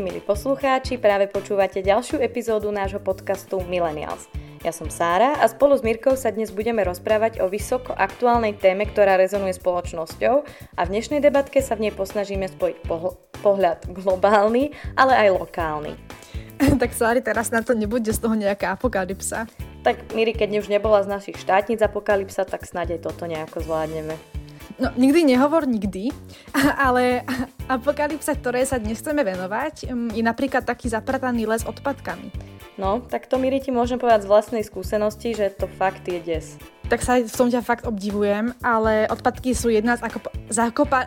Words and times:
Milí 0.00 0.24
poslucháči, 0.24 0.96
práve 0.96 1.28
počúvate 1.28 1.84
ďalšiu 1.84 2.24
epizódu 2.24 2.72
nášho 2.72 3.04
podcastu 3.04 3.60
Millennials. 3.68 4.32
Ja 4.64 4.72
som 4.72 4.88
Sára 4.88 5.36
a 5.36 5.44
spolu 5.44 5.76
s 5.76 5.84
Mirkou 5.84 6.16
sa 6.16 6.32
dnes 6.32 6.48
budeme 6.48 6.80
rozprávať 6.88 7.44
o 7.44 7.52
vysoko 7.52 7.92
aktuálnej 7.92 8.56
téme, 8.56 8.88
ktorá 8.88 9.20
rezonuje 9.20 9.60
spoločnosťou 9.60 10.34
a 10.72 10.80
v 10.88 10.92
dnešnej 10.96 11.20
debatke 11.20 11.60
sa 11.60 11.76
v 11.76 11.84
nej 11.84 11.92
posnažíme 11.92 12.48
spojiť 12.48 12.76
pohl- 12.88 13.20
pohľad 13.44 13.92
globálny, 13.92 14.72
ale 14.96 15.12
aj 15.20 15.36
lokálny. 15.36 15.92
tak 16.80 16.96
Sári, 16.96 17.20
teraz 17.20 17.52
na 17.52 17.60
to 17.60 17.76
nebude 17.76 18.08
z 18.08 18.24
toho 18.24 18.32
nejaká 18.32 18.80
apokalypsa. 18.80 19.52
Tak 19.84 20.16
Miri, 20.16 20.32
keď 20.32 20.64
už 20.64 20.72
nebola 20.72 21.04
z 21.04 21.12
našich 21.12 21.36
štátnic 21.36 21.76
apokalypsa, 21.84 22.48
tak 22.48 22.64
snáď 22.64 22.96
aj 22.96 23.00
toto 23.04 23.28
nejako 23.28 23.60
zvládneme. 23.68 24.39
No, 24.80 24.88
nikdy 24.96 25.28
nehovor 25.28 25.68
nikdy, 25.68 26.08
ale 26.88 27.28
apokalypsa, 27.68 28.32
ktoré 28.32 28.64
sa 28.64 28.80
dnes 28.80 29.04
chceme 29.04 29.20
venovať, 29.20 29.92
mm, 29.92 30.16
je 30.16 30.24
napríklad 30.24 30.64
taký 30.64 30.88
zaprataný 30.88 31.44
les 31.44 31.68
odpadkami. 31.68 32.32
No, 32.80 33.04
tak 33.04 33.28
to 33.28 33.36
Miri 33.36 33.60
ti 33.60 33.68
môžem 33.68 34.00
povedať 34.00 34.24
z 34.24 34.30
vlastnej 34.32 34.64
skúsenosti, 34.64 35.36
že 35.36 35.52
to 35.52 35.68
fakt 35.76 36.08
je 36.08 36.16
des. 36.24 36.56
Tak 36.88 37.04
sa 37.04 37.20
v 37.20 37.28
tom 37.28 37.52
ťa 37.52 37.60
fakt 37.60 37.84
obdivujem, 37.84 38.56
ale 38.64 39.04
odpadky 39.12 39.52
sú 39.52 39.68
jedna 39.68 40.00
z 40.00 40.08
ako 40.08 40.18
zakopa... 40.48 41.04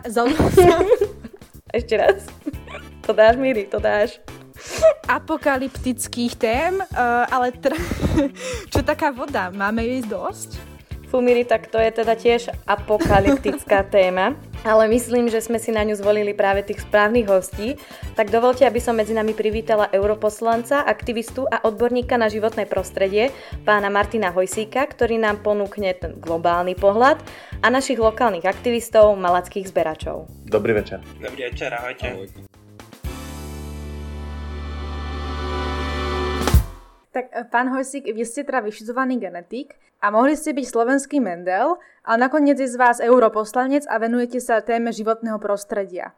Ešte 1.74 1.94
raz. 1.98 2.30
To 3.02 3.10
dáš, 3.10 3.34
Miri, 3.42 3.66
to 3.66 3.82
dáš 3.82 4.22
apokalyptických 5.10 6.38
tém, 6.38 6.78
uh, 6.78 7.26
ale 7.28 7.52
tr- 7.52 7.76
čo 8.72 8.80
taká 8.80 9.12
voda? 9.12 9.52
Máme 9.52 9.84
jej 9.84 10.00
dosť? 10.06 10.73
Fumiri, 11.14 11.46
tak 11.46 11.70
to 11.70 11.78
je 11.78 11.94
teda 11.94 12.18
tiež 12.18 12.50
apokalyptická 12.66 13.86
téma, 13.94 14.34
ale 14.66 14.90
myslím, 14.90 15.30
že 15.30 15.38
sme 15.38 15.62
si 15.62 15.70
na 15.70 15.86
ňu 15.86 15.94
zvolili 15.94 16.34
práve 16.34 16.66
tých 16.66 16.82
správnych 16.82 17.30
hostí. 17.30 17.78
Tak 18.18 18.34
dovolte, 18.34 18.66
aby 18.66 18.82
som 18.82 18.98
medzi 18.98 19.14
nami 19.14 19.30
privítala 19.30 19.86
europoslanca, 19.94 20.82
aktivistu 20.82 21.46
a 21.46 21.62
odborníka 21.62 22.18
na 22.18 22.26
životné 22.26 22.66
prostredie, 22.66 23.30
pána 23.62 23.94
Martina 23.94 24.34
Hojsíka, 24.34 24.82
ktorý 24.90 25.22
nám 25.22 25.46
ponúkne 25.46 25.94
ten 25.94 26.18
globálny 26.18 26.74
pohľad 26.74 27.22
a 27.62 27.70
našich 27.70 28.02
lokálnych 28.02 28.42
aktivistov, 28.42 29.14
malackých 29.14 29.70
zberačov. 29.70 30.26
Dobrý 30.50 30.74
večer. 30.74 30.98
Dobrý 31.22 31.46
večer, 31.46 31.70
ahojte. 31.78 32.10
ahojte. 32.10 32.53
Tak 37.14 37.30
e, 37.30 37.46
pán 37.46 37.70
Hojsík, 37.70 38.10
vy 38.10 38.26
ste 38.26 38.42
teda 38.42 38.58
vyšizovaný 38.58 39.22
genetik 39.22 39.78
a 40.02 40.10
mohli 40.10 40.34
ste 40.34 40.50
byť 40.50 40.66
slovenský 40.66 41.22
Mendel, 41.22 41.78
ale 42.02 42.16
nakoniec 42.18 42.58
je 42.58 42.66
z 42.66 42.74
vás 42.74 42.98
europoslanec 42.98 43.86
a 43.86 44.02
venujete 44.02 44.42
sa 44.42 44.58
téme 44.58 44.90
životného 44.90 45.38
prostredia. 45.38 46.10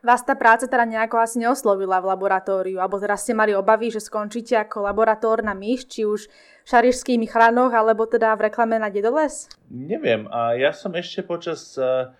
Vás 0.00 0.24
tá 0.24 0.38
práca 0.38 0.64
teda 0.64 0.86
nejako 0.88 1.20
asi 1.20 1.42
neoslovila 1.42 2.00
v 2.00 2.08
laboratóriu, 2.14 2.78
alebo 2.80 3.02
teraz 3.02 3.26
ste 3.26 3.34
mali 3.34 3.52
obavy, 3.52 3.92
že 3.92 4.00
skončíte 4.00 4.56
ako 4.56 4.86
laboratórna 4.88 5.52
myš, 5.52 5.90
či 5.90 6.06
už 6.06 6.30
v 6.30 6.66
šarišských 6.70 7.18
michranoch, 7.18 7.74
alebo 7.74 8.06
teda 8.06 8.32
v 8.38 8.46
reklame 8.48 8.78
na 8.78 8.94
Dedoles? 8.94 9.50
Neviem, 9.68 10.30
a 10.30 10.54
ja 10.54 10.70
som 10.70 10.94
ešte 10.94 11.26
počas 11.26 11.74
uh, 11.74 12.14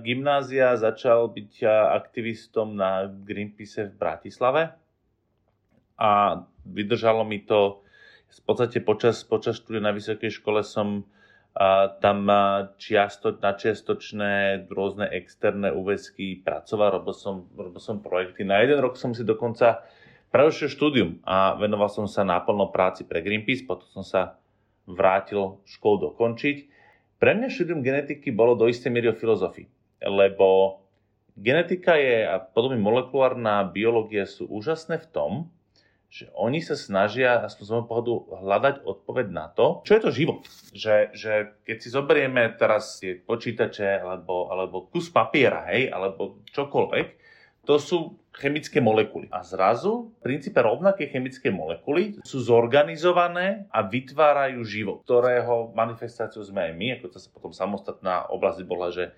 gymnázia 0.00 0.80
začal 0.80 1.28
byť 1.28 1.60
aktivistom 1.92 2.72
na 2.72 3.04
Greenpeace 3.04 3.92
v 3.92 3.94
Bratislave 4.00 4.72
a 5.98 6.42
vydržalo 6.66 7.22
mi 7.22 7.42
to 7.42 7.84
v 8.34 8.40
podstate 8.42 8.82
počas, 8.82 9.22
počas 9.22 9.62
štúdia 9.62 9.78
na 9.78 9.94
vysokej 9.94 10.42
škole 10.42 10.66
som 10.66 11.06
a, 11.54 11.94
tam 12.02 12.26
čiasto, 12.82 13.38
na 13.38 13.54
čiastočné 13.54 14.66
rôzne 14.66 15.06
externé 15.06 15.70
úväzky 15.70 16.42
pracoval, 16.42 16.98
robil 16.98 17.14
som, 17.14 17.46
robil 17.54 17.78
som 17.78 18.02
projekty. 18.02 18.42
Na 18.42 18.58
jeden 18.58 18.82
rok 18.82 18.98
som 18.98 19.14
si 19.14 19.22
dokonca 19.22 19.86
prerušil 20.34 20.66
štúdium 20.66 21.22
a 21.22 21.54
venoval 21.54 21.86
som 21.86 22.10
sa 22.10 22.26
náplno 22.26 22.74
práci 22.74 23.06
pre 23.06 23.22
Greenpeace, 23.22 23.62
potom 23.62 23.86
som 23.86 24.02
sa 24.02 24.42
vrátil 24.82 25.62
školu 25.62 26.10
dokončiť. 26.10 26.56
Pre 27.22 27.30
mňa 27.38 27.48
štúdium 27.54 27.86
genetiky 27.86 28.34
bolo 28.34 28.58
do 28.58 28.66
istej 28.66 28.90
miery 28.90 29.14
o 29.14 29.16
filozofii, 29.16 29.70
lebo 30.02 30.82
genetika 31.38 31.94
je 31.94 32.26
a 32.26 32.42
podobne 32.42 32.82
molekulárna 32.82 33.62
biológia 33.70 34.26
sú 34.26 34.50
úžasné 34.50 34.98
v 34.98 35.06
tom, 35.14 35.32
že 36.14 36.30
oni 36.38 36.62
sa 36.62 36.78
snažia, 36.78 37.42
aspoň 37.42 37.64
z 37.66 37.72
môjho 37.74 37.88
pohľadu, 37.90 38.14
hľadať 38.38 38.74
odpoveď 38.86 39.26
na 39.34 39.50
to, 39.50 39.82
čo 39.82 39.98
je 39.98 40.02
to 40.06 40.10
život. 40.14 40.46
Že, 40.70 41.10
že 41.10 41.32
keď 41.66 41.76
si 41.82 41.88
zoberieme 41.90 42.54
teraz 42.54 43.02
tie 43.02 43.18
počítače 43.18 43.98
alebo, 43.98 44.46
alebo 44.46 44.86
kus 44.86 45.10
papiera, 45.10 45.66
hej, 45.74 45.90
alebo 45.90 46.38
čokoľvek, 46.54 47.06
to 47.66 47.82
sú 47.82 47.98
chemické 48.30 48.78
molekuly. 48.78 49.26
A 49.34 49.42
zrazu 49.42 50.14
v 50.20 50.20
princípe 50.22 50.62
rovnaké 50.62 51.10
chemické 51.10 51.50
molekuly 51.50 52.22
sú 52.22 52.38
zorganizované 52.46 53.66
a 53.74 53.82
vytvárajú 53.82 54.62
život, 54.62 55.02
ktorého 55.02 55.74
manifestáciu 55.74 56.46
sme 56.46 56.70
aj 56.70 56.72
my, 56.78 56.86
ako 56.94 57.06
to 57.10 57.18
sa 57.18 57.28
potom 57.34 57.50
samostatná 57.50 58.30
oblasť 58.30 58.62
bola, 58.62 58.94
že 58.94 59.10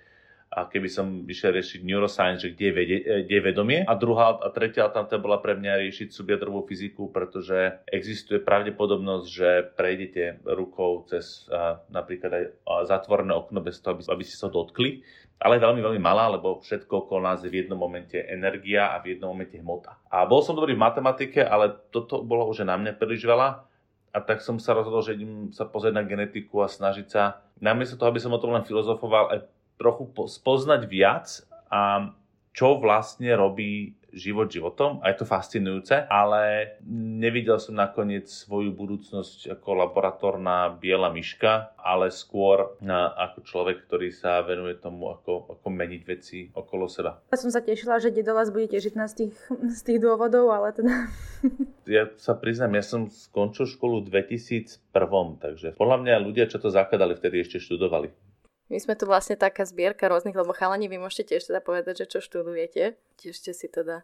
a 0.46 0.70
keby 0.70 0.88
som 0.88 1.06
išiel 1.26 1.52
riešiť 1.58 1.82
neuroscience, 1.82 2.46
že 2.46 2.54
kde 2.54 2.64
je, 2.70 2.74
vede, 2.74 2.96
e, 3.02 3.14
kde 3.26 3.34
je 3.34 3.44
vedomie. 3.44 3.80
A 3.82 3.98
druhá 3.98 4.38
a 4.38 4.48
tretia 4.54 4.86
alternatíva 4.86 5.20
bola 5.20 5.38
pre 5.42 5.58
mňa 5.58 5.82
riešiť 5.82 6.08
subjadrovú 6.14 6.64
fyziku, 6.64 7.10
pretože 7.10 7.82
existuje 7.90 8.38
pravdepodobnosť, 8.40 9.26
že 9.26 9.48
prejdete 9.74 10.46
rukou 10.46 11.04
cez 11.10 11.50
a, 11.50 11.82
napríklad 11.90 12.30
aj 12.32 12.44
zatvorené 12.86 13.34
okno 13.34 13.58
bez 13.60 13.82
toho, 13.82 13.98
aby, 13.98 14.06
aby 14.06 14.24
ste 14.24 14.38
sa 14.38 14.48
dotkli. 14.48 15.02
Ale 15.36 15.60
veľmi, 15.60 15.84
veľmi 15.84 16.00
malá, 16.00 16.32
lebo 16.32 16.64
všetko 16.64 17.04
okolo 17.04 17.28
nás 17.28 17.44
je 17.44 17.52
v 17.52 17.66
jednom 17.66 17.76
momente 17.76 18.16
energia 18.16 18.96
a 18.96 19.04
v 19.04 19.12
jednom 19.12 19.36
momente 19.36 19.60
hmota. 19.60 20.00
A 20.08 20.24
bol 20.24 20.40
som 20.40 20.56
dobrý 20.56 20.72
v 20.72 20.80
matematike, 20.80 21.44
ale 21.44 21.76
toto 21.92 22.24
bolo 22.24 22.48
už 22.48 22.64
na 22.64 22.72
mňa 22.80 22.96
príliš 22.96 23.28
veľa 23.28 23.68
a 24.16 24.18
tak 24.24 24.40
som 24.40 24.56
sa 24.56 24.72
rozhodol, 24.72 25.04
že 25.04 25.12
idem 25.12 25.52
sa 25.52 25.68
pozrieť 25.68 25.92
na 25.92 26.08
genetiku 26.08 26.64
a 26.64 26.72
snažiť 26.72 27.06
sa, 27.12 27.44
namiesto 27.60 28.00
toho, 28.00 28.08
aby 28.08 28.16
som 28.16 28.32
o 28.32 28.40
tom 28.40 28.56
len 28.56 28.64
filozofoval, 28.64 29.28
aj 29.28 29.44
trochu 29.76 30.08
spoznať 30.12 30.82
viac 30.88 31.26
a 31.68 32.12
čo 32.56 32.80
vlastne 32.80 33.36
robí 33.36 33.96
život 34.16 34.48
životom 34.48 35.04
a 35.04 35.12
je 35.12 35.20
to 35.20 35.26
fascinujúce, 35.28 35.92
ale 36.08 36.74
nevidel 36.88 37.60
som 37.60 37.76
nakoniec 37.76 38.24
svoju 38.32 38.72
budúcnosť 38.72 39.52
ako 39.60 39.68
laboratórna 39.86 40.72
biela 40.80 41.12
myška, 41.12 41.76
ale 41.76 42.08
skôr 42.08 42.80
na, 42.80 43.12
ako 43.12 43.44
človek, 43.44 43.84
ktorý 43.84 44.08
sa 44.08 44.40
venuje 44.40 44.80
tomu, 44.80 45.12
ako, 45.12 45.60
ako 45.60 45.66
meniť 45.68 46.02
veci 46.08 46.48
okolo 46.48 46.88
seba. 46.88 47.20
Ja 47.28 47.36
som 47.36 47.52
sa 47.52 47.60
tešila, 47.60 48.00
že 48.00 48.08
Dedolas 48.08 48.48
bude 48.48 48.72
tešiť 48.72 48.96
z 48.96 49.14
tých, 49.14 49.36
z 49.52 49.80
tých 49.84 50.00
dôvodov, 50.00 50.48
ale 50.48 50.72
teda... 50.72 51.12
ja 52.00 52.08
sa 52.16 52.32
priznám, 52.32 52.72
ja 52.80 52.84
som 52.88 53.12
skončil 53.12 53.68
školu 53.68 54.08
v 54.08 54.24
2001, 54.24 55.44
takže 55.44 55.76
podľa 55.76 55.96
mňa 56.00 56.24
ľudia, 56.24 56.48
čo 56.48 56.56
to 56.56 56.72
zakladali, 56.72 57.12
vtedy 57.12 57.44
ešte 57.44 57.60
študovali. 57.60 58.25
My 58.66 58.78
sme 58.82 58.98
tu 58.98 59.06
vlastne 59.06 59.38
taká 59.38 59.62
zbierka 59.62 60.10
rôznych, 60.10 60.34
lebo 60.34 60.50
chalani, 60.50 60.90
vy 60.90 60.98
môžete 60.98 61.34
tiež 61.34 61.46
teda 61.46 61.62
povedať, 61.62 62.02
že 62.02 62.10
čo 62.10 62.18
študujete. 62.18 62.98
Tiež 63.18 63.34
ste 63.38 63.52
si 63.54 63.70
teda 63.70 64.02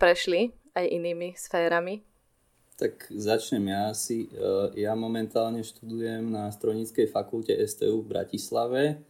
prešli 0.00 0.56
aj 0.72 0.88
inými 0.88 1.36
sférami. 1.36 2.00
Tak 2.80 3.12
začnem 3.12 3.68
ja 3.68 3.92
asi. 3.92 4.32
E, 4.32 4.88
ja 4.88 4.96
momentálne 4.96 5.60
študujem 5.60 6.32
na 6.32 6.48
strojníckej 6.48 7.12
fakulte 7.12 7.52
STU 7.68 8.00
v 8.00 8.08
Bratislave 8.08 9.04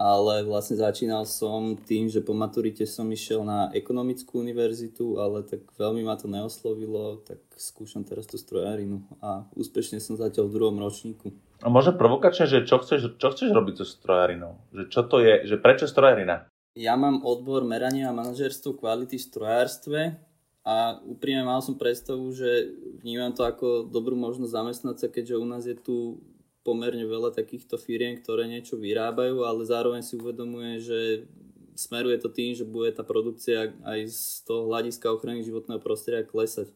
ale 0.00 0.48
vlastne 0.48 0.80
začínal 0.80 1.28
som 1.28 1.76
tým, 1.76 2.08
že 2.08 2.24
po 2.24 2.32
maturite 2.32 2.88
som 2.88 3.04
išiel 3.12 3.44
na 3.44 3.68
ekonomickú 3.76 4.40
univerzitu, 4.40 5.20
ale 5.20 5.44
tak 5.44 5.60
veľmi 5.76 6.00
ma 6.00 6.16
to 6.16 6.24
neoslovilo, 6.24 7.20
tak 7.20 7.36
skúšam 7.60 8.00
teraz 8.00 8.24
tú 8.24 8.40
strojárinu 8.40 9.04
a 9.20 9.44
úspešne 9.52 10.00
som 10.00 10.16
zatiaľ 10.16 10.48
v 10.48 10.56
druhom 10.56 10.80
ročníku. 10.80 11.36
A 11.60 11.68
možno 11.68 11.92
provokačne, 11.92 12.48
že 12.48 12.64
čo 12.64 12.80
chceš, 12.80 13.20
čo 13.20 13.28
chceš 13.36 13.52
robiť 13.52 13.74
so 13.80 13.86
strojárinou? 13.86 14.56
Že 14.72 14.84
čo 14.88 15.00
to 15.04 15.16
je, 15.20 15.44
že 15.44 15.60
prečo 15.60 15.84
strojárina? 15.84 16.48
Ja 16.72 16.96
mám 16.96 17.20
odbor 17.26 17.66
merania 17.68 18.08
a 18.08 18.16
manažerstvo 18.16 18.80
kvality 18.80 19.20
v 19.20 19.26
strojárstve 19.28 20.00
a 20.64 20.96
úprimne 21.04 21.44
mal 21.44 21.60
som 21.60 21.76
predstavu, 21.76 22.32
že 22.32 22.72
vnímam 23.04 23.36
to 23.36 23.44
ako 23.44 23.90
dobrú 23.90 24.16
možnosť 24.16 24.54
zamestnať 24.54 24.96
sa, 24.96 25.08
keďže 25.12 25.40
u 25.40 25.46
nás 25.48 25.68
je 25.68 25.76
tu 25.76 26.24
pomerne 26.64 27.04
veľa 27.04 27.32
takýchto 27.32 27.80
firiem, 27.80 28.20
ktoré 28.20 28.44
niečo 28.48 28.76
vyrábajú, 28.76 29.44
ale 29.44 29.64
zároveň 29.64 30.04
si 30.04 30.16
uvedomuje, 30.16 30.80
že 30.80 30.98
smeruje 31.76 32.20
to 32.20 32.28
tým, 32.28 32.52
že 32.52 32.68
bude 32.68 32.92
tá 32.92 33.00
produkcia 33.00 33.72
aj 33.80 34.00
z 34.12 34.44
toho 34.44 34.68
hľadiska 34.68 35.08
ochrany 35.08 35.40
životného 35.40 35.80
prostredia 35.80 36.28
klesať. 36.28 36.68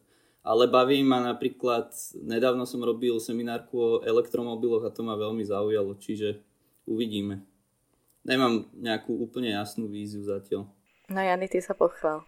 Ale 0.45 0.69
baví 0.69 1.01
ma 1.01 1.25
napríklad, 1.25 1.89
nedávno 2.21 2.69
som 2.69 2.77
robil 2.85 3.17
seminárku 3.17 3.73
o 3.73 3.89
elektromobiloch 4.05 4.85
a 4.85 4.93
to 4.93 5.01
ma 5.01 5.17
veľmi 5.17 5.41
zaujalo, 5.41 5.97
čiže 5.97 6.37
uvidíme. 6.85 7.41
Nemám 8.21 8.69
nejakú 8.77 9.09
úplne 9.17 9.57
jasnú 9.57 9.89
víziu 9.89 10.21
zatiaľ. 10.21 10.69
No 11.09 11.17
Jany, 11.17 11.49
ty 11.49 11.65
sa 11.65 11.73
pochvál. 11.73 12.25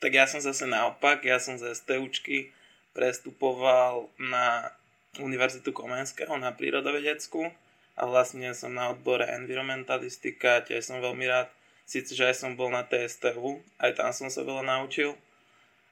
Tak 0.00 0.12
ja 0.12 0.28
som 0.28 0.44
zase 0.44 0.68
naopak, 0.68 1.24
ja 1.24 1.40
som 1.40 1.56
z 1.56 1.72
STUčky 1.72 2.52
prestupoval 2.92 4.12
na 4.20 4.72
Univerzitu 5.16 5.72
Komenského 5.72 6.36
na 6.36 6.52
prírodovedeckú 6.52 7.48
a 7.98 8.02
vlastne 8.06 8.52
som 8.54 8.76
na 8.76 8.92
odbore 8.92 9.26
environmentalistika, 9.26 10.62
tiež 10.62 10.84
som 10.84 11.00
veľmi 11.00 11.24
rád, 11.26 11.48
síce 11.88 12.12
že 12.12 12.28
aj 12.28 12.36
som 12.44 12.52
bol 12.54 12.70
na 12.70 12.84
TSTU, 12.84 13.58
aj 13.80 13.90
tam 13.96 14.12
som 14.14 14.28
sa 14.28 14.44
veľa 14.46 14.62
naučil, 14.62 15.18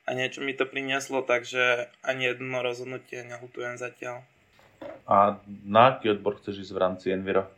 a 0.06 0.10
niečo 0.14 0.40
mi 0.40 0.54
to 0.54 0.64
prinieslo, 0.70 1.26
takže 1.26 1.90
ani 2.06 2.30
jedno 2.30 2.62
rozhodnutie 2.62 3.26
nehutujem 3.26 3.74
zatiaľ. 3.74 4.22
A 5.10 5.42
na 5.66 5.98
aký 5.98 6.14
odbor 6.14 6.38
chceš 6.38 6.70
ísť 6.70 6.72
v 6.72 6.82
rámci 6.82 7.06
Enviro? 7.10 7.50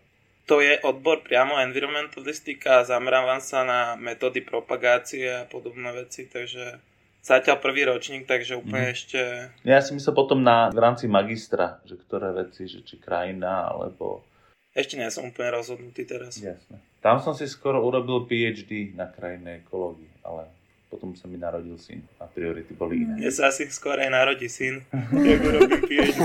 To 0.48 0.64
je 0.64 0.80
odbor 0.80 1.20
priamo 1.20 1.60
environmentalistika 1.60 2.80
a 2.80 2.88
zamerávam 2.88 3.36
sa 3.44 3.68
na 3.68 3.80
metódy 4.00 4.40
propagácie 4.40 5.28
a 5.28 5.44
podobné 5.44 5.92
veci, 5.92 6.24
takže 6.24 6.80
zatiaľ 7.20 7.60
prvý 7.60 7.84
ročník, 7.84 8.24
takže 8.24 8.56
úplne 8.56 8.88
mm. 8.88 8.94
ešte... 8.96 9.20
Ja 9.68 9.84
si 9.84 9.92
myslel 9.92 10.16
potom 10.16 10.40
na, 10.40 10.72
v 10.72 10.80
rámci 10.80 11.04
magistra, 11.04 11.84
že 11.84 12.00
ktoré 12.00 12.32
veci, 12.32 12.64
že 12.64 12.80
či 12.80 12.96
krajina, 12.96 13.68
alebo... 13.68 14.24
Ešte 14.72 14.96
nie 14.96 15.12
som 15.12 15.28
úplne 15.28 15.52
rozhodnutý 15.52 16.08
teraz. 16.08 16.40
Jasne. 16.40 16.80
Tam 17.04 17.20
som 17.20 17.36
si 17.36 17.44
skoro 17.44 17.84
urobil 17.84 18.24
PhD 18.24 18.96
na 18.96 19.04
krajnej 19.04 19.60
ekológii, 19.68 20.24
ale 20.24 20.48
potom 20.88 21.12
sa 21.12 21.28
mi 21.28 21.36
narodil 21.36 21.76
syn 21.76 22.00
a 22.16 22.24
priority 22.24 22.72
boli 22.72 23.04
iné. 23.04 23.14
Mne 23.20 23.30
sa 23.32 23.52
asi 23.52 23.68
skôr 23.68 24.00
aj 24.00 24.08
narodí 24.08 24.48
syn, 24.48 24.82
jak 25.12 25.40
urobí 25.44 25.76
PhD. 25.84 26.18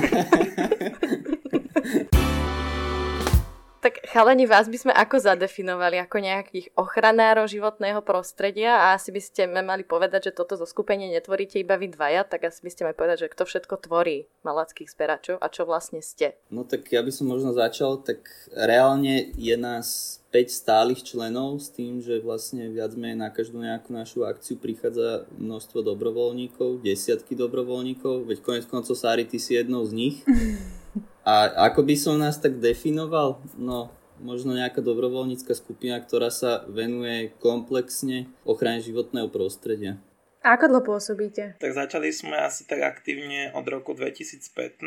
Tak 3.83 3.99
chalani, 4.07 4.47
vás 4.47 4.71
by 4.71 4.79
sme 4.79 4.93
ako 4.95 5.19
zadefinovali? 5.19 5.99
Ako 5.99 6.23
nejakých 6.23 6.71
ochranárov 6.79 7.51
životného 7.51 7.99
prostredia 7.99 8.79
a 8.79 8.95
asi 8.95 9.11
by 9.11 9.19
ste 9.19 9.43
mali 9.43 9.83
povedať, 9.83 10.31
že 10.31 10.39
toto 10.39 10.55
zo 10.55 10.63
skupenie 10.63 11.11
netvoríte 11.11 11.59
iba 11.59 11.75
vy 11.75 11.91
dvaja, 11.91 12.23
tak 12.23 12.47
asi 12.47 12.63
by 12.63 12.71
ste 12.71 12.87
mali 12.87 12.95
povedať, 12.95 13.27
že 13.27 13.31
kto 13.35 13.43
všetko 13.43 13.83
tvorí 13.83 14.31
malackých 14.47 14.87
zberačov 14.87 15.35
a 15.35 15.51
čo 15.51 15.67
vlastne 15.67 15.99
ste. 15.99 16.39
No 16.47 16.63
tak 16.63 16.87
ja 16.95 17.03
by 17.03 17.11
som 17.11 17.27
možno 17.27 17.51
začal, 17.51 17.99
tak 17.99 18.23
reálne 18.55 19.35
je 19.35 19.55
nás 19.59 20.22
5 20.33 20.49
stálych 20.49 21.05
členov 21.05 21.61
s 21.61 21.69
tým, 21.69 22.01
že 22.01 22.17
vlastne 22.17 22.65
viac 22.73 22.97
menej 22.97 23.21
na 23.21 23.29
každú 23.29 23.61
nejakú 23.61 23.93
našu 23.93 24.25
akciu 24.25 24.57
prichádza 24.57 25.29
množstvo 25.37 25.85
dobrovoľníkov, 25.85 26.81
desiatky 26.81 27.37
dobrovoľníkov, 27.37 28.25
veď 28.25 28.41
konec 28.41 28.65
koncov 28.65 28.97
Sári, 28.97 29.29
ty 29.29 29.37
si 29.37 29.53
jednou 29.53 29.85
z 29.85 29.93
nich. 29.93 30.15
A 31.23 31.69
ako 31.71 31.85
by 31.85 31.95
som 31.95 32.17
nás 32.17 32.41
tak 32.41 32.59
definoval? 32.59 33.39
No, 33.55 33.93
možno 34.19 34.57
nejaká 34.57 34.83
dobrovoľnícka 34.83 35.55
skupina, 35.55 36.01
ktorá 36.01 36.27
sa 36.27 36.67
venuje 36.67 37.31
komplexne 37.39 38.27
ochrane 38.43 38.83
životného 38.83 39.31
prostredia. 39.31 40.01
A 40.43 40.59
ako 40.59 40.75
dlho 40.75 40.83
pôsobíte? 40.83 41.55
Tak 41.63 41.71
začali 41.71 42.11
sme 42.11 42.35
asi 42.35 42.67
tak 42.67 42.83
aktívne 42.83 43.55
od 43.55 43.63
roku 43.63 43.95
2015 43.95 44.83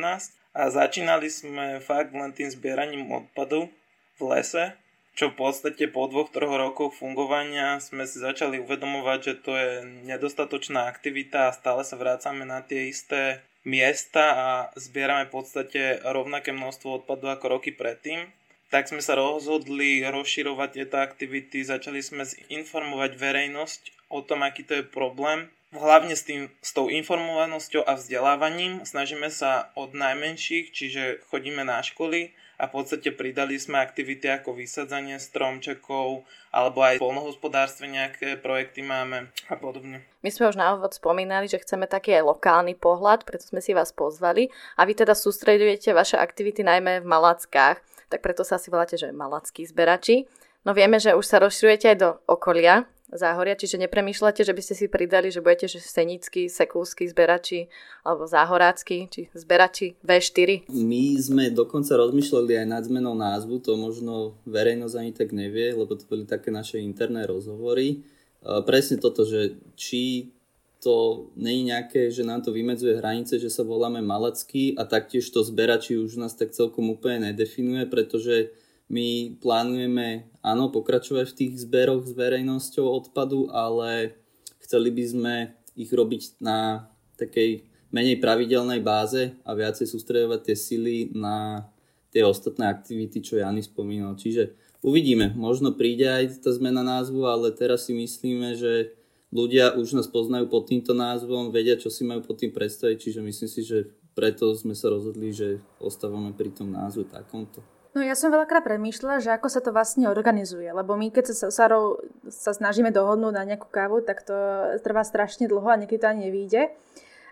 a 0.52 0.62
začínali 0.68 1.32
sme 1.32 1.80
fakt 1.80 2.12
len 2.12 2.36
tým 2.36 2.52
zbieraním 2.52 3.08
odpadu 3.08 3.72
v 4.16 4.22
lese, 4.28 4.76
čo 5.16 5.32
v 5.32 5.48
podstate 5.48 5.88
po 5.88 6.04
dvoch, 6.12 6.28
troch 6.28 6.52
rokoch 6.52 6.92
fungovania 6.92 7.80
sme 7.80 8.04
si 8.04 8.20
začali 8.20 8.60
uvedomovať, 8.60 9.18
že 9.24 9.34
to 9.40 9.52
je 9.56 9.70
nedostatočná 10.04 10.84
aktivita 10.92 11.48
a 11.48 11.56
stále 11.56 11.88
sa 11.88 11.96
vrácame 11.96 12.44
na 12.44 12.60
tie 12.60 12.92
isté 12.92 13.40
miesta 13.64 14.24
a 14.36 14.48
zbierame 14.76 15.24
v 15.26 15.40
podstate 15.40 16.04
rovnaké 16.04 16.52
množstvo 16.52 17.02
odpadu 17.02 17.32
ako 17.32 17.58
roky 17.58 17.72
predtým, 17.72 18.28
tak 18.68 18.92
sme 18.92 19.00
sa 19.00 19.16
rozhodli 19.16 20.04
rozširovať 20.04 20.68
tieto 20.76 21.00
aktivity, 21.00 21.64
začali 21.64 22.04
sme 22.04 22.28
informovať 22.52 23.16
verejnosť 23.16 24.12
o 24.12 24.20
tom, 24.20 24.44
aký 24.44 24.68
to 24.68 24.78
je 24.78 24.84
problém. 24.84 25.48
Hlavne 25.72 26.14
s, 26.14 26.22
tým, 26.28 26.52
s 26.62 26.70
tou 26.76 26.92
informovanosťou 26.92 27.88
a 27.88 27.98
vzdelávaním 27.98 28.86
snažíme 28.86 29.32
sa 29.32 29.72
od 29.74 29.96
najmenších, 29.96 30.70
čiže 30.70 31.24
chodíme 31.32 31.66
na 31.66 31.82
školy, 31.82 32.36
a 32.56 32.68
v 32.68 32.72
podstate 32.72 33.12
pridali 33.12 33.60
sme 33.60 33.80
aktivity 33.80 34.28
ako 34.32 34.56
vysadzanie 34.56 35.20
stromčekov 35.20 36.24
alebo 36.50 36.80
aj 36.80 36.96
polnohospodárstve 36.96 37.84
nejaké 37.84 38.40
projekty 38.40 38.80
máme 38.80 39.28
a 39.52 39.54
podobne. 39.60 40.00
My 40.24 40.32
sme 40.32 40.48
už 40.48 40.56
na 40.56 40.72
úvod 40.72 40.96
spomínali, 40.96 41.46
že 41.46 41.60
chceme 41.60 41.84
taký 41.84 42.16
aj 42.16 42.36
lokálny 42.36 42.74
pohľad, 42.76 43.28
preto 43.28 43.44
sme 43.44 43.60
si 43.60 43.76
vás 43.76 43.92
pozvali 43.92 44.48
a 44.80 44.88
vy 44.88 44.96
teda 44.96 45.12
sústredujete 45.12 45.92
vaše 45.92 46.16
aktivity 46.16 46.64
najmä 46.64 47.04
v 47.04 47.06
Malackách, 47.06 47.78
tak 48.08 48.24
preto 48.24 48.40
sa 48.42 48.56
asi 48.56 48.72
voláte, 48.72 48.96
že 48.96 49.12
Malackí 49.12 49.68
zberači. 49.68 50.24
No 50.64 50.74
vieme, 50.74 50.98
že 50.98 51.14
už 51.14 51.22
sa 51.22 51.38
rozširujete 51.38 51.94
aj 51.94 51.98
do 52.00 52.10
okolia 52.26 52.88
Záhoria, 53.06 53.54
čiže 53.54 53.78
nepremýšľate, 53.86 54.42
že 54.42 54.50
by 54.50 54.62
ste 54.66 54.74
si 54.74 54.86
pridali, 54.90 55.30
že 55.30 55.38
budete 55.38 55.70
že 55.70 55.78
senickí, 55.78 56.50
sekulskí 56.50 57.06
zberači 57.06 57.70
alebo 58.02 58.26
záhorácky, 58.26 59.06
či 59.06 59.30
zberači 59.30 59.94
V4? 60.02 60.66
My 60.74 61.14
sme 61.22 61.54
dokonca 61.54 61.94
rozmýšľali 61.94 62.58
aj 62.60 62.66
nad 62.66 62.82
zmenou 62.82 63.14
názvu, 63.14 63.62
to 63.62 63.78
možno 63.78 64.34
verejnosť 64.50 64.94
ani 64.98 65.12
tak 65.14 65.30
nevie, 65.30 65.70
lebo 65.70 65.94
to 65.94 66.02
boli 66.02 66.26
také 66.26 66.50
naše 66.50 66.82
interné 66.82 67.30
rozhovory. 67.30 68.02
Presne 68.42 68.98
toto, 68.98 69.22
že 69.22 69.54
či 69.78 70.34
to 70.82 71.30
je 71.38 71.62
nejaké, 71.66 72.10
že 72.10 72.26
nám 72.26 72.42
to 72.42 72.50
vymedzuje 72.50 72.98
hranice, 72.98 73.38
že 73.38 73.50
sa 73.50 73.62
voláme 73.62 74.02
Malacký 74.02 74.74
a 74.74 74.82
taktiež 74.82 75.30
to 75.30 75.46
zberači 75.46 75.94
už 75.94 76.18
nás 76.18 76.34
tak 76.34 76.50
celkom 76.50 76.90
úplne 76.90 77.30
nedefinuje, 77.30 77.86
pretože 77.86 78.50
my 78.86 79.34
plánujeme, 79.42 80.30
áno, 80.46 80.70
pokračovať 80.70 81.26
v 81.32 81.36
tých 81.38 81.52
zberoch 81.66 82.06
s 82.06 82.14
verejnosťou 82.14 82.86
odpadu, 82.86 83.50
ale 83.50 84.14
chceli 84.62 84.94
by 84.94 85.04
sme 85.06 85.34
ich 85.74 85.90
robiť 85.90 86.38
na 86.38 86.86
takej 87.18 87.66
menej 87.90 88.22
pravidelnej 88.22 88.82
báze 88.82 89.34
a 89.42 89.50
viacej 89.54 89.90
sústredovať 89.90 90.40
tie 90.50 90.56
sily 90.56 90.96
na 91.14 91.66
tie 92.14 92.22
ostatné 92.22 92.70
aktivity, 92.70 93.20
čo 93.20 93.36
Jany 93.36 93.60
spomínal. 93.60 94.14
Čiže 94.16 94.54
uvidíme, 94.80 95.34
možno 95.34 95.74
príde 95.74 96.06
aj 96.06 96.46
tá 96.46 96.50
zmena 96.54 96.80
názvu, 96.86 97.26
ale 97.26 97.52
teraz 97.52 97.90
si 97.90 97.92
myslíme, 97.92 98.54
že 98.56 98.94
ľudia 99.34 99.74
už 99.74 99.98
nás 99.98 100.08
poznajú 100.08 100.46
pod 100.48 100.70
týmto 100.70 100.94
názvom, 100.94 101.50
vedia, 101.50 101.76
čo 101.76 101.90
si 101.92 102.06
majú 102.06 102.22
pod 102.22 102.40
tým 102.40 102.54
predstaviť, 102.54 102.96
čiže 102.96 103.20
myslím 103.20 103.50
si, 103.50 103.60
že 103.66 103.78
preto 104.16 104.48
sme 104.56 104.72
sa 104.72 104.88
rozhodli, 104.88 105.28
že 105.34 105.60
ostávame 105.76 106.32
pri 106.32 106.48
tom 106.54 106.72
názvu 106.72 107.04
takomto. 107.04 107.60
No 107.96 108.04
ja 108.04 108.12
som 108.12 108.28
veľakrát 108.28 108.60
premýšľala, 108.60 109.24
že 109.24 109.32
ako 109.32 109.48
sa 109.48 109.64
to 109.64 109.72
vlastne 109.72 110.04
organizuje, 110.04 110.68
lebo 110.68 111.00
my 111.00 111.08
keď 111.08 111.32
sa 111.32 111.48
s 111.48 111.56
Sarou 111.56 111.96
sa 112.28 112.52
snažíme 112.52 112.92
dohodnúť 112.92 113.32
na 113.32 113.48
nejakú 113.48 113.72
kávu, 113.72 114.04
tak 114.04 114.20
to 114.20 114.36
trvá 114.84 115.00
strašne 115.00 115.48
dlho 115.48 115.64
a 115.64 115.80
niekedy 115.80 116.04
to 116.04 116.12
ani 116.12 116.28
nevíde. 116.28 116.76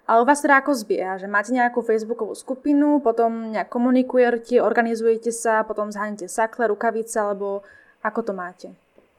Ale 0.08 0.24
u 0.24 0.28
vás 0.28 0.40
teda 0.40 0.64
ako 0.64 0.72
zbieha, 0.72 1.20
že 1.20 1.28
máte 1.28 1.52
nejakú 1.52 1.84
facebookovú 1.84 2.32
skupinu, 2.32 3.04
potom 3.04 3.52
nejak 3.52 3.68
komunikujete, 3.68 4.56
organizujete 4.64 5.36
sa, 5.36 5.68
potom 5.68 5.92
zhanete 5.92 6.32
sakle, 6.32 6.64
rukavice, 6.72 7.20
alebo 7.20 7.60
ako 8.00 8.20
to 8.24 8.32
máte? 8.32 8.68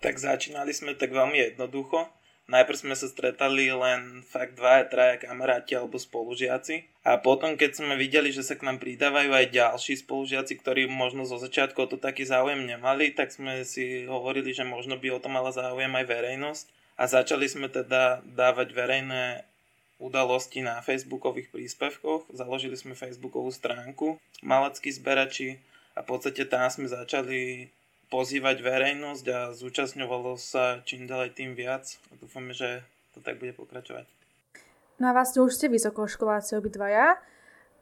Tak 0.01 0.17
začínali 0.17 0.73
sme 0.73 0.97
tak 0.97 1.13
veľmi 1.13 1.53
jednoducho 1.53 2.09
Najprv 2.45 2.77
sme 2.77 2.93
sa 2.93 3.09
stretali 3.09 3.73
len 3.73 4.21
fakt 4.21 4.53
dva, 4.53 4.85
traja 4.85 5.17
kamaráti 5.17 5.73
alebo 5.73 5.97
spolužiaci 5.97 6.85
a 7.01 7.17
potom 7.17 7.57
keď 7.57 7.81
sme 7.81 7.97
videli, 7.97 8.29
že 8.29 8.45
sa 8.45 8.53
k 8.53 8.69
nám 8.69 8.77
pridávajú 8.77 9.33
aj 9.33 9.49
ďalší 9.49 9.97
spolužiaci, 10.05 10.53
ktorí 10.61 10.85
možno 10.85 11.25
zo 11.25 11.41
začiatku 11.41 11.77
o 11.81 11.89
to 11.89 11.97
taký 11.97 12.21
záujem 12.21 12.61
nemali, 12.69 13.09
tak 13.17 13.33
sme 13.33 13.65
si 13.65 14.05
hovorili, 14.05 14.53
že 14.53 14.61
možno 14.61 14.93
by 15.01 15.17
o 15.17 15.21
to 15.21 15.25
mala 15.25 15.49
záujem 15.49 15.89
aj 15.89 16.05
verejnosť 16.05 16.65
a 17.01 17.03
začali 17.09 17.49
sme 17.49 17.65
teda 17.65 18.21
dávať 18.21 18.77
verejné 18.77 19.41
udalosti 19.97 20.61
na 20.61 20.83
facebookových 20.85 21.49
príspevkoch. 21.49 22.27
Založili 22.29 22.75
sme 22.75 22.93
facebookovú 22.93 23.49
stránku 23.49 24.19
Malackí 24.43 24.91
zberači 24.91 25.57
a 25.95 26.03
v 26.03 26.07
podstate 26.13 26.43
tam 26.45 26.67
sme 26.67 26.91
začali 26.91 27.71
pozývať 28.15 28.63
verejnosť 28.63 29.25
a 29.27 29.39
zúčastňovalo 29.51 30.39
sa 30.39 30.79
čím 30.87 31.03
ďalej 31.03 31.35
tým 31.35 31.51
viac 31.51 31.99
a 32.07 32.15
dúfame, 32.15 32.55
že 32.55 32.79
to 33.11 33.19
tak 33.19 33.43
bude 33.43 33.51
pokračovať. 33.59 34.07
No 35.03 35.11
a 35.11 35.15
vlastne 35.15 35.43
už 35.43 35.51
ste 35.51 35.67
vysokoškoláci 35.67 36.55
obidvaja, 36.55 37.19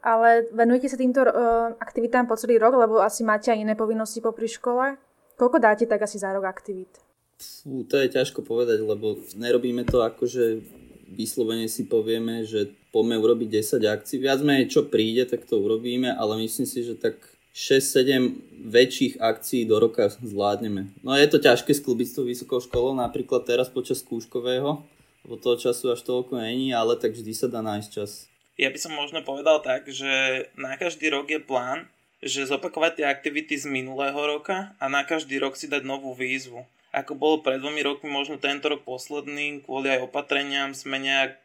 ale 0.01 0.49
venujete 0.49 0.89
sa 0.89 0.97
týmto 0.97 1.21
uh, 1.21 1.77
aktivitám 1.77 2.25
po 2.25 2.33
celý 2.33 2.57
rok, 2.57 2.73
lebo 2.73 2.97
asi 3.05 3.21
máte 3.21 3.53
aj 3.53 3.61
iné 3.61 3.77
povinnosti 3.77 4.25
popri 4.25 4.49
škole. 4.49 4.97
Koľko 5.37 5.61
dáte 5.61 5.85
tak 5.85 6.01
asi 6.01 6.17
za 6.17 6.33
rok 6.33 6.49
aktivít? 6.49 6.89
Fú, 7.37 7.85
to 7.85 8.01
je 8.01 8.09
ťažko 8.09 8.41
povedať, 8.41 8.81
lebo 8.81 9.21
nerobíme 9.37 9.85
to 9.85 10.01
ako, 10.01 10.25
že 10.25 10.65
vyslovene 11.13 11.69
si 11.69 11.85
povieme, 11.85 12.41
že 12.41 12.73
poďme 12.89 13.21
urobiť 13.21 13.61
10 13.61 13.85
akcií. 13.85 14.17
Viac 14.17 14.41
menej 14.41 14.73
čo 14.73 14.89
príde, 14.89 15.29
tak 15.29 15.45
to 15.45 15.61
urobíme, 15.61 16.09
ale 16.09 16.41
myslím 16.41 16.65
si, 16.65 16.81
že 16.81 16.97
tak 16.97 17.21
6-7 17.53 18.65
väčších 18.65 19.21
akcií 19.21 19.69
do 19.69 19.77
roka 19.77 20.09
zvládneme. 20.09 20.89
No 21.05 21.13
je 21.13 21.29
to 21.29 21.37
ťažké 21.37 21.69
sklbiť 21.77 22.07
s 22.09 22.15
tou 22.17 22.25
vysokou 22.25 22.57
školou, 22.57 22.97
napríklad 22.97 23.45
teraz 23.45 23.69
počas 23.69 24.01
skúškového, 24.01 24.81
lebo 25.21 25.35
toho 25.37 25.61
času 25.61 25.93
až 25.93 26.01
toľko 26.01 26.41
není, 26.41 26.73
ale 26.73 26.97
tak 26.97 27.13
vždy 27.13 27.31
sa 27.37 27.45
dá 27.45 27.61
nájsť 27.61 27.89
čas. 27.93 28.25
Ja 28.57 28.73
by 28.73 28.79
som 28.81 28.97
možno 28.97 29.21
povedal 29.21 29.61
tak, 29.61 29.85
že 29.85 30.45
na 30.57 30.77
každý 30.81 31.13
rok 31.13 31.29
je 31.29 31.37
plán, 31.37 31.89
že 32.25 32.49
zopakovať 32.49 33.01
tie 33.01 33.05
aktivity 33.05 33.53
z 33.53 33.69
minulého 33.69 34.17
roka 34.17 34.73
a 34.81 34.85
na 34.89 35.05
každý 35.05 35.37
rok 35.37 35.53
si 35.53 35.69
dať 35.69 35.85
novú 35.85 36.17
výzvu. 36.17 36.65
Ako 36.93 37.17
bolo 37.17 37.41
pred 37.41 37.57
dvomi 37.57 37.81
rokmi, 37.81 38.09
možno 38.09 38.37
tento 38.37 38.69
rok 38.69 38.85
posledný, 38.85 39.65
kvôli 39.65 39.93
aj 39.93 40.09
opatreniam 40.09 40.73
sme 40.77 41.01
nejak 41.01 41.37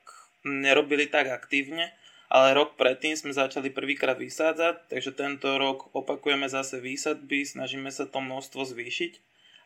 nerobili 0.45 1.09
tak 1.09 1.29
aktívne, 1.33 1.93
ale 2.29 2.53
rok 2.53 2.77
predtým 2.77 3.17
sme 3.17 3.33
začali 3.33 3.73
prvýkrát 3.73 4.21
vysádzať, 4.21 4.93
takže 4.93 5.17
tento 5.17 5.57
rok 5.57 5.89
opakujeme 5.97 6.45
zase 6.49 6.81
výsadby, 6.81 7.49
snažíme 7.49 7.89
sa 7.89 8.05
to 8.05 8.21
množstvo 8.21 8.69
zvýšiť 8.69 9.13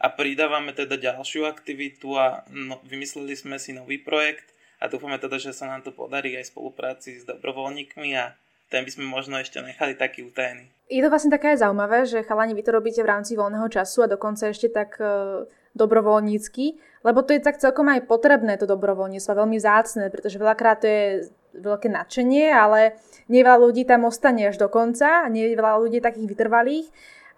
a 0.02 0.10
pridávame 0.10 0.74
teda 0.74 0.98
ďalšiu 0.98 1.46
aktivitu 1.46 2.18
a 2.18 2.46
no, 2.50 2.78
vymysleli 2.86 3.34
sme 3.34 3.58
si 3.58 3.74
nový 3.74 3.98
projekt 3.98 4.54
a 4.82 4.90
dúfame 4.90 5.18
teda, 5.18 5.38
že 5.38 5.54
sa 5.54 5.70
nám 5.70 5.86
to 5.86 5.94
podarí 5.94 6.34
aj 6.38 6.50
v 6.50 6.52
spolupráci 6.54 7.22
s 7.22 7.26
dobrovoľníkmi 7.26 8.10
a 8.18 8.34
ten 8.72 8.88
by 8.88 8.90
sme 8.96 9.04
možno 9.04 9.36
ešte 9.36 9.60
nechali 9.60 9.92
taký 9.92 10.24
utajený. 10.24 10.72
Je 10.88 11.04
to 11.04 11.12
vlastne 11.12 11.28
také 11.28 11.52
zaujímavé, 11.60 12.08
že 12.08 12.24
chalani 12.24 12.56
vy 12.56 12.64
to 12.64 12.72
robíte 12.72 13.04
v 13.04 13.10
rámci 13.12 13.36
voľného 13.36 13.68
času 13.68 14.08
a 14.08 14.12
dokonca 14.12 14.48
ešte 14.48 14.72
tak 14.72 14.96
e, 14.96 15.44
dobrovoľnícky, 15.76 16.64
lebo 17.04 17.20
to 17.20 17.36
je 17.36 17.44
tak 17.44 17.60
celkom 17.60 17.92
aj 17.92 18.08
potrebné 18.08 18.56
to 18.56 18.64
dobrovoľníctvo, 18.64 19.32
veľmi 19.36 19.60
zácne, 19.60 20.08
pretože 20.08 20.40
veľakrát 20.40 20.80
to 20.80 20.88
je 20.88 21.04
veľké 21.52 21.92
nadšenie, 21.92 22.48
ale 22.48 22.96
nie 23.28 23.44
veľa 23.44 23.60
ľudí 23.60 23.84
tam 23.84 24.08
ostane 24.08 24.48
až 24.48 24.56
do 24.56 24.72
konca, 24.72 25.28
nie 25.28 25.52
veľa 25.52 25.80
ľudí 25.84 26.00
takých 26.00 26.28
vytrvalých 26.32 26.88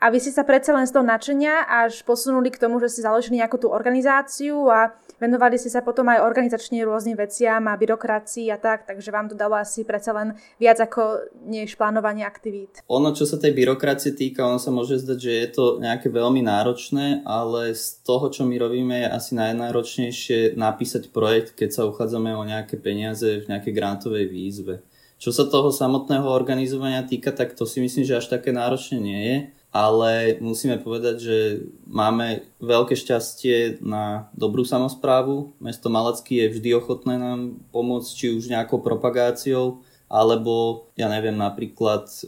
a 0.03 0.11
vy 0.11 0.19
ste 0.21 0.33
sa 0.35 0.43
predsa 0.43 0.75
len 0.75 0.87
z 0.87 0.95
toho 0.95 1.07
načenia 1.07 1.65
až 1.65 2.03
posunuli 2.03 2.51
k 2.51 2.61
tomu, 2.61 2.83
že 2.83 2.91
ste 2.91 3.07
založili 3.07 3.41
nejakú 3.41 3.57
tú 3.57 3.69
organizáciu 3.71 4.69
a 4.69 4.93
venovali 5.23 5.57
ste 5.57 5.71
sa 5.71 5.81
potom 5.81 6.11
aj 6.11 6.23
organizačne 6.23 6.83
rôznym 6.83 7.17
veciam 7.17 7.65
a 7.71 7.79
byrokracii 7.79 8.51
a 8.51 8.59
tak, 8.59 8.85
takže 8.85 9.15
vám 9.15 9.31
to 9.31 9.37
dalo 9.39 9.57
asi 9.57 9.87
predsa 9.87 10.13
len 10.13 10.29
viac 10.59 10.83
ako 10.83 11.31
než 11.47 11.79
plánovanie 11.79 12.27
aktivít. 12.27 12.83
Ono, 12.91 13.15
čo 13.15 13.25
sa 13.25 13.41
tej 13.41 13.55
byrokracie 13.55 14.13
týka, 14.13 14.45
ono 14.45 14.61
sa 14.61 14.75
môže 14.75 15.01
zdať, 15.01 15.19
že 15.19 15.33
je 15.33 15.49
to 15.55 15.65
nejaké 15.81 16.11
veľmi 16.11 16.43
náročné, 16.45 17.23
ale 17.25 17.73
z 17.73 18.03
toho, 18.03 18.29
čo 18.29 18.43
my 18.45 18.57
robíme, 18.59 19.07
je 19.07 19.09
asi 19.09 19.33
najnáročnejšie 19.39 20.59
napísať 20.59 21.15
projekt, 21.15 21.57
keď 21.57 21.71
sa 21.71 21.83
uchádzame 21.89 22.35
o 22.35 22.45
nejaké 22.45 22.77
peniaze 22.77 23.41
v 23.43 23.49
nejakej 23.49 23.73
grantovej 23.73 24.27
výzve. 24.29 24.83
Čo 25.17 25.33
sa 25.33 25.49
toho 25.49 25.73
samotného 25.73 26.29
organizovania 26.29 27.01
týka, 27.07 27.33
tak 27.33 27.57
to 27.57 27.65
si 27.65 27.81
myslím, 27.81 28.05
že 28.05 28.19
až 28.21 28.29
také 28.29 28.53
náročné 28.53 28.99
nie 29.01 29.21
je 29.25 29.37
ale 29.75 30.39
musíme 30.39 30.79
povedať, 30.79 31.17
že 31.19 31.39
máme 31.91 32.47
veľké 32.63 32.95
šťastie 32.95 33.83
na 33.83 34.31
dobrú 34.31 34.63
samozprávu. 34.63 35.51
Mesto 35.59 35.91
Malacky 35.91 36.47
je 36.47 36.55
vždy 36.55 36.79
ochotné 36.79 37.19
nám 37.19 37.59
pomôcť, 37.75 38.11
či 38.15 38.27
už 38.39 38.55
nejakou 38.55 38.79
propagáciou, 38.79 39.83
alebo 40.07 40.87
ja 40.95 41.11
neviem, 41.11 41.35
napríklad 41.35 42.07
e, 42.07 42.23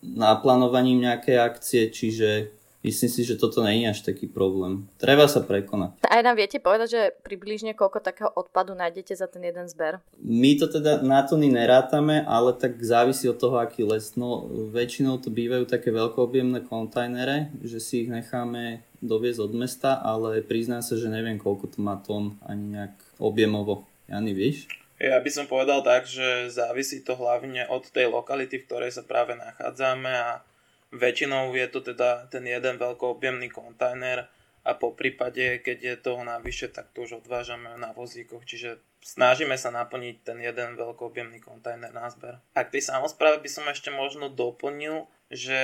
naplánovaním 0.00 1.04
nejakej 1.04 1.36
akcie, 1.36 1.82
čiže 1.92 2.56
Myslím 2.78 3.10
si, 3.10 3.26
že 3.26 3.34
toto 3.34 3.66
nie 3.66 3.82
je 3.82 3.90
až 3.90 4.00
taký 4.06 4.30
problém. 4.30 4.86
Treba 5.02 5.26
sa 5.26 5.42
prekonať. 5.42 5.98
Aj 6.06 6.22
nám 6.22 6.38
viete 6.38 6.62
povedať, 6.62 6.88
že 6.94 7.02
približne 7.26 7.74
koľko 7.74 7.98
takého 7.98 8.30
odpadu 8.30 8.78
nájdete 8.78 9.18
za 9.18 9.26
ten 9.26 9.42
jeden 9.42 9.66
zber? 9.66 9.98
My 10.22 10.54
to 10.54 10.70
teda 10.70 11.02
na 11.02 11.26
tony 11.26 11.50
nerátame, 11.50 12.22
ale 12.22 12.54
tak 12.54 12.78
závisí 12.78 13.26
od 13.26 13.34
toho, 13.34 13.58
aký 13.58 13.82
les. 13.82 14.14
No, 14.14 14.46
väčšinou 14.70 15.18
to 15.18 15.34
bývajú 15.34 15.66
také 15.66 15.90
veľkoobjemné 15.90 16.70
kontajnere, 16.70 17.50
že 17.66 17.82
si 17.82 18.06
ich 18.06 18.10
necháme 18.14 18.86
doviezť 19.02 19.40
od 19.42 19.52
mesta, 19.58 19.98
ale 19.98 20.38
priznám 20.46 20.82
sa, 20.82 20.94
že 20.94 21.10
neviem, 21.10 21.38
koľko 21.38 21.74
to 21.74 21.78
má 21.82 21.98
tón 21.98 22.38
ani 22.46 22.78
nejak 22.78 22.94
objemovo. 23.18 23.86
Jany, 24.06 24.32
víš? 24.32 24.70
Ja 24.98 25.22
by 25.22 25.30
som 25.30 25.46
povedal 25.46 25.82
tak, 25.86 26.10
že 26.10 26.50
závisí 26.50 27.06
to 27.06 27.14
hlavne 27.14 27.70
od 27.70 27.86
tej 27.86 28.10
lokality, 28.10 28.58
v 28.58 28.66
ktorej 28.66 28.90
sa 28.90 29.06
práve 29.06 29.38
nachádzame 29.38 30.10
a 30.10 30.42
Väčšinou 30.88 31.52
je 31.52 31.68
to 31.68 31.84
teda 31.84 32.30
ten 32.32 32.48
jeden 32.48 32.80
veľkoobjemný 32.80 33.52
kontajner 33.52 34.28
a 34.68 34.76
po 34.76 34.92
prípade, 34.92 35.60
keď 35.64 35.78
je 35.80 35.94
toho 35.96 36.24
navyše, 36.24 36.68
tak 36.68 36.92
to 36.92 37.08
už 37.08 37.24
odvážame 37.24 37.72
na 37.80 37.96
vozíkoch, 37.96 38.44
čiže 38.44 38.80
snažíme 39.00 39.56
sa 39.56 39.72
naplniť 39.72 40.16
ten 40.24 40.38
jeden 40.44 40.76
veľkoobjemný 40.76 41.40
kontajner 41.40 41.92
na 41.92 42.08
zber. 42.12 42.40
A 42.52 42.68
k 42.68 42.76
tej 42.76 42.88
samozpráve 42.88 43.40
by 43.40 43.48
som 43.48 43.64
ešte 43.68 43.88
možno 43.88 44.28
doplnil, 44.28 45.08
že 45.28 45.56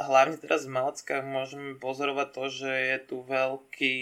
hlavne 0.00 0.40
teraz 0.40 0.64
v 0.64 0.76
Malackách 0.76 1.24
môžeme 1.24 1.76
pozorovať 1.76 2.28
to, 2.32 2.44
že 2.48 2.72
je 2.72 2.98
tu 3.04 3.16
veľký 3.24 3.96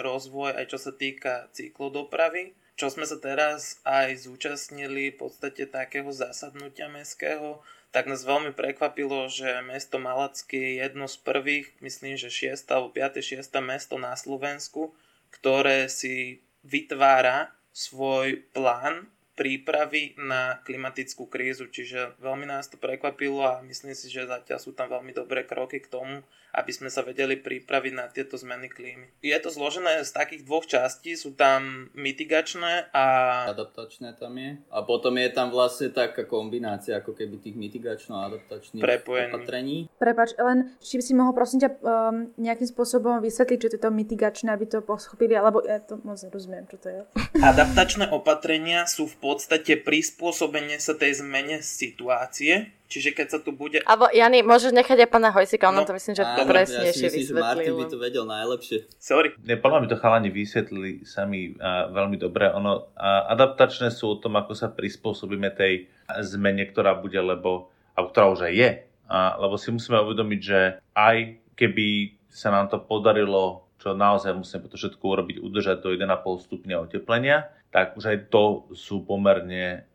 rozvoj 0.00 0.54
aj 0.54 0.64
čo 0.70 0.78
sa 0.78 0.92
týka 0.92 1.48
cyklodopravy, 1.56 2.56
čo 2.76 2.88
sme 2.88 3.04
sa 3.04 3.20
teraz 3.20 3.80
aj 3.84 4.24
zúčastnili 4.24 5.12
v 5.12 5.20
podstate 5.20 5.68
takého 5.68 6.08
zasadnutia 6.08 6.88
mestského, 6.88 7.60
tak 7.90 8.06
nás 8.06 8.22
veľmi 8.22 8.54
prekvapilo, 8.54 9.26
že 9.26 9.62
mesto 9.66 9.98
Malacky 9.98 10.56
je 10.56 10.72
jedno 10.86 11.10
z 11.10 11.16
prvých, 11.26 11.66
myslím, 11.82 12.14
že 12.14 12.30
6. 12.30 12.70
alebo 12.70 12.94
5. 12.94 13.18
6. 13.18 13.42
mesto 13.62 13.98
na 13.98 14.14
Slovensku, 14.14 14.94
ktoré 15.34 15.90
si 15.90 16.38
vytvára 16.62 17.50
svoj 17.74 18.46
plán 18.54 19.10
prípravy 19.34 20.12
na 20.20 20.60
klimatickú 20.68 21.24
krízu, 21.24 21.66
čiže 21.72 22.12
veľmi 22.20 22.44
nás 22.44 22.68
to 22.68 22.76
prekvapilo 22.76 23.40
a 23.40 23.64
myslím 23.64 23.96
si, 23.96 24.12
že 24.12 24.28
zatiaľ 24.28 24.58
sú 24.60 24.76
tam 24.76 24.92
veľmi 24.92 25.16
dobré 25.16 25.48
kroky 25.48 25.80
k 25.80 25.88
tomu, 25.88 26.20
aby 26.54 26.70
sme 26.74 26.88
sa 26.90 27.06
vedeli 27.06 27.38
pripraviť 27.38 27.92
na 27.94 28.10
tieto 28.10 28.34
zmeny 28.34 28.66
klímy. 28.70 29.06
Je 29.22 29.38
to 29.38 29.50
zložené 29.50 30.02
z 30.02 30.10
takých 30.10 30.42
dvoch 30.42 30.66
častí, 30.66 31.14
sú 31.14 31.34
tam 31.34 31.90
mitigačné 31.94 32.90
a... 32.90 33.04
Adaptačné 33.50 34.18
tam 34.18 34.34
je. 34.38 34.58
A 34.70 34.82
potom 34.82 35.14
je 35.18 35.30
tam 35.30 35.54
vlastne 35.54 35.90
taká 35.94 36.26
kombinácia 36.26 36.98
ako 36.98 37.14
keby 37.14 37.38
tých 37.38 37.56
mitigačno-adaptačných 37.56 38.82
Prepojení. 38.82 39.30
opatrení. 39.30 39.76
Prepač, 39.96 40.34
len 40.38 40.74
či 40.82 40.98
by 40.98 41.02
si 41.04 41.12
mohol 41.14 41.32
prosím 41.36 41.62
ťa 41.62 41.70
um, 41.70 42.30
nejakým 42.36 42.68
spôsobom 42.68 43.22
vysvetliť, 43.22 43.58
čo 43.58 43.68
je 43.70 43.80
to 43.80 43.90
mitigačné, 43.90 44.50
aby 44.50 44.66
to 44.66 44.82
pochopili, 44.82 45.34
alebo 45.38 45.62
ja 45.62 45.78
to 45.78 45.98
moc 46.02 46.18
nerozumiem, 46.18 46.66
čo 46.66 46.76
to 46.80 46.88
je. 46.90 47.00
Adaptačné 47.50 48.10
opatrenia 48.10 48.84
sú 48.90 49.06
v 49.06 49.16
podstate 49.22 49.78
prispôsobenie 49.78 50.82
sa 50.82 50.96
tej 50.98 51.22
zmene 51.22 51.62
situácie, 51.62 52.79
čiže 52.90 53.14
keď 53.14 53.26
sa 53.30 53.38
tu 53.38 53.54
bude... 53.54 53.78
Alebo 53.86 54.10
Jany, 54.10 54.42
môžeš 54.42 54.74
nechať 54.74 55.06
aj 55.06 55.08
pána 55.08 55.30
Hojsika, 55.30 55.70
on 55.70 55.78
No, 55.78 55.86
to 55.86 55.94
myslím, 55.94 56.18
že 56.18 56.26
Áno, 56.26 56.42
presnejšie 56.44 57.06
ja 57.06 57.12
si 57.14 57.22
myslím, 57.22 57.38
že 57.38 57.46
Martin 57.46 57.74
by 57.78 57.84
to 57.86 57.98
vedel 58.02 58.24
najlepšie. 58.26 58.78
Sorry. 58.98 59.32
Ne, 59.46 59.54
podľa 59.54 59.86
mňa 59.86 59.88
to 59.94 60.02
chalani 60.02 60.28
vysvetlili 60.34 61.06
sami 61.06 61.54
a, 61.62 61.86
veľmi 61.88 62.18
dobre. 62.18 62.50
Ono, 62.50 62.90
a, 62.98 63.30
adaptačné 63.30 63.94
sú 63.94 64.18
o 64.18 64.20
tom, 64.20 64.34
ako 64.34 64.52
sa 64.58 64.68
prispôsobíme 64.68 65.54
tej 65.54 65.86
zmene, 66.26 66.66
ktorá 66.66 66.98
bude, 66.98 67.16
lebo, 67.22 67.70
a 67.94 68.02
ktorá 68.02 68.34
už 68.34 68.50
aj 68.50 68.54
je. 68.58 68.70
A, 69.06 69.38
lebo 69.38 69.54
si 69.54 69.70
musíme 69.70 70.02
uvedomiť, 70.02 70.40
že 70.42 70.60
aj 70.98 71.16
keby 71.54 72.18
sa 72.26 72.50
nám 72.50 72.68
to 72.68 72.82
podarilo, 72.82 73.70
čo 73.78 73.94
naozaj 73.96 74.36
musíme 74.36 74.68
to 74.68 74.76
všetko 74.76 75.00
urobiť, 75.00 75.36
udržať 75.40 75.80
do 75.80 75.94
1,5 75.94 76.46
stupňa 76.46 76.76
oteplenia, 76.84 77.48
tak 77.70 77.94
už 77.94 78.04
aj 78.10 78.18
to 78.34 78.66
sú 78.74 79.06
pomerne 79.06 79.86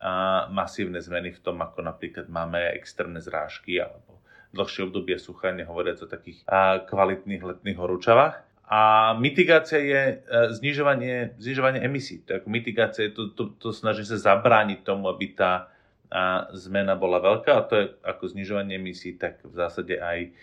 masívne 0.52 1.04
zmeny 1.04 1.36
v 1.36 1.44
tom, 1.44 1.60
ako 1.60 1.84
napríklad 1.84 2.32
máme 2.32 2.72
extrémne 2.76 3.20
zrážky 3.20 3.84
alebo 3.84 4.16
dlhšie 4.56 4.88
obdobie 4.88 5.20
sucha, 5.20 5.52
nehovoriac 5.52 6.00
o 6.00 6.08
takých 6.08 6.48
kvalitných 6.88 7.44
letných 7.44 7.76
horúčavách. 7.76 8.36
A 8.66 9.14
mitigácia 9.22 9.78
je 9.78 10.02
e, 10.02 10.16
znižovanie, 10.58 11.38
znižovanie 11.38 11.86
emisí. 11.86 12.26
Tak 12.26 12.50
mitigácia 12.50 13.06
je 13.06 13.14
to, 13.14 13.24
to, 13.38 13.54
to 13.62 13.70
snaží 13.70 14.02
sa 14.02 14.18
zabrániť 14.18 14.82
tomu, 14.82 15.06
aby 15.06 15.38
tá 15.38 15.70
a, 16.10 16.50
zmena 16.50 16.98
bola 16.98 17.22
veľká 17.22 17.52
a 17.54 17.66
to 17.70 17.74
je 17.78 17.86
ako 18.02 18.26
znižovanie 18.26 18.82
emisí, 18.82 19.14
tak 19.22 19.38
v 19.46 19.54
zásade 19.54 20.02
aj 20.02 20.34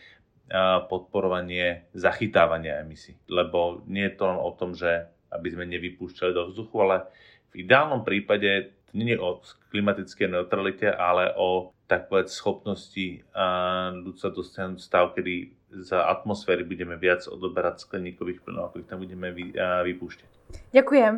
podporovanie 0.87 1.89
zachytávania 1.97 2.85
emisí. 2.85 3.17
Lebo 3.25 3.81
nie 3.89 4.05
je 4.05 4.15
to 4.21 4.25
len 4.29 4.39
o 4.39 4.51
tom, 4.53 4.77
že 4.77 5.09
aby 5.33 5.49
sme 5.53 5.65
nevypúšťali 5.69 6.33
do 6.37 6.53
vzduchu, 6.53 6.77
ale 6.85 7.09
v 7.53 7.65
ideálnom 7.65 8.05
prípade 8.05 8.73
to 8.89 8.93
nie 9.01 9.17
je 9.17 9.21
o 9.21 9.41
klimatickej 9.73 10.29
neutralite, 10.29 10.89
ale 10.93 11.33
o 11.37 11.73
tak 11.89 12.09
povedať 12.09 12.33
schopnosti 12.33 13.21
ľudstva 14.05 14.29
dosiahnuť 14.33 14.81
stav, 14.81 15.12
kedy 15.12 15.53
za 15.85 16.09
atmosféry 16.09 16.65
budeme 16.65 16.97
viac 17.01 17.25
odoberať 17.29 17.85
skleníkových 17.85 18.45
plynov, 18.45 18.73
ako 18.73 18.85
ich 18.85 18.89
tam 18.89 19.01
budeme 19.01 19.33
vy, 19.33 19.57
a, 19.57 19.81
vypúšťať. 19.85 20.31
Ďakujem. 20.77 21.12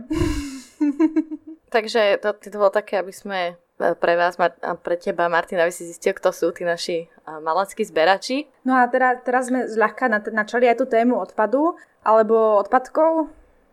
Takže 1.74 2.22
to, 2.22 2.38
to 2.38 2.58
bolo 2.58 2.70
také, 2.70 3.02
aby 3.02 3.10
sme 3.10 3.58
pre 3.74 4.14
vás 4.14 4.38
Mar- 4.38 4.58
a 4.62 4.78
pre 4.78 4.94
teba, 4.94 5.26
Martin, 5.26 5.58
aby 5.58 5.74
si 5.74 5.90
zistil, 5.90 6.14
kto 6.14 6.30
sú 6.30 6.54
tí 6.54 6.62
naši 6.62 7.10
malackí 7.26 7.82
zberači. 7.82 8.46
No 8.62 8.78
a 8.78 8.86
teda, 8.86 9.18
teraz 9.26 9.50
sme 9.50 9.66
zľahka 9.66 10.06
načali 10.30 10.70
aj 10.70 10.78
tú 10.78 10.86
tému 10.86 11.18
odpadu, 11.18 11.74
alebo 12.06 12.62
odpadkov. 12.62 13.26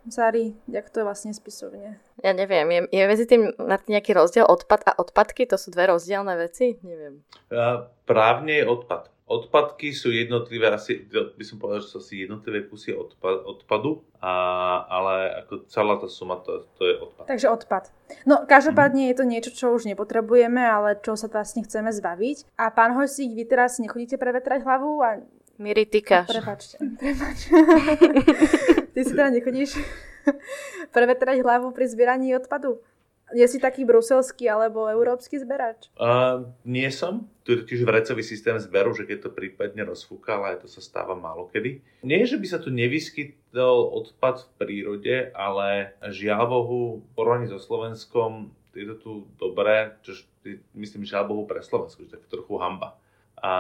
Sári, 0.10 0.58
jak 0.66 0.90
to 0.90 1.02
je 1.02 1.06
vlastne 1.06 1.32
spisovne? 1.36 2.02
Ja 2.26 2.34
neviem, 2.34 2.66
je, 2.74 2.82
je 2.90 3.04
medzi 3.06 3.26
tým 3.30 3.54
nejaký 3.62 4.18
rozdiel 4.18 4.46
odpad 4.50 4.82
a 4.90 4.98
odpadky? 4.98 5.46
To 5.50 5.62
sú 5.62 5.70
dve 5.70 5.94
rozdielne 5.94 6.34
veci? 6.38 6.82
Neviem. 6.82 7.22
A, 7.54 7.86
Právne 8.10 8.60
je 8.60 8.66
odpad. 8.66 9.14
Odpadky 9.32 9.96
sú 9.96 10.12
jednotlivé, 10.12 10.68
asi, 10.68 11.08
by 11.08 11.46
som 11.48 11.56
povedal, 11.56 11.80
že 11.80 11.96
sú 11.96 12.04
asi 12.04 12.28
jednotlivé 12.28 12.68
kusy 12.68 12.92
odpa- 12.92 13.40
odpadu, 13.48 14.04
a, 14.20 14.34
ale 14.92 15.46
ako 15.46 15.54
celá 15.72 15.96
tá 15.96 16.12
suma, 16.12 16.36
to, 16.44 16.68
to 16.76 16.84
je 16.84 16.96
odpad. 17.00 17.26
Takže 17.32 17.48
odpad. 17.48 17.84
No, 18.28 18.44
každopádne 18.44 19.08
je 19.08 19.16
to 19.16 19.24
niečo, 19.24 19.52
čo 19.56 19.72
už 19.72 19.88
nepotrebujeme, 19.88 20.60
ale 20.60 21.00
čo 21.00 21.16
sa 21.16 21.32
vlastne 21.32 21.64
chceme 21.64 21.96
zbaviť. 21.96 22.60
A 22.60 22.76
pán 22.76 22.92
Hojsík, 22.92 23.32
vy 23.32 23.48
teraz 23.48 23.80
nechodíte 23.80 24.20
prevetrať 24.20 24.68
hlavu 24.68 25.00
a... 25.00 25.24
Miri, 25.56 25.88
tykáš. 25.88 26.28
Prepačte, 26.28 26.76
prepač. 27.00 27.38
Ty 28.92 29.00
si 29.08 29.12
teda 29.16 29.32
nechodíš 29.32 29.80
prevetrať 30.96 31.40
hlavu 31.44 31.72
pri 31.72 31.86
zbieraní 31.88 32.36
odpadu? 32.36 32.84
Je 33.32 33.48
si 33.48 33.64
taký 33.64 33.88
bruselský 33.88 34.52
alebo 34.52 34.92
európsky 34.92 35.40
zberač? 35.40 35.88
Uh, 35.96 36.52
nie 36.68 36.92
som. 36.92 37.32
Tu 37.48 37.56
je 37.56 37.64
totiž 37.64 37.88
vrecový 37.88 38.28
systém 38.28 38.60
zberu, 38.60 38.92
že 38.92 39.08
keď 39.08 39.24
to 39.24 39.30
prípadne 39.32 39.88
rozfúka, 39.88 40.36
ale 40.36 40.60
to 40.60 40.68
sa 40.68 40.84
stáva 40.84 41.16
málo 41.16 41.48
kedy. 41.48 41.80
Nie, 42.04 42.28
že 42.28 42.36
by 42.36 42.48
sa 42.52 42.60
tu 42.60 42.76
nevyskytol 42.76 43.88
odpad 44.04 44.44
v 44.44 44.50
prírode, 44.60 45.16
ale 45.32 45.96
žiaľ 46.12 46.44
Bohu, 46.52 46.82
porovnaní 47.16 47.48
so 47.48 47.56
Slovenskom 47.56 48.52
je 48.76 48.88
to 48.88 48.96
tu 49.00 49.12
dobré, 49.36 49.96
čo 50.04 50.16
myslím, 50.76 51.04
žiaľ 51.04 51.32
Bohu 51.32 51.44
pre 51.48 51.60
Slovensko, 51.64 52.08
že 52.08 52.20
je 52.20 52.32
trochu 52.32 52.56
hamba. 52.60 52.96
A 53.40 53.52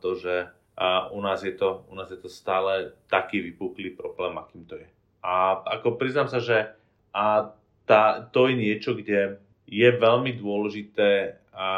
to, 0.00 0.16
že 0.18 0.50
a 0.78 1.10
u, 1.10 1.18
nás 1.18 1.42
je 1.42 1.50
to, 1.58 1.82
u 1.90 1.94
nás 1.98 2.06
je 2.06 2.16
to 2.22 2.30
stále 2.30 2.94
taký 3.10 3.42
vypuklý 3.42 3.98
problém, 3.98 4.38
akým 4.38 4.62
to 4.62 4.78
je. 4.78 4.86
A 5.26 5.58
ako 5.66 5.98
priznám 5.98 6.30
sa, 6.30 6.38
že 6.38 6.70
a 7.10 7.50
tá, 7.82 8.22
to 8.30 8.46
je 8.46 8.54
niečo, 8.54 8.94
kde 8.94 9.42
je 9.66 9.88
veľmi 9.90 10.38
dôležité 10.38 11.42
a, 11.50 11.68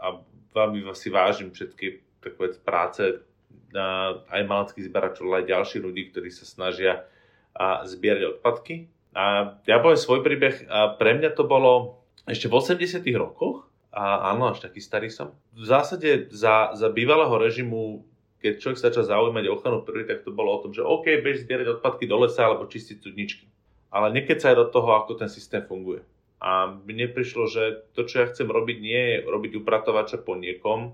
a 0.00 0.06
veľmi 0.56 0.80
si 0.96 1.12
vážim 1.12 1.52
všetky 1.52 2.00
takové 2.24 2.56
práce 2.56 3.20
aj 4.32 4.42
malackých 4.48 4.88
zberačov, 4.88 5.28
ale 5.28 5.44
aj 5.44 5.52
ďalších 5.52 5.84
ľudí, 5.84 6.02
ktorí 6.08 6.32
sa 6.32 6.48
snažia 6.48 7.04
a, 7.52 7.84
zbierať 7.84 8.40
odpadky. 8.40 8.88
A 9.12 9.56
ja 9.68 9.76
poviem 9.76 10.00
svoj 10.00 10.24
príbeh. 10.24 10.64
A 10.72 10.96
pre 10.96 11.20
mňa 11.20 11.36
to 11.36 11.44
bolo 11.44 12.00
ešte 12.24 12.48
v 12.48 12.56
80 12.56 13.04
rokoch, 13.12 13.68
a 13.92 14.32
áno, 14.32 14.48
až 14.48 14.64
taký 14.64 14.80
starý 14.80 15.12
som. 15.12 15.36
V 15.52 15.68
zásade 15.68 16.32
za, 16.32 16.72
za 16.72 16.88
bývalého 16.88 17.36
režimu 17.36 18.08
keď 18.42 18.58
človek 18.58 18.78
sa 18.82 18.90
začal 18.90 19.06
zaujímať 19.06 19.46
o 19.46 19.54
ochranu 19.54 19.86
prírody, 19.86 20.10
tak 20.10 20.26
to 20.26 20.34
bolo 20.34 20.58
o 20.58 20.62
tom, 20.66 20.74
že 20.74 20.82
OK, 20.82 21.22
bež 21.22 21.46
zbierať 21.46 21.78
odpadky 21.78 22.10
do 22.10 22.18
lesa 22.18 22.50
alebo 22.50 22.66
čistiť 22.66 22.98
cudničky. 22.98 23.46
Ale 23.94 24.10
nekkeď 24.10 24.38
sa 24.42 24.50
aj 24.50 24.58
do 24.58 24.66
toho, 24.74 24.98
ako 24.98 25.22
ten 25.22 25.30
systém 25.30 25.62
funguje. 25.62 26.02
A 26.42 26.74
mne 26.74 27.06
prišlo, 27.14 27.46
že 27.46 27.86
to, 27.94 28.02
čo 28.02 28.18
ja 28.18 28.26
chcem 28.26 28.50
robiť, 28.50 28.76
nie 28.82 28.98
je 28.98 29.16
robiť 29.30 29.62
upratovača 29.62 30.18
po 30.18 30.34
niekom, 30.34 30.90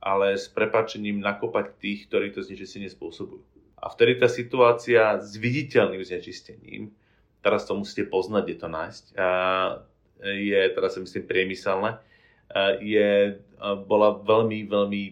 ale 0.00 0.40
s 0.40 0.48
prepačením 0.48 1.20
nakopať 1.20 1.76
tých, 1.76 2.08
ktorí 2.08 2.32
to 2.32 2.40
znečistenie 2.40 2.88
spôsobujú. 2.88 3.44
A 3.76 3.92
vtedy 3.92 4.16
tá 4.16 4.32
situácia 4.32 5.20
s 5.20 5.36
viditeľným 5.36 6.00
znečistením, 6.00 6.96
teraz 7.44 7.68
to 7.68 7.76
musíte 7.76 8.08
poznať, 8.08 8.42
kde 8.48 8.56
to 8.56 8.68
nájsť, 8.72 9.04
a 9.20 9.28
je, 10.20 10.60
teraz 10.72 10.96
si 10.96 11.00
myslím, 11.04 11.24
priemyselné, 11.28 12.00
je, 12.80 13.40
bola 13.84 14.16
veľmi, 14.20 14.68
veľmi 14.68 15.02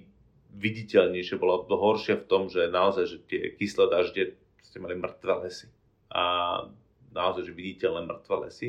viditeľnejšie, 0.58 1.38
bola 1.38 1.62
to 1.62 1.78
horšia 1.78 2.18
v 2.18 2.26
tom, 2.26 2.42
že 2.50 2.66
naozaj, 2.66 3.04
že 3.06 3.18
tie 3.30 3.42
kyslé 3.54 3.86
dažde 3.86 4.22
ste 4.60 4.82
mali 4.82 4.98
mŕtve 4.98 5.46
lesy. 5.46 5.70
A 6.10 6.66
naozaj, 7.14 7.46
že 7.48 7.56
viditeľné 7.56 8.04
mŕtve 8.04 8.36
lesy, 8.44 8.68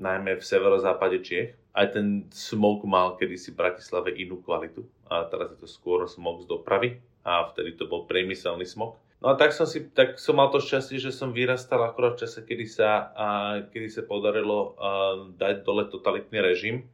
najmä 0.00 0.40
v 0.40 0.44
severozápade 0.44 1.20
Čiech. 1.20 1.54
Aj 1.70 1.86
ten 1.92 2.26
smog 2.34 2.82
mal 2.88 3.14
kedysi 3.14 3.54
v 3.54 3.60
Bratislave 3.60 4.10
inú 4.16 4.42
kvalitu. 4.42 4.82
A 5.06 5.28
teraz 5.28 5.54
je 5.54 5.58
to 5.60 5.68
skôr 5.70 6.08
smog 6.08 6.42
z 6.42 6.50
dopravy. 6.50 6.98
A 7.22 7.46
vtedy 7.52 7.76
to 7.76 7.86
bol 7.86 8.08
priemyselný 8.08 8.64
smog. 8.64 8.96
No 9.20 9.28
a 9.28 9.34
tak 9.36 9.52
som, 9.52 9.68
si, 9.68 9.84
tak 9.92 10.16
som 10.16 10.40
mal 10.40 10.48
to 10.48 10.64
šťastie, 10.64 10.96
že 10.96 11.12
som 11.12 11.36
vyrastal 11.36 11.84
akorát 11.84 12.16
v 12.16 12.24
čase, 12.24 12.40
kedy 12.40 12.64
sa, 12.64 13.12
a, 13.12 13.26
kedy 13.68 13.92
sa 13.92 14.02
podarilo 14.08 14.72
a, 14.80 15.28
dať 15.36 15.60
dole 15.60 15.84
totalitný 15.92 16.40
režim 16.40 16.88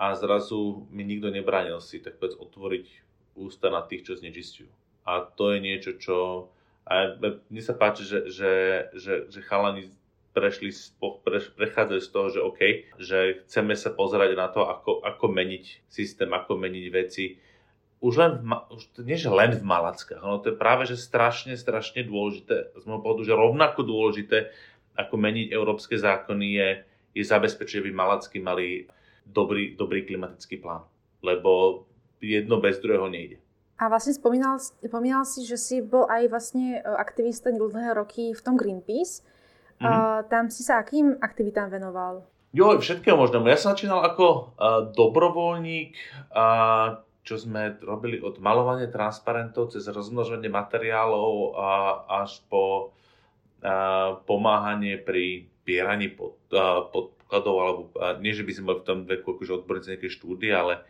a 0.00 0.16
zrazu 0.16 0.88
mi 0.88 1.04
nikto 1.04 1.28
nebránil 1.28 1.82
si 1.84 2.00
tak 2.00 2.16
povedz 2.16 2.40
otvoriť 2.40 2.86
ústa 3.38 3.70
na 3.70 3.86
tých, 3.86 4.02
čo 4.10 4.18
znečistujú. 4.18 4.68
A 5.06 5.22
to 5.22 5.54
je 5.54 5.58
niečo, 5.62 5.96
čo... 5.96 6.16
A 6.88 7.14
mne 7.20 7.62
sa 7.62 7.76
páči, 7.76 8.02
že, 8.02 8.32
že, 8.32 8.52
že, 8.96 9.28
že 9.28 9.40
chalani 9.44 9.92
prešli, 10.32 10.70
pre, 11.24 11.42
prechádzajú 11.42 12.00
z 12.00 12.10
toho, 12.10 12.26
že 12.30 12.40
OK, 12.40 12.60
že 13.00 13.18
chceme 13.44 13.74
sa 13.74 13.90
pozerať 13.92 14.38
na 14.38 14.48
to, 14.48 14.64
ako, 14.64 15.04
ako 15.04 15.26
meniť 15.28 15.90
systém, 15.90 16.30
ako 16.30 16.56
meniť 16.56 16.86
veci. 16.94 17.36
Už 17.98 18.14
len, 18.14 18.32
v, 18.38 18.46
už 18.70 18.82
nie 19.02 19.18
že 19.18 19.28
len 19.28 19.58
v 19.58 19.64
Malackách, 19.66 20.22
no 20.22 20.38
to 20.38 20.54
je 20.54 20.56
práve, 20.56 20.86
že 20.86 20.94
strašne, 20.94 21.58
strašne 21.58 22.06
dôležité, 22.06 22.70
z 22.78 22.84
môjho 22.86 23.02
pohľadu, 23.02 23.22
že 23.26 23.34
rovnako 23.34 23.80
dôležité, 23.82 24.38
ako 24.94 25.14
meniť 25.18 25.50
európske 25.50 25.98
zákony 25.98 26.46
je, 26.54 26.68
je 27.18 27.24
zabezpečiť, 27.26 27.82
aby 27.82 27.90
Malacky 27.90 28.38
mali 28.38 28.86
dobrý, 29.26 29.74
dobrý 29.74 30.06
klimatický 30.06 30.62
plán. 30.62 30.86
Lebo 31.26 31.84
jedno 32.20 32.58
bez 32.62 32.78
druhého 32.82 33.08
nejde. 33.08 33.38
A 33.78 33.86
vlastne 33.86 34.10
spomínal, 34.10 34.58
spomínal 34.58 35.22
si, 35.22 35.46
že 35.46 35.54
si 35.54 35.78
bol 35.78 36.10
aj 36.10 36.26
vlastne 36.26 36.78
e, 36.78 36.80
aktivista 36.82 37.54
dlhé 37.54 37.94
roky 37.94 38.34
v 38.34 38.40
tom 38.42 38.58
Greenpeace. 38.58 39.22
Mm-hmm. 39.78 39.86
A 39.86 40.26
tam 40.26 40.50
si 40.50 40.66
sa 40.66 40.82
akým 40.82 41.14
aktivitám 41.22 41.70
venoval? 41.70 42.26
Jo, 42.50 42.74
všetkého 42.74 43.14
možnému. 43.14 43.46
Ja 43.46 43.60
som 43.60 43.76
začínal 43.76 44.02
ako 44.02 44.26
uh, 44.56 44.90
dobrovoľník, 44.96 45.94
uh, 46.32 47.04
čo 47.22 47.36
sme 47.36 47.76
robili 47.84 48.18
od 48.24 48.40
malovania 48.40 48.88
transparentov 48.88 49.70
cez 49.76 49.84
rozmnoženie 49.84 50.48
materiálov 50.48 51.54
a 51.60 51.70
až 52.24 52.40
po 52.48 52.90
uh, 53.62 54.18
pomáhanie 54.24 54.96
pri 54.96 55.44
pieraní 55.68 56.08
pod, 56.08 56.40
uh, 56.56 56.88
podkladov, 56.88 57.56
alebo 57.60 57.80
uh, 58.00 58.16
nie, 58.18 58.32
že 58.32 58.48
by 58.48 58.52
sme 58.56 58.66
boli 58.72 58.78
v 58.80 58.88
tom 58.88 58.98
veku 59.04 59.36
akože 59.36 59.62
odborníci 59.62 59.88
nejaké 59.94 60.08
štúdie, 60.08 60.50
ale 60.50 60.88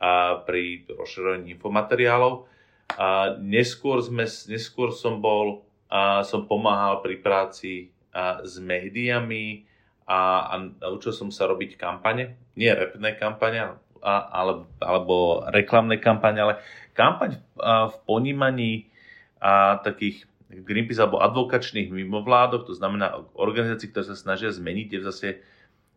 a 0.00 0.40
pri 0.42 0.88
rozširovaní 0.88 1.52
infomateriálov. 1.54 2.48
A 2.96 3.36
neskôr, 3.38 4.00
sme, 4.00 4.24
neskôr 4.24 4.90
som 4.90 5.20
bol, 5.20 5.62
a 5.92 6.24
som 6.26 6.48
pomáhal 6.48 7.04
pri 7.04 7.20
práci 7.20 7.92
a, 8.10 8.42
s 8.42 8.58
médiami 8.58 9.68
a, 10.08 10.50
a 10.50 10.54
naučil 10.58 11.14
som 11.14 11.28
sa 11.30 11.46
robiť 11.46 11.78
kampane, 11.78 12.34
nie 12.58 12.72
repné 12.72 13.14
kampane, 13.14 13.78
a, 14.00 14.14
ale, 14.32 14.66
alebo 14.82 15.44
reklamné 15.52 16.02
kampane, 16.02 16.38
ale 16.40 16.54
kampaň 16.96 17.38
a, 17.60 17.92
v 17.92 17.96
ponímaní 18.08 18.90
a, 19.38 19.78
takých 19.84 20.26
Greenpeace 20.50 20.98
alebo 20.98 21.22
advokačných 21.22 21.94
mimovládok, 21.94 22.66
to 22.66 22.74
znamená 22.74 23.22
organizácií, 23.38 23.94
ktoré 23.94 24.10
sa 24.10 24.18
snažia 24.18 24.50
zmeniť, 24.50 24.98
je 24.98 25.00
zase 25.06 25.28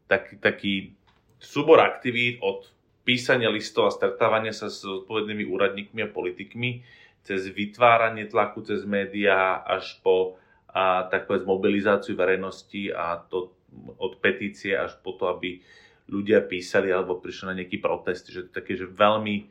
tak, 0.05 0.37
taký 0.37 0.93
súbor 1.41 1.81
aktivít 1.81 2.37
od 2.45 2.69
písania 3.03 3.51
listov 3.51 3.87
a 3.87 3.95
stretávania 3.95 4.55
sa 4.55 4.71
s 4.71 4.83
odpovednými 4.83 5.47
úradníkmi 5.47 6.01
a 6.03 6.11
politikmi, 6.11 6.83
cez 7.23 7.47
vytváranie 7.47 8.27
tlaku 8.27 8.63
cez 8.67 8.83
médiá 8.83 9.63
až 9.63 9.99
po 10.03 10.39
a, 10.73 11.05
tak 11.07 11.29
povedz, 11.29 11.45
mobilizáciu 11.45 12.17
verejnosti 12.17 12.89
a 12.89 13.21
to 13.29 13.53
od 14.01 14.17
petície 14.17 14.73
až 14.73 14.97
po 15.05 15.13
to, 15.13 15.29
aby 15.29 15.61
ľudia 16.09 16.41
písali 16.43 16.89
alebo 16.89 17.21
prišli 17.21 17.45
na 17.45 17.57
nejaký 17.61 17.77
protest. 17.77 18.33
Že 18.33 18.49
to 18.49 18.51
je 18.51 18.57
také, 18.57 18.73
že 18.73 18.89
veľmi 18.89 19.47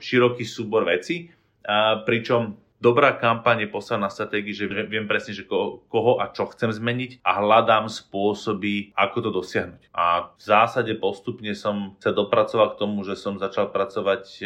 široký 0.00 0.42
súbor 0.48 0.88
veci. 0.88 1.28
A, 1.62 2.00
pričom 2.02 2.56
dobrá 2.82 3.14
kampaň 3.14 3.64
je 3.64 3.68
posledná 3.70 4.10
stratégii, 4.10 4.54
že 4.58 4.66
viem 4.66 5.06
presne, 5.06 5.30
že 5.30 5.46
koho, 5.46 5.86
koho 5.86 6.18
a 6.18 6.34
čo 6.34 6.50
chcem 6.50 6.74
zmeniť 6.74 7.22
a 7.22 7.38
hľadám 7.38 7.86
spôsoby, 7.86 8.90
ako 8.98 9.18
to 9.22 9.30
dosiahnuť. 9.30 9.94
A 9.94 10.34
v 10.34 10.42
zásade 10.42 10.90
postupne 10.98 11.54
som 11.54 11.94
sa 12.02 12.10
dopracoval 12.10 12.74
k 12.74 12.80
tomu, 12.82 13.06
že 13.06 13.14
som 13.14 13.38
začal 13.38 13.70
pracovať 13.70 14.24
e, 14.42 14.44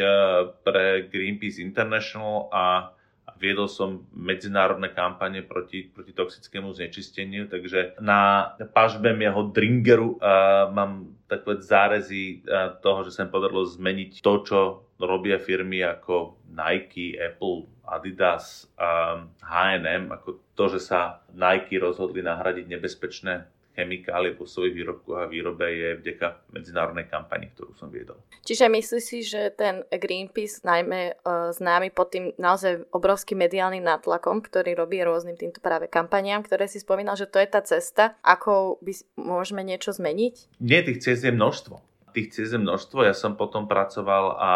pre 0.60 1.08
Greenpeace 1.08 1.64
International 1.64 2.52
a 2.52 2.92
viedol 3.40 3.68
som 3.68 4.04
medzinárodné 4.16 4.92
kampane 4.92 5.44
proti, 5.44 5.88
proti 5.88 6.12
toxickému 6.16 6.72
znečisteniu, 6.72 7.48
takže 7.48 8.00
na 8.00 8.52
pažbe 8.72 9.12
jeho 9.12 9.52
Dringeru 9.52 10.16
uh, 10.16 10.72
mám 10.72 11.12
takové 11.28 11.60
zárezy 11.60 12.40
uh, 12.48 12.80
toho, 12.80 13.04
že 13.04 13.12
sa 13.12 13.28
podarilo 13.28 13.68
zmeniť 13.68 14.24
to, 14.24 14.32
čo 14.40 14.58
robia 15.00 15.36
firmy 15.36 15.84
ako 15.84 16.40
Nike, 16.48 17.16
Apple, 17.20 17.68
Adidas 17.84 18.66
a 18.80 19.22
H&M, 19.44 20.10
ako 20.10 20.40
to, 20.56 20.64
že 20.76 20.80
sa 20.80 21.20
Nike 21.36 21.76
rozhodli 21.76 22.24
nahradiť 22.24 22.66
nebezpečné 22.66 23.46
chemikálie 23.76 24.32
po 24.32 24.48
svojich 24.48 24.72
výrobkoch 24.72 25.20
a 25.20 25.28
výrobe 25.28 25.68
je 25.68 25.88
vďaka 26.00 26.48
medzinárodnej 26.56 27.12
kampani, 27.12 27.52
ktorú 27.52 27.76
som 27.76 27.92
viedol. 27.92 28.16
Čiže 28.40 28.72
myslíš 28.72 29.04
si, 29.04 29.20
že 29.20 29.52
ten 29.52 29.84
Greenpeace, 29.92 30.64
najmä 30.64 31.20
uh, 31.20 31.52
známy 31.52 31.92
pod 31.92 32.08
tým 32.16 32.32
naozaj 32.40 32.88
obrovským 32.88 33.36
mediálnym 33.36 33.84
nátlakom, 33.84 34.40
ktorý 34.40 34.72
robí 34.72 35.04
rôznym 35.04 35.36
týmto 35.36 35.60
práve 35.60 35.92
kampaniám, 35.92 36.40
ktoré 36.40 36.64
si 36.72 36.80
spomínal, 36.80 37.20
že 37.20 37.28
to 37.28 37.36
je 37.36 37.48
tá 37.52 37.60
cesta, 37.60 38.16
ako 38.24 38.80
by 38.80 38.96
môžeme 39.20 39.60
niečo 39.60 39.92
zmeniť? 39.92 40.56
Nie, 40.64 40.80
tých 40.80 41.04
ciest 41.04 41.28
je 41.28 41.36
množstvo 41.36 41.95
tých 42.16 42.32
ciest 42.32 42.56
množstvo. 42.56 43.04
Ja 43.04 43.12
som 43.12 43.36
potom 43.36 43.68
pracoval 43.68 44.40
a, 44.40 44.52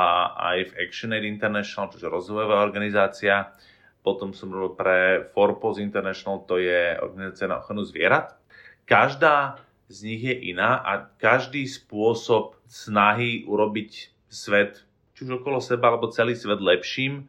aj 0.57 0.73
v 0.73 0.77
ActionAid 0.88 1.29
International, 1.29 1.92
čiže 1.92 2.09
rozvojová 2.09 2.64
organizácia. 2.64 3.53
Potom 4.01 4.33
som 4.33 4.49
robil 4.49 4.73
pre 4.81 4.99
Forpos 5.37 5.77
International, 5.77 6.40
to 6.49 6.57
je 6.57 6.96
organizácia 6.96 7.44
na 7.44 7.61
ochranu 7.61 7.85
zvierat. 7.85 8.40
Každá 8.88 9.61
z 9.92 9.99
nich 10.09 10.23
je 10.25 10.57
iná 10.57 10.81
a 10.81 11.12
každý 11.20 11.68
spôsob 11.68 12.57
snahy 12.64 13.44
urobiť 13.44 14.16
svet, 14.33 14.88
či 15.12 15.29
už 15.29 15.44
okolo 15.44 15.61
seba, 15.61 15.92
alebo 15.92 16.09
celý 16.09 16.33
svet 16.33 16.64
lepším, 16.64 17.29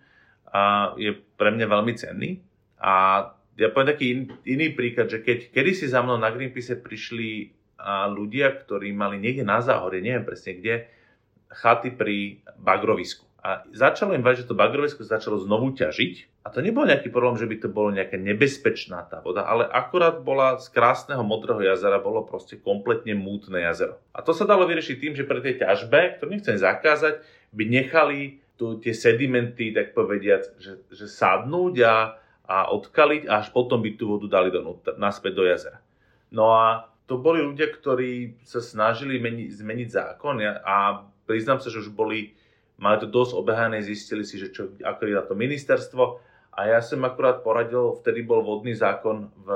a 0.52 0.92
je 0.96 1.16
pre 1.36 1.52
mňa 1.52 1.68
veľmi 1.68 1.94
cenný. 1.96 2.40
A 2.80 3.24
ja 3.60 3.68
poviem 3.72 3.92
taký 3.92 4.06
in, 4.12 4.20
iný 4.48 4.72
príklad, 4.72 5.12
že 5.12 5.24
keď 5.24 5.52
kedysi 5.52 5.92
za 5.92 6.00
mnou 6.04 6.16
na 6.16 6.32
Greenpeace 6.32 6.80
prišli 6.80 7.52
a 7.82 8.06
ľudia, 8.08 8.54
ktorí 8.54 8.94
mali 8.94 9.18
niekde 9.18 9.42
na 9.42 9.60
záhore, 9.60 10.00
neviem 10.00 10.22
presne 10.22 10.54
kde, 10.54 10.86
chaty 11.50 11.92
pri 11.92 12.40
bagrovisku. 12.62 13.28
A 13.42 13.66
začalo 13.74 14.14
im 14.14 14.22
vať, 14.22 14.46
že 14.46 14.54
to 14.54 14.56
bagrovisko 14.56 15.02
začalo 15.02 15.42
znovu 15.42 15.74
ťažiť. 15.74 16.46
A 16.46 16.54
to 16.54 16.62
nebol 16.62 16.86
nejaký 16.86 17.10
problém, 17.10 17.42
že 17.42 17.50
by 17.50 17.58
to 17.58 17.70
bolo 17.74 17.90
nejaká 17.90 18.14
nebezpečná 18.14 19.02
tá 19.10 19.18
voda, 19.18 19.50
ale 19.50 19.66
akurát 19.66 20.22
bola 20.22 20.62
z 20.62 20.70
krásneho 20.70 21.26
modrého 21.26 21.58
jazera, 21.66 21.98
bolo 21.98 22.22
proste 22.22 22.62
kompletne 22.62 23.18
mútne 23.18 23.66
jazero. 23.66 23.98
A 24.14 24.22
to 24.22 24.38
sa 24.38 24.46
dalo 24.46 24.70
vyriešiť 24.70 24.98
tým, 24.98 25.14
že 25.18 25.26
pri 25.26 25.42
tej 25.42 25.66
ťažbe, 25.66 26.22
ktorú 26.22 26.30
nechcem 26.38 26.58
zakázať, 26.58 27.26
by 27.50 27.64
nechali 27.66 28.42
tu 28.62 28.78
tie 28.78 28.94
sedimenty, 28.94 29.74
tak 29.74 29.98
povediať, 29.98 30.62
že, 30.62 30.74
že 30.94 31.06
sadnúť 31.10 31.82
a, 31.82 32.22
a 32.46 32.58
odkaliť 32.78 33.26
a 33.26 33.42
až 33.42 33.50
potom 33.50 33.82
by 33.82 33.98
tú 33.98 34.06
vodu 34.18 34.30
dali 34.30 34.54
do, 34.54 34.62
naspäť 35.02 35.34
do 35.34 35.50
jazera. 35.50 35.82
No 36.30 36.54
a 36.54 36.91
to 37.12 37.20
boli 37.20 37.44
ľudia, 37.44 37.68
ktorí 37.68 38.40
sa 38.48 38.64
snažili 38.64 39.20
meni, 39.20 39.52
zmeniť 39.52 39.90
zákon 39.92 40.40
a 40.64 41.04
priznám 41.28 41.60
sa, 41.60 41.68
že 41.68 41.84
už 41.84 41.92
boli, 41.92 42.40
mali 42.80 43.04
to 43.04 43.12
dosť 43.12 43.36
obehané, 43.36 43.84
zistili 43.84 44.24
si, 44.24 44.40
že 44.40 44.56
čo, 44.56 44.72
ako 44.80 45.12
je 45.12 45.20
na 45.20 45.28
to 45.28 45.36
ministerstvo 45.36 46.24
a 46.56 46.72
ja 46.72 46.80
som 46.80 47.04
akurát 47.04 47.44
poradil, 47.44 48.00
vtedy 48.00 48.24
bol 48.24 48.40
vodný 48.40 48.80
zákon 48.80 49.28
v 49.44 49.48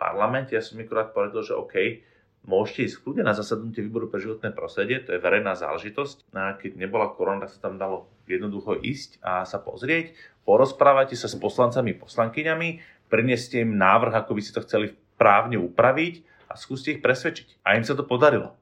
parlamente, 0.00 0.56
ja 0.56 0.64
som 0.64 0.80
akurát 0.80 1.12
poradil, 1.12 1.44
že 1.44 1.52
OK, 1.52 2.00
môžete 2.48 2.88
ísť 2.88 2.96
kľudne 3.04 3.28
na 3.28 3.36
zasadnutie 3.36 3.84
výboru 3.84 4.08
pre 4.08 4.24
životné 4.24 4.56
prostredie, 4.56 5.04
to 5.04 5.12
je 5.12 5.20
verejná 5.20 5.52
záležitosť. 5.52 6.32
A 6.32 6.56
keď 6.56 6.80
nebola 6.80 7.12
korona, 7.12 7.44
tak 7.44 7.60
sa 7.60 7.68
tam 7.68 7.76
dalo 7.76 8.08
jednoducho 8.24 8.72
ísť 8.72 9.20
a 9.20 9.44
sa 9.44 9.60
pozrieť. 9.60 10.16
Porozprávajte 10.48 11.12
sa 11.12 11.28
s 11.28 11.36
poslancami, 11.36 11.92
poslankyňami, 11.92 12.68
prineste 13.12 13.60
im 13.60 13.76
návrh, 13.76 14.24
ako 14.24 14.32
by 14.32 14.40
si 14.40 14.56
to 14.56 14.64
chceli 14.64 14.96
právne 15.20 15.60
upraviť 15.60 16.35
skúste 16.56 16.96
ich 16.96 17.04
presvedčiť. 17.04 17.62
A 17.62 17.76
im 17.76 17.84
sa 17.84 17.94
to 17.94 18.02
podarilo. 18.02 18.56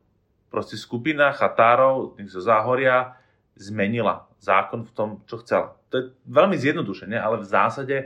Proste 0.50 0.78
skupina 0.78 1.35
chatárov 1.35 2.14
zo 2.30 2.38
Záhoria 2.38 3.18
zmenila 3.59 4.26
zákon 4.38 4.87
v 4.87 4.92
tom, 4.94 5.11
čo 5.26 5.42
chcela. 5.42 5.74
To 5.90 5.94
je 5.98 6.04
veľmi 6.30 6.54
zjednodušené, 6.59 7.18
ale 7.18 7.42
v 7.42 7.50
zásade, 7.50 7.96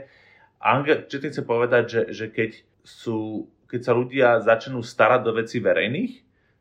čo 1.09 1.17
tým 1.21 1.29
chcem 1.33 1.45
povedať, 1.45 1.83
že, 1.89 2.01
že 2.09 2.25
keď, 2.29 2.51
sú, 2.81 3.49
keď 3.69 3.81
sa 3.85 3.93
ľudia 3.93 4.27
začnú 4.41 4.81
starať 4.81 5.21
do 5.25 5.31
veci 5.37 5.61
verejných, 5.61 6.13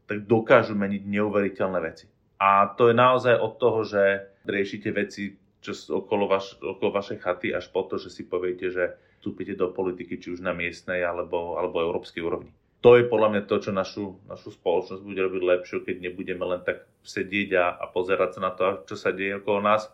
tak 0.09 0.25
dokážu 0.25 0.73
meniť 0.77 1.03
neuveriteľné 1.05 1.79
veci. 1.85 2.09
A 2.41 2.69
to 2.77 2.89
je 2.89 2.97
naozaj 2.97 3.37
od 3.37 3.53
toho, 3.61 3.81
že 3.85 4.29
riešite 4.49 4.93
veci 4.93 5.37
čo 5.59 5.75
okolo, 5.91 6.31
vaš, 6.31 6.55
okolo 6.63 6.95
vašej 6.95 7.19
chaty 7.19 7.49
až 7.51 7.67
po 7.75 7.83
to, 7.83 7.99
že 7.99 8.15
si 8.15 8.23
poviete, 8.25 8.71
že 8.71 8.95
vstúpite 9.19 9.59
do 9.59 9.75
politiky 9.75 10.17
či 10.23 10.39
už 10.39 10.41
na 10.41 10.55
miestnej 10.55 11.03
alebo, 11.03 11.59
alebo 11.59 11.83
európskej 11.83 12.23
úrovni 12.23 12.55
to 12.79 12.95
je 12.95 13.11
podľa 13.11 13.29
mňa 13.35 13.43
to, 13.51 13.57
čo 13.59 13.71
našu, 13.75 14.05
našu 14.31 14.55
spoločnosť 14.55 15.03
bude 15.03 15.19
robiť 15.19 15.43
lepšie, 15.43 15.83
keď 15.83 15.97
nebudeme 15.99 16.45
len 16.47 16.63
tak 16.63 16.87
sedieť 17.03 17.51
a, 17.59 17.67
a 17.75 17.85
pozerať 17.91 18.39
sa 18.39 18.41
na 18.41 18.53
to, 18.55 18.87
čo 18.87 18.95
sa 18.95 19.11
deje 19.11 19.43
okolo 19.43 19.67
nás, 19.67 19.91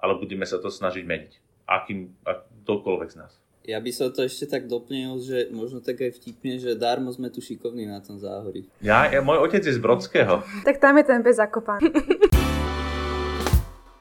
ale 0.00 0.16
budeme 0.16 0.48
sa 0.48 0.56
to 0.56 0.72
snažiť 0.72 1.04
meniť. 1.04 1.32
Akým, 1.64 2.12
akýmkoľvek 2.24 3.10
z 3.12 3.16
nás. 3.20 3.32
Ja 3.64 3.80
by 3.80 3.88
som 3.96 4.12
to 4.12 4.28
ešte 4.28 4.44
tak 4.44 4.68
doplnil, 4.68 5.16
že 5.24 5.48
možno 5.48 5.80
tak 5.80 5.96
aj 6.04 6.20
vtipne, 6.20 6.60
že 6.60 6.76
darmo 6.76 7.08
sme 7.08 7.32
tu 7.32 7.40
šikovní 7.40 7.88
na 7.88 8.04
tom 8.04 8.20
záhori. 8.20 8.68
Ja, 8.84 9.08
ja 9.08 9.24
môj 9.24 9.40
otec 9.40 9.64
je 9.64 9.72
z 9.72 9.80
Brodského. 9.80 10.44
tak 10.68 10.76
tam 10.76 11.00
je 11.00 11.04
ten 11.08 11.24
bez 11.24 11.40
zakopaný. 11.40 11.88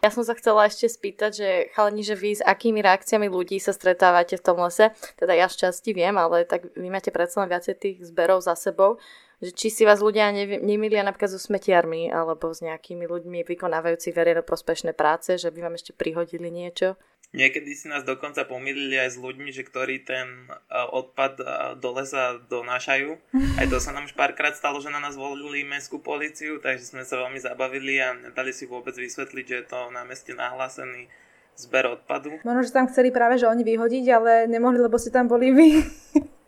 Ja 0.03 0.11
som 0.11 0.27
sa 0.27 0.35
chcela 0.35 0.67
ešte 0.67 0.91
spýtať, 0.91 1.31
že 1.31 1.49
chalani, 1.71 2.03
že 2.03 2.19
vy 2.19 2.35
s 2.35 2.43
akými 2.43 2.83
reakciami 2.83 3.31
ľudí 3.31 3.55
sa 3.63 3.71
stretávate 3.71 4.35
v 4.35 4.43
tom 4.43 4.59
lese? 4.59 4.91
Teda 5.15 5.31
ja 5.31 5.47
z 5.47 5.63
časti 5.63 5.95
viem, 5.95 6.19
ale 6.19 6.43
tak 6.43 6.67
vy 6.75 6.91
máte 6.91 7.07
predsa 7.07 7.39
len 7.39 7.47
viacej 7.47 7.79
tých 7.79 7.97
zberov 8.03 8.43
za 8.43 8.51
sebou. 8.59 8.99
Že 9.39 9.55
či 9.55 9.67
si 9.71 9.87
vás 9.87 10.03
ľudia 10.03 10.27
nemilia 10.59 11.07
napríklad 11.07 11.31
so 11.31 11.39
smetiarmi 11.39 12.11
alebo 12.11 12.51
s 12.51 12.59
nejakými 12.59 13.07
ľuďmi 13.07 13.47
vykonávajúci 13.47 14.11
verejno 14.11 14.43
prospešné 14.43 14.91
práce, 14.91 15.39
že 15.39 15.47
by 15.47 15.71
vám 15.71 15.79
ešte 15.79 15.95
prihodili 15.95 16.51
niečo? 16.51 16.99
Niekedy 17.34 17.74
si 17.74 17.89
nás 17.89 18.06
dokonca 18.06 18.46
pomýlili 18.46 18.93
aj 18.93 19.17
s 19.17 19.17
ľuďmi, 19.17 19.50
že 19.50 19.65
ktorí 19.65 20.06
ten 20.06 20.46
odpad 20.69 21.41
do 21.82 21.89
lesa 21.98 22.38
donášajú. 22.46 23.17
Aj 23.60 23.65
to 23.65 23.82
sa 23.82 23.89
nám 23.89 24.06
už 24.06 24.13
párkrát 24.13 24.54
stalo, 24.54 24.78
že 24.78 24.93
na 24.93 25.02
nás 25.02 25.17
volili 25.17 25.65
mestskú 25.65 25.98
policiu, 25.98 26.62
takže 26.62 26.93
sme 26.93 27.02
sa 27.02 27.17
veľmi 27.17 27.41
zabavili 27.41 27.98
a 27.98 28.13
nedali 28.13 28.54
si 28.54 28.69
vôbec 28.69 28.93
vysvetliť, 28.93 29.46
že 29.50 29.58
je 29.60 29.65
to 29.65 29.89
na 29.89 30.06
meste 30.06 30.30
nahlásený 30.38 31.10
zber 31.58 31.98
odpadu. 31.98 32.38
Možno, 32.46 32.62
že 32.62 32.74
tam 32.74 32.86
chceli 32.86 33.10
práve, 33.10 33.41
že 33.41 33.50
oni 33.50 33.65
vyhodiť, 33.65 34.06
ale 34.13 34.32
nemohli, 34.46 34.78
lebo 34.78 35.02
si 35.02 35.10
tam 35.10 35.26
boli 35.26 35.50
vy. 35.50 35.69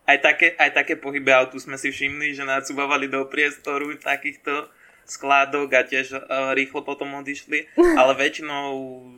Aj 0.05 0.21
také, 0.21 0.53
aj 0.53 0.69
také 0.69 1.01
pohyby 1.01 1.33
autu 1.33 1.57
sme 1.57 1.81
si 1.81 1.89
všimli, 1.89 2.37
že 2.37 2.45
nacúbavali 2.45 3.09
do 3.09 3.25
priestoru 3.25 3.89
takýchto 3.97 4.69
skládok 5.05 5.69
a 5.77 5.81
tiež 5.85 6.17
uh, 6.17 6.51
rýchlo 6.57 6.81
potom 6.81 7.13
odišli, 7.21 7.69
ale 8.01 8.13
väčšinou 8.17 8.67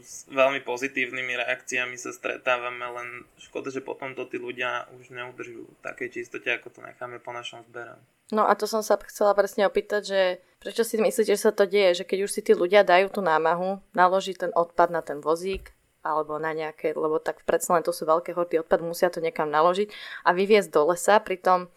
s 0.04 0.28
veľmi 0.28 0.62
pozitívnymi 0.62 1.34
reakciami 1.44 1.96
sa 1.96 2.12
stretávame, 2.12 2.84
len 2.84 3.08
škoda, 3.40 3.72
že 3.72 3.80
potom 3.82 4.14
to 4.14 4.28
tí 4.28 4.38
ľudia 4.38 4.86
už 5.00 5.16
neudržujú 5.16 5.66
v 5.66 5.84
takej 5.84 6.22
čistote, 6.22 6.52
ako 6.52 6.70
to 6.70 6.80
necháme 6.84 7.18
po 7.24 7.32
našom 7.32 7.64
zbere. 7.72 7.96
No 8.28 8.44
a 8.44 8.60
to 8.60 8.68
som 8.68 8.84
sa 8.84 9.00
chcela 9.08 9.32
presne 9.32 9.64
opýtať, 9.64 10.02
že 10.04 10.22
prečo 10.60 10.84
si 10.84 11.00
myslíte, 11.00 11.32
že 11.32 11.48
sa 11.48 11.56
to 11.56 11.64
deje, 11.64 12.04
že 12.04 12.08
keď 12.08 12.28
už 12.28 12.32
si 12.36 12.42
tí 12.44 12.52
ľudia 12.52 12.84
dajú 12.84 13.08
tú 13.08 13.24
námahu, 13.24 13.80
naloží 13.96 14.36
ten 14.36 14.52
odpad 14.52 14.92
na 14.92 15.00
ten 15.00 15.24
vozík, 15.24 15.72
alebo 16.04 16.40
na 16.40 16.56
nejaké, 16.56 16.96
lebo 16.96 17.20
tak 17.20 17.44
predsa 17.44 17.76
len 17.76 17.84
to 17.84 17.92
sú 17.92 18.08
veľké 18.08 18.32
hordy 18.36 18.64
odpad, 18.64 18.80
musia 18.84 19.12
to 19.12 19.20
niekam 19.20 19.52
naložiť 19.52 19.92
a 20.24 20.32
vyviezť 20.32 20.70
do 20.72 20.92
lesa, 20.92 21.20
pritom 21.20 21.68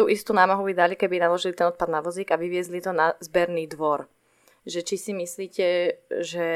tú 0.00 0.08
istú 0.08 0.32
námahu 0.32 0.64
by 0.64 0.72
dali, 0.72 0.94
keby 0.96 1.20
naložili 1.20 1.52
ten 1.52 1.68
odpad 1.68 1.92
na 1.92 2.00
vozík 2.00 2.32
a 2.32 2.40
vyviezli 2.40 2.80
to 2.80 2.96
na 2.96 3.12
zberný 3.20 3.68
dvor. 3.68 4.08
Že 4.64 4.80
či 4.88 4.96
si 4.96 5.12
myslíte, 5.12 5.66
že 6.24 6.48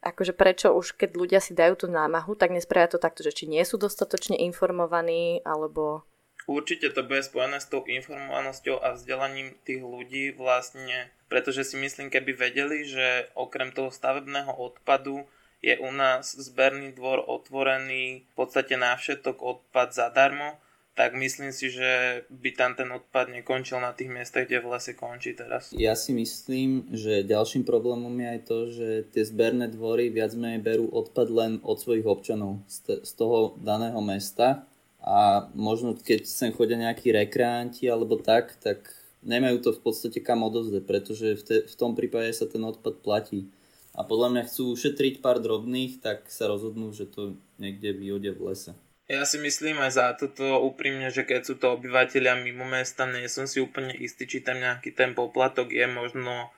akože 0.00 0.32
prečo 0.32 0.72
už 0.72 0.96
keď 0.96 1.10
ľudia 1.12 1.40
si 1.44 1.52
dajú 1.52 1.84
tú 1.84 1.86
námahu, 1.92 2.32
tak 2.40 2.56
nespravia 2.56 2.88
to 2.88 2.96
takto, 2.96 3.20
že 3.20 3.36
či 3.36 3.44
nie 3.44 3.60
sú 3.68 3.76
dostatočne 3.76 4.40
informovaní, 4.40 5.44
alebo... 5.44 6.08
Určite 6.48 6.88
to 6.96 7.04
bude 7.04 7.20
spojené 7.20 7.60
s 7.60 7.68
tou 7.68 7.84
informovanosťou 7.84 8.80
a 8.80 8.96
vzdelaním 8.96 9.52
tých 9.68 9.84
ľudí 9.84 10.32
vlastne, 10.32 11.12
pretože 11.28 11.68
si 11.68 11.76
myslím, 11.76 12.08
keby 12.08 12.32
vedeli, 12.32 12.88
že 12.88 13.28
okrem 13.36 13.76
toho 13.76 13.92
stavebného 13.92 14.56
odpadu 14.56 15.28
je 15.60 15.76
u 15.76 15.92
nás 15.92 16.32
zberný 16.32 16.96
dvor 16.96 17.20
otvorený 17.28 18.24
v 18.24 18.32
podstate 18.32 18.80
na 18.80 18.96
všetok 18.96 19.36
odpad 19.36 19.92
zadarmo, 19.92 20.56
tak 21.00 21.16
myslím 21.16 21.48
si, 21.48 21.72
že 21.72 22.22
by 22.28 22.52
tam 22.52 22.76
ten 22.76 22.92
odpad 22.92 23.32
nekončil 23.32 23.80
na 23.80 23.96
tých 23.96 24.12
miestach, 24.12 24.44
kde 24.44 24.60
v 24.60 24.76
lese 24.76 24.92
končí 24.92 25.32
teraz. 25.32 25.72
Ja 25.72 25.96
si 25.96 26.12
myslím, 26.12 26.92
že 26.92 27.24
ďalším 27.24 27.64
problémom 27.64 28.12
je 28.20 28.28
aj 28.28 28.40
to, 28.44 28.58
že 28.68 28.88
tie 29.08 29.24
zberné 29.24 29.72
dvory 29.72 30.12
viac 30.12 30.36
menej 30.36 30.60
berú 30.60 30.92
odpad 30.92 31.32
len 31.32 31.52
od 31.64 31.80
svojich 31.80 32.04
občanov 32.04 32.60
z, 32.68 33.00
toho 33.16 33.56
daného 33.64 33.96
mesta 34.04 34.68
a 35.00 35.48
možno 35.56 35.96
keď 35.96 36.28
sem 36.28 36.52
chodia 36.52 36.76
nejakí 36.76 37.08
rekreanti 37.16 37.88
alebo 37.88 38.20
tak, 38.20 38.60
tak 38.60 38.84
nemajú 39.24 39.56
to 39.64 39.70
v 39.72 39.80
podstate 39.80 40.20
kam 40.20 40.44
odovzdať, 40.44 40.84
pretože 40.84 41.26
v, 41.32 41.42
te, 41.48 41.56
v 41.64 41.74
tom 41.80 41.96
prípade 41.96 42.28
sa 42.36 42.44
ten 42.44 42.60
odpad 42.60 43.00
platí. 43.00 43.48
A 43.96 44.04
podľa 44.04 44.36
mňa 44.36 44.42
chcú 44.52 44.76
ušetriť 44.76 45.24
pár 45.24 45.40
drobných, 45.40 46.04
tak 46.04 46.28
sa 46.28 46.44
rozhodnú, 46.44 46.92
že 46.92 47.08
to 47.08 47.40
niekde 47.56 47.88
vyhodia 47.96 48.36
v 48.36 48.52
lese. 48.52 48.76
Ja 49.10 49.26
si 49.26 49.42
myslím 49.42 49.82
aj 49.82 49.90
za 49.90 50.06
toto 50.14 50.62
úprimne, 50.62 51.10
že 51.10 51.26
keď 51.26 51.40
sú 51.42 51.58
to 51.58 51.74
obyvateľia 51.74 52.38
mimo 52.46 52.62
mesta, 52.62 53.10
nie 53.10 53.26
som 53.26 53.42
si 53.50 53.58
úplne 53.58 53.90
istý, 53.90 54.22
či 54.22 54.38
tam 54.38 54.62
nejaký 54.62 54.94
ten 54.94 55.18
poplatok 55.18 55.74
je 55.74 55.82
možno 55.90 56.54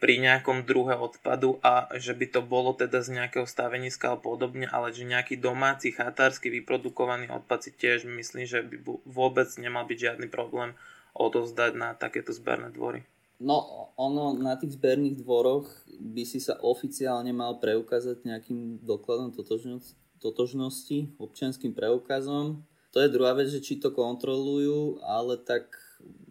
pri 0.00 0.16
nejakom 0.16 0.64
druhe 0.64 0.96
odpadu 0.96 1.60
a 1.60 1.92
že 2.00 2.16
by 2.16 2.26
to 2.32 2.40
bolo 2.40 2.72
teda 2.72 3.04
z 3.04 3.20
nejakého 3.20 3.44
staveniska 3.44 4.16
alebo 4.16 4.32
podobne, 4.32 4.64
ale 4.64 4.96
že 4.96 5.04
nejaký 5.04 5.36
domáci 5.36 5.92
chatársky 5.92 6.48
vyprodukovaný 6.48 7.28
odpad 7.28 7.68
si 7.68 7.70
tiež 7.76 8.08
myslím, 8.08 8.48
že 8.48 8.64
by 8.64 8.80
vôbec 9.04 9.52
nemal 9.60 9.84
byť 9.84 9.98
žiadny 10.00 10.32
problém 10.32 10.72
odovzdať 11.12 11.76
na 11.76 11.92
takéto 11.92 12.32
zberné 12.32 12.72
dvory. 12.72 13.04
No, 13.44 13.92
ono 14.00 14.32
na 14.32 14.56
tých 14.56 14.80
zberných 14.80 15.20
dvoroch 15.20 15.68
by 16.00 16.24
si 16.24 16.40
sa 16.40 16.56
oficiálne 16.64 17.36
mal 17.36 17.60
preukázať 17.60 18.24
nejakým 18.24 18.80
dokladom 18.80 19.36
totožnosti, 19.36 19.99
totožnosti 20.20 21.16
občianským 21.16 21.72
preukazom. 21.72 22.62
To 22.92 22.98
je 23.00 23.12
druhá 23.12 23.32
vec, 23.32 23.48
že 23.48 23.64
či 23.64 23.80
to 23.80 23.94
kontrolujú, 23.94 25.00
ale 25.00 25.40
tak 25.40 25.70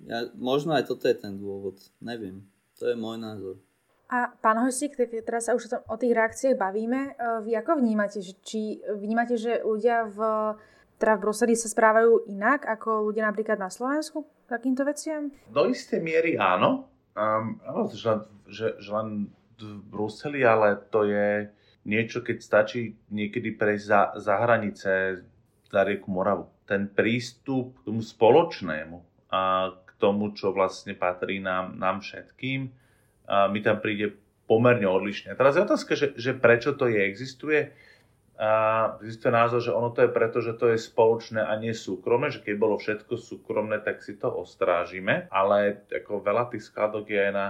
ja, 0.05 0.29
možno 0.35 0.75
aj 0.75 0.91
toto 0.91 1.07
je 1.07 1.15
ten 1.15 1.35
dôvod. 1.39 1.79
Neviem. 1.99 2.45
To 2.79 2.87
je 2.87 2.95
môj 2.95 3.17
názor. 3.19 3.55
A 4.09 4.33
pán 4.41 4.57
Hosík, 4.57 4.97
teraz 5.21 5.45
sa 5.45 5.53
už 5.53 5.69
o 5.85 5.95
tých 5.99 6.17
reakciách 6.17 6.57
bavíme. 6.57 7.13
E, 7.13 7.45
vy 7.45 7.53
ako 7.61 7.77
vnímate? 7.77 8.25
Že, 8.25 8.33
či 8.41 8.81
vnímate, 8.97 9.37
že 9.37 9.61
ľudia 9.61 10.09
v, 10.09 10.19
teda 10.97 11.13
v 11.13 11.21
Bruseli 11.21 11.53
sa 11.53 11.69
správajú 11.69 12.25
inak 12.25 12.65
ako 12.65 13.05
ľudia 13.05 13.29
napríklad 13.29 13.61
na 13.61 13.69
Slovensku 13.69 14.25
k 14.25 14.49
takýmto 14.49 14.81
veciam? 14.81 15.29
Do 15.53 15.69
istej 15.69 16.01
miery 16.01 16.41
áno. 16.41 16.89
Um, 17.13 17.61
že, 17.93 18.25
že, 18.49 18.81
že 18.81 18.89
len 18.89 19.29
v 19.61 19.77
Bruseli, 19.93 20.41
ale 20.41 20.81
to 20.89 21.05
je 21.05 21.45
niečo, 21.89 22.21
keď 22.21 22.37
stačí 22.37 22.93
niekedy 23.09 23.57
prejsť 23.57 23.85
za, 23.85 24.01
za 24.21 24.35
hranice 24.37 25.25
za 25.69 25.81
rieku 25.85 26.09
Moravu. 26.13 26.49
Ten 26.69 26.89
prístup 26.89 27.77
k 27.81 27.89
tomu 27.89 28.01
spoločnému 28.05 28.97
a 29.33 29.73
k 29.73 29.89
tomu, 29.97 30.33
čo 30.33 30.53
vlastne 30.53 30.93
patrí 30.93 31.41
nám, 31.41 31.77
nám 31.77 32.01
všetkým, 32.01 32.69
a 33.29 33.45
mi 33.49 33.61
tam 33.61 33.77
príde 33.77 34.17
pomerne 34.49 34.89
odlišne. 34.89 35.37
teraz 35.37 35.53
je 35.53 35.65
otázka, 35.65 35.93
že, 35.93 36.17
že 36.17 36.33
prečo 36.33 36.73
to 36.73 36.89
je, 36.89 37.05
existuje. 37.05 37.69
A 38.39 38.49
existuje 39.03 39.35
názor, 39.35 39.59
že 39.59 39.75
ono 39.75 39.91
to 39.91 40.07
je 40.07 40.15
preto, 40.15 40.39
že 40.39 40.55
to 40.55 40.71
je 40.71 40.79
spoločné 40.79 41.43
a 41.43 41.53
nie 41.59 41.75
súkromné, 41.75 42.31
že 42.31 42.41
keď 42.41 42.55
bolo 42.55 42.79
všetko 42.79 43.19
súkromné, 43.19 43.83
tak 43.83 43.99
si 43.99 44.15
to 44.15 44.31
ostrážime, 44.31 45.27
ale 45.27 45.85
ako 45.91 46.23
veľa 46.23 46.47
tých 46.49 46.71
skladok 46.71 47.11
je 47.11 47.19
aj 47.19 47.33
na, 47.35 47.47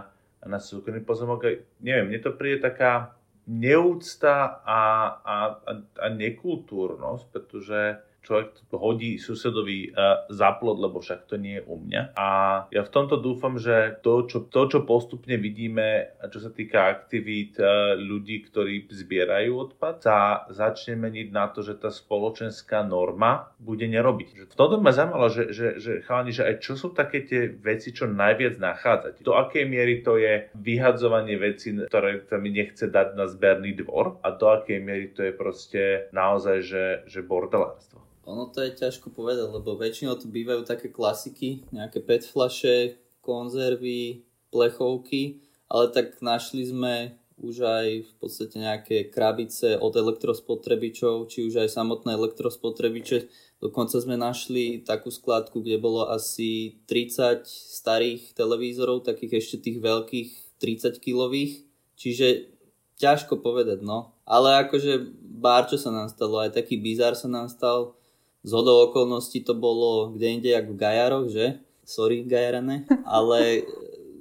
na 0.49 0.57
súkromný 0.57 1.05
pozemok. 1.05 1.61
Neviem, 1.79 2.09
mne 2.09 2.19
to 2.19 2.33
príde 2.33 2.65
taká 2.65 3.13
neúcta 3.49 4.61
a, 4.61 4.81
a, 5.25 5.37
a, 5.65 6.07
nekultúrnosť, 6.13 7.23
pretože 7.33 7.97
človek 8.23 8.69
hodí 8.75 9.17
susedovi 9.17 9.89
uh, 9.91 10.27
za 10.29 10.55
plod, 10.57 10.77
lebo 10.77 11.01
však 11.01 11.25
to 11.25 11.35
nie 11.39 11.59
je 11.59 11.63
u 11.65 11.75
mňa. 11.79 12.13
A 12.15 12.27
ja 12.69 12.81
v 12.85 12.93
tomto 12.93 13.17
dúfam, 13.17 13.57
že 13.57 13.99
to, 14.05 14.27
čo, 14.29 14.45
to, 14.47 14.61
čo 14.69 14.79
postupne 14.85 15.35
vidíme, 15.39 16.13
čo 16.29 16.39
sa 16.43 16.51
týka 16.53 16.89
aktivít 16.89 17.57
uh, 17.57 17.97
ľudí, 17.97 18.45
ktorí 18.47 18.85
zbierajú 18.89 19.71
odpad, 19.71 19.95
sa 20.03 20.17
začne 20.51 20.99
meniť 20.99 21.27
na 21.33 21.49
to, 21.49 21.65
že 21.65 21.79
tá 21.79 21.89
spoločenská 21.89 22.85
norma 22.85 23.51
bude 23.59 23.87
nerobiť. 23.87 24.51
V 24.51 24.57
tomto 24.57 24.79
ma 24.79 24.93
zaujímalo, 24.93 25.27
že, 25.31 25.51
že, 25.51 25.67
že 25.81 25.91
chalani, 26.05 26.31
že 26.31 26.45
aj 26.45 26.55
čo 26.63 26.73
sú 26.79 26.91
také 26.93 27.25
tie 27.25 27.49
veci, 27.49 27.91
čo 27.91 28.07
najviac 28.07 28.61
nachádzať. 28.61 29.23
Do 29.25 29.35
akej 29.35 29.65
miery 29.65 30.01
to 30.01 30.19
je 30.19 30.47
vyhadzovanie 30.55 31.35
veci, 31.39 31.75
ktoré 31.75 32.23
sa 32.27 32.37
mi 32.37 32.53
nechce 32.53 32.87
dať 32.87 33.15
na 33.15 33.25
zberný 33.27 33.75
dvor 33.77 34.19
a 34.23 34.33
do 34.35 34.47
akej 34.49 34.79
miery 34.79 35.11
to 35.11 35.25
je 35.25 35.33
proste 35.33 35.83
naozaj, 36.11 36.57
že, 36.63 36.85
že 37.07 37.19
bordelárstvo. 37.23 38.01
Ono 38.29 38.53
to 38.53 38.61
je 38.61 38.77
ťažko 38.77 39.09
povedať, 39.09 39.49
lebo 39.49 39.73
väčšinou 39.73 40.13
tu 40.21 40.29
bývajú 40.29 40.61
také 40.61 40.93
klasiky, 40.93 41.65
nejaké 41.73 41.97
PET 42.05 42.29
flaše, 42.29 43.01
konzervy, 43.25 44.21
plechovky, 44.53 45.41
ale 45.65 45.89
tak 45.89 46.21
našli 46.21 46.69
sme 46.69 47.17
už 47.39 47.55
aj 47.63 47.87
v 48.03 48.13
podstate 48.19 48.59
nejaké 48.59 48.97
krabice 49.07 49.79
od 49.79 49.95
elektrospotrebičov, 49.95 51.31
či 51.31 51.47
už 51.47 51.63
aj 51.63 51.69
samotné 51.71 52.19
elektrospotrebiče. 52.19 53.31
Dokonca 53.63 53.95
sme 53.99 54.19
našli 54.19 54.83
takú 54.83 55.07
skladku, 55.07 55.63
kde 55.63 55.79
bolo 55.79 56.07
asi 56.11 56.79
30 56.87 57.47
starých 57.47 58.35
televízorov, 58.35 59.07
takých 59.07 59.39
ešte 59.39 59.71
tých 59.71 59.79
veľkých 59.79 60.59
30 60.59 60.99
kilových. 60.99 61.63
Čiže 61.95 62.51
ťažko 62.99 63.39
povedať, 63.39 63.83
no. 63.87 64.15
Ale 64.27 64.67
akože 64.67 65.15
bár, 65.39 65.71
čo 65.71 65.79
sa 65.79 65.95
nám 65.95 66.11
stalo, 66.11 66.43
aj 66.43 66.55
taký 66.59 66.75
bizar 66.75 67.15
sa 67.15 67.31
nám 67.31 67.47
stal, 67.47 67.98
z 68.43 68.51
hodou 68.55 68.87
okolností 68.87 69.43
to 69.43 69.55
bolo 69.55 70.15
kde 70.15 70.27
inde, 70.39 70.49
jak 70.49 70.71
v 70.71 70.79
Gajaroch, 70.79 71.27
že? 71.27 71.59
Sorry, 71.83 72.23
Gajarane. 72.23 72.87
Ale 73.03 73.67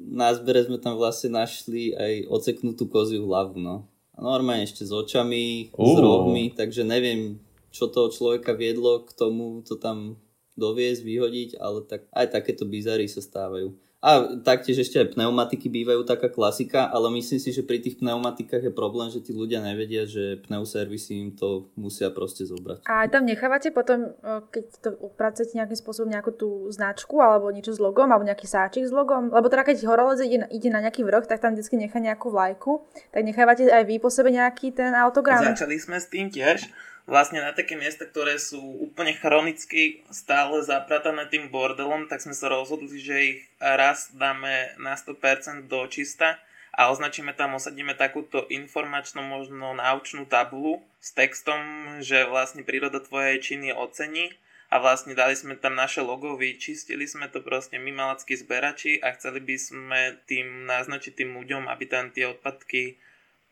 na 0.09 0.33
zbere 0.33 0.65
sme 0.65 0.81
tam 0.81 0.97
vlastne 0.97 1.37
našli 1.37 1.93
aj 1.95 2.33
oceknutú 2.33 2.89
koziu 2.89 3.29
hlavu, 3.29 3.61
no. 3.61 3.85
Normálne 4.19 4.67
ešte 4.67 4.83
s 4.83 4.91
očami, 4.91 5.71
uh. 5.71 5.79
s 5.79 5.95
rohmi, 6.01 6.51
takže 6.51 6.83
neviem, 6.83 7.39
čo 7.71 7.87
toho 7.87 8.11
človeka 8.11 8.57
viedlo 8.57 9.07
k 9.07 9.15
tomu 9.15 9.63
to 9.63 9.79
tam 9.79 10.19
doviesť, 10.59 11.07
vyhodiť, 11.07 11.51
ale 11.63 11.87
tak 11.87 12.11
aj 12.11 12.35
takéto 12.35 12.67
bizary 12.67 13.07
sa 13.07 13.23
stávajú. 13.23 13.71
A 13.99 14.39
taktiež 14.47 14.87
ešte 14.87 15.03
aj 15.03 15.19
pneumatiky 15.19 15.67
bývajú 15.67 16.07
taká 16.07 16.31
klasika, 16.31 16.87
ale 16.87 17.11
myslím 17.19 17.43
si, 17.43 17.51
že 17.51 17.67
pri 17.67 17.83
tých 17.83 17.99
pneumatikách 17.99 18.71
je 18.71 18.73
problém, 18.73 19.11
že 19.11 19.19
tí 19.19 19.35
ľudia 19.35 19.59
nevedia, 19.59 20.07
že 20.07 20.39
pneuservisy 20.47 21.19
im 21.19 21.31
to 21.35 21.67
musia 21.75 22.07
proste 22.15 22.47
zobrať. 22.47 22.87
A 22.87 23.11
tam 23.11 23.27
nechávate 23.27 23.75
potom, 23.75 24.15
keď 24.55 24.65
to 24.79 24.95
upracujete 25.03 25.59
nejakým 25.59 25.75
spôsobom 25.75 26.15
nejakú 26.15 26.31
tú 26.31 26.71
značku 26.71 27.19
alebo 27.19 27.51
niečo 27.51 27.75
s 27.75 27.83
logom, 27.83 28.07
alebo 28.07 28.23
nejaký 28.23 28.47
sáčik 28.47 28.87
s 28.87 28.95
logom, 28.95 29.35
lebo 29.35 29.51
teda 29.51 29.67
keď 29.67 29.83
horolec 29.91 30.23
ide, 30.23 30.47
ide 30.47 30.71
na 30.71 30.79
nejaký 30.79 31.03
vrch, 31.03 31.27
tak 31.27 31.43
tam 31.43 31.59
vždy 31.59 31.91
nechá 31.91 31.99
nejakú 31.99 32.31
vlajku, 32.31 32.87
tak 33.11 33.27
nechávate 33.27 33.67
aj 33.67 33.83
vy 33.83 33.99
po 33.99 34.15
sebe 34.15 34.31
nejaký 34.31 34.79
ten 34.79 34.95
autogram. 34.95 35.43
Začali 35.43 35.75
sme 35.75 35.99
s 35.99 36.07
tým 36.07 36.31
tiež 36.31 36.71
vlastne 37.09 37.41
na 37.41 37.57
také 37.57 37.73
miesta, 37.73 38.05
ktoré 38.05 38.37
sú 38.37 38.61
úplne 38.61 39.17
chronicky 39.17 40.05
stále 40.13 40.61
zapratané 40.61 41.25
tým 41.33 41.49
bordelom, 41.49 42.05
tak 42.05 42.21
sme 42.21 42.37
sa 42.37 42.53
rozhodli, 42.53 43.01
že 43.01 43.17
ich 43.17 43.41
raz 43.57 44.13
dáme 44.13 44.77
na 44.77 44.93
100% 44.93 45.73
do 45.73 45.89
čista 45.89 46.37
a 46.77 46.93
označíme 46.93 47.33
tam, 47.33 47.57
osadíme 47.57 47.97
takúto 47.97 48.45
informačnú, 48.53 49.25
možno 49.25 49.73
naučnú 49.73 50.29
tabulu 50.29 50.85
s 51.01 51.17
textom, 51.17 51.59
že 52.05 52.29
vlastne 52.29 52.61
príroda 52.61 53.01
tvojej 53.01 53.41
činy 53.41 53.73
ocení 53.73 54.37
a 54.69 54.77
vlastne 54.77 55.17
dali 55.17 55.33
sme 55.33 55.57
tam 55.57 55.81
naše 55.81 56.05
logo, 56.05 56.37
vyčistili 56.37 57.09
sme 57.09 57.33
to 57.33 57.41
proste 57.41 57.81
my 57.81 57.89
malackí 57.89 58.37
zberači 58.37 59.01
a 59.01 59.17
chceli 59.17 59.41
by 59.41 59.57
sme 59.57 60.01
tým 60.29 60.69
naznačiť 60.69 61.25
tým 61.25 61.41
ľuďom, 61.41 61.73
aby 61.73 61.85
tam 61.89 62.13
tie 62.13 62.29
odpadky 62.29 63.01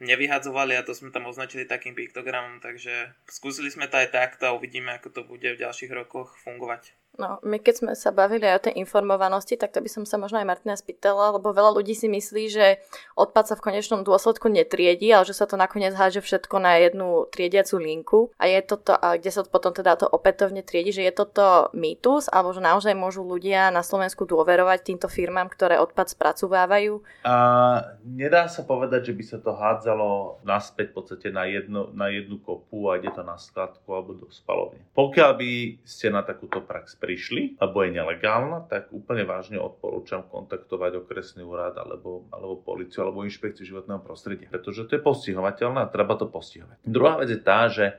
nevyhadzovali 0.00 0.76
a 0.76 0.84
to 0.84 0.92
sme 0.92 1.08
tam 1.08 1.28
označili 1.28 1.64
takým 1.64 1.96
piktogramom, 1.96 2.60
takže 2.60 3.16
skúsili 3.28 3.72
sme 3.72 3.88
to 3.88 3.96
aj 3.96 4.12
takto 4.12 4.44
a 4.48 4.56
uvidíme, 4.56 4.92
ako 4.96 5.08
to 5.12 5.22
bude 5.24 5.46
v 5.46 5.62
ďalších 5.62 5.92
rokoch 5.92 6.36
fungovať. 6.44 6.92
No, 7.16 7.40
my 7.40 7.56
keď 7.56 7.74
sme 7.80 7.92
sa 7.96 8.12
bavili 8.12 8.44
aj 8.44 8.56
o 8.56 8.64
tej 8.68 8.74
informovanosti, 8.80 9.56
tak 9.56 9.72
to 9.72 9.80
by 9.80 9.88
som 9.88 10.04
sa 10.04 10.20
možno 10.20 10.36
aj 10.40 10.48
Martina 10.48 10.76
spýtala, 10.76 11.36
lebo 11.36 11.52
veľa 11.52 11.72
ľudí 11.72 11.96
si 11.96 12.06
myslí, 12.12 12.44
že 12.52 12.66
odpad 13.16 13.48
sa 13.48 13.54
v 13.56 13.64
konečnom 13.72 14.04
dôsledku 14.04 14.52
netriedi, 14.52 15.08
ale 15.10 15.24
že 15.24 15.32
sa 15.32 15.48
to 15.48 15.56
nakoniec 15.56 15.96
háže 15.96 16.20
všetko 16.20 16.60
na 16.60 16.76
jednu 16.76 17.24
triediacu 17.32 17.74
linku. 17.80 18.20
A 18.36 18.52
je 18.52 18.60
toto, 18.60 18.92
a 18.92 19.16
kde 19.16 19.32
sa 19.32 19.40
potom 19.48 19.72
teda 19.72 19.96
to 19.96 20.06
opätovne 20.06 20.60
triedi, 20.60 20.92
že 20.92 21.08
je 21.08 21.12
toto 21.16 21.72
mýtus, 21.72 22.28
alebo 22.28 22.52
že 22.52 22.60
naozaj 22.60 22.92
môžu 22.92 23.24
ľudia 23.24 23.72
na 23.72 23.80
Slovensku 23.80 24.28
dôverovať 24.28 24.84
týmto 24.84 25.08
firmám, 25.08 25.48
ktoré 25.48 25.80
odpad 25.80 26.12
spracovávajú? 26.12 27.00
A 27.24 27.34
nedá 28.04 28.46
sa 28.52 28.60
povedať, 28.60 29.10
že 29.10 29.16
by 29.16 29.24
sa 29.24 29.38
to 29.40 29.56
hádzalo 29.56 30.44
naspäť 30.44 30.92
v 30.92 30.94
podstate 31.00 31.28
na, 31.32 31.48
jedno, 31.48 31.88
na 31.96 32.12
jednu 32.12 32.36
kopu 32.38 32.92
a 32.92 33.00
ide 33.00 33.08
to 33.10 33.24
na 33.24 33.40
skladku 33.40 33.88
alebo 33.90 34.12
do 34.12 34.28
spalovne. 34.28 34.84
Pokiaľ 34.92 35.30
by 35.38 35.50
ste 35.82 36.12
na 36.12 36.20
takúto 36.20 36.60
prax 36.60 36.98
prišli, 37.06 37.54
alebo 37.62 37.86
je 37.86 37.94
nelegálna, 37.94 38.66
tak 38.66 38.90
úplne 38.90 39.22
vážne 39.22 39.62
odporúčam 39.62 40.26
kontaktovať 40.26 41.06
okresný 41.06 41.46
úrad 41.46 41.78
alebo, 41.78 42.26
alebo 42.34 42.58
policiu 42.58 43.06
alebo 43.06 43.22
inšpekciu 43.22 43.62
životného 43.62 44.02
prostredia, 44.02 44.50
pretože 44.50 44.90
to 44.90 44.98
je 44.98 45.06
postihovateľné 45.06 45.86
a 45.86 45.92
treba 45.92 46.18
to 46.18 46.26
postihovať. 46.26 46.82
Druhá 46.82 47.22
vec 47.22 47.30
je 47.30 47.38
tá, 47.38 47.70
že 47.70 47.94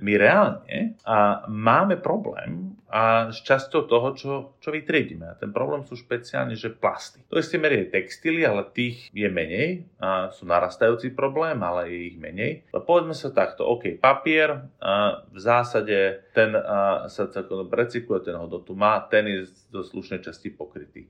my 0.00 0.12
reálne 0.16 0.96
a 1.04 1.44
máme 1.46 2.00
problém 2.00 2.76
a 2.90 3.30
s 3.30 3.46
časťou 3.46 3.86
toho, 3.86 4.08
čo, 4.18 4.30
čo 4.58 4.74
vytriedíme. 4.74 5.30
A 5.30 5.38
ten 5.38 5.54
problém 5.54 5.86
sú 5.86 5.94
špeciálne, 5.94 6.58
že 6.58 6.74
plasty. 6.74 7.22
To 7.30 7.38
isté 7.38 7.54
merie 7.54 7.86
textily, 7.86 8.42
ale 8.42 8.66
tých 8.74 9.06
je 9.14 9.30
menej. 9.30 9.86
A 10.02 10.34
sú 10.34 10.42
narastajúci 10.42 11.14
problém, 11.14 11.62
ale 11.62 11.86
je 11.86 12.00
ich 12.10 12.18
menej. 12.18 12.66
Ale 12.74 12.82
povedzme 12.82 13.14
sa 13.14 13.30
takto, 13.30 13.62
OK, 13.62 14.02
papier, 14.02 14.66
a 14.82 15.22
v 15.30 15.38
zásade 15.38 16.26
ten 16.34 16.50
a, 16.58 17.06
sa 17.06 17.30
celkom 17.30 17.70
recykluje, 17.70 18.26
ten 18.26 18.34
hodnotu 18.34 18.74
má, 18.74 18.98
ten 19.06 19.30
je 19.30 19.46
do 19.70 19.86
slušnej 19.86 20.26
časti 20.26 20.50
pokrytý 20.50 21.06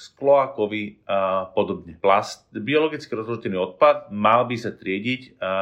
sklo 0.00 0.40
a 0.40 0.48
kovy 0.48 0.96
a 1.04 1.44
podobne. 1.52 1.92
Plast, 2.00 2.48
biologicky 2.48 3.12
rozložený 3.12 3.76
odpad 3.76 4.08
mal 4.08 4.48
by 4.48 4.56
sa 4.56 4.72
triediť, 4.72 5.36
a 5.36 5.52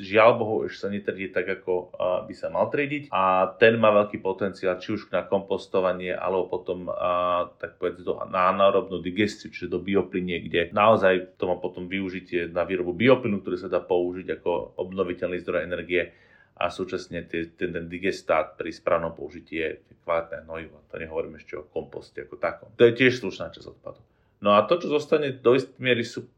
žiaľ 0.00 0.40
Bohu 0.40 0.56
ešte 0.64 0.88
sa 0.88 0.88
netriedí 0.88 1.28
tak, 1.28 1.44
ako 1.60 1.92
by 2.24 2.32
sa 2.32 2.48
mal 2.48 2.72
triediť 2.72 3.12
a 3.12 3.52
ten 3.60 3.76
má 3.76 3.92
veľký 3.92 4.24
potenciál 4.24 4.80
či 4.80 4.96
už 4.96 5.12
na 5.12 5.28
kompostovanie 5.28 6.16
alebo 6.16 6.48
potom 6.48 6.88
a, 6.88 7.52
tak 7.60 7.76
povedz 7.76 8.00
do, 8.00 8.16
na 8.32 8.48
anaerobnú 8.56 9.04
digestiu, 9.04 9.52
čiže 9.52 9.68
do 9.68 9.84
bioplynie, 9.84 10.40
kde 10.48 10.72
naozaj 10.72 11.36
to 11.36 11.44
má 11.44 11.60
potom 11.60 11.84
využitie 11.84 12.48
na 12.48 12.64
výrobu 12.64 12.96
bioplynu, 12.96 13.44
ktorý 13.44 13.60
sa 13.60 13.68
dá 13.68 13.84
použiť 13.84 14.40
ako 14.40 14.80
obnoviteľný 14.80 15.44
zdroj 15.44 15.60
energie 15.60 16.08
a 16.54 16.70
súčasne 16.70 17.26
ten, 17.26 17.50
ten 17.58 17.74
digestát 17.90 18.54
pri 18.54 18.70
správnom 18.70 19.10
použití 19.10 19.58
je 19.58 19.82
kvalitné 20.06 20.46
hnojivo. 20.46 20.78
To 20.86 20.94
nehovorím 21.02 21.34
ešte 21.42 21.58
o 21.58 21.66
komposte 21.66 22.22
ako 22.22 22.38
takom. 22.38 22.70
To 22.78 22.86
je 22.86 22.94
tiež 22.94 23.18
slušná 23.18 23.50
časť 23.50 23.74
odpadu. 23.74 23.98
No 24.38 24.54
a 24.54 24.62
to, 24.62 24.78
čo 24.78 24.92
zostane 24.92 25.34
do 25.34 25.56
istej 25.56 25.80
miery 25.82 26.06
sú 26.06 26.22
e, 26.22 26.28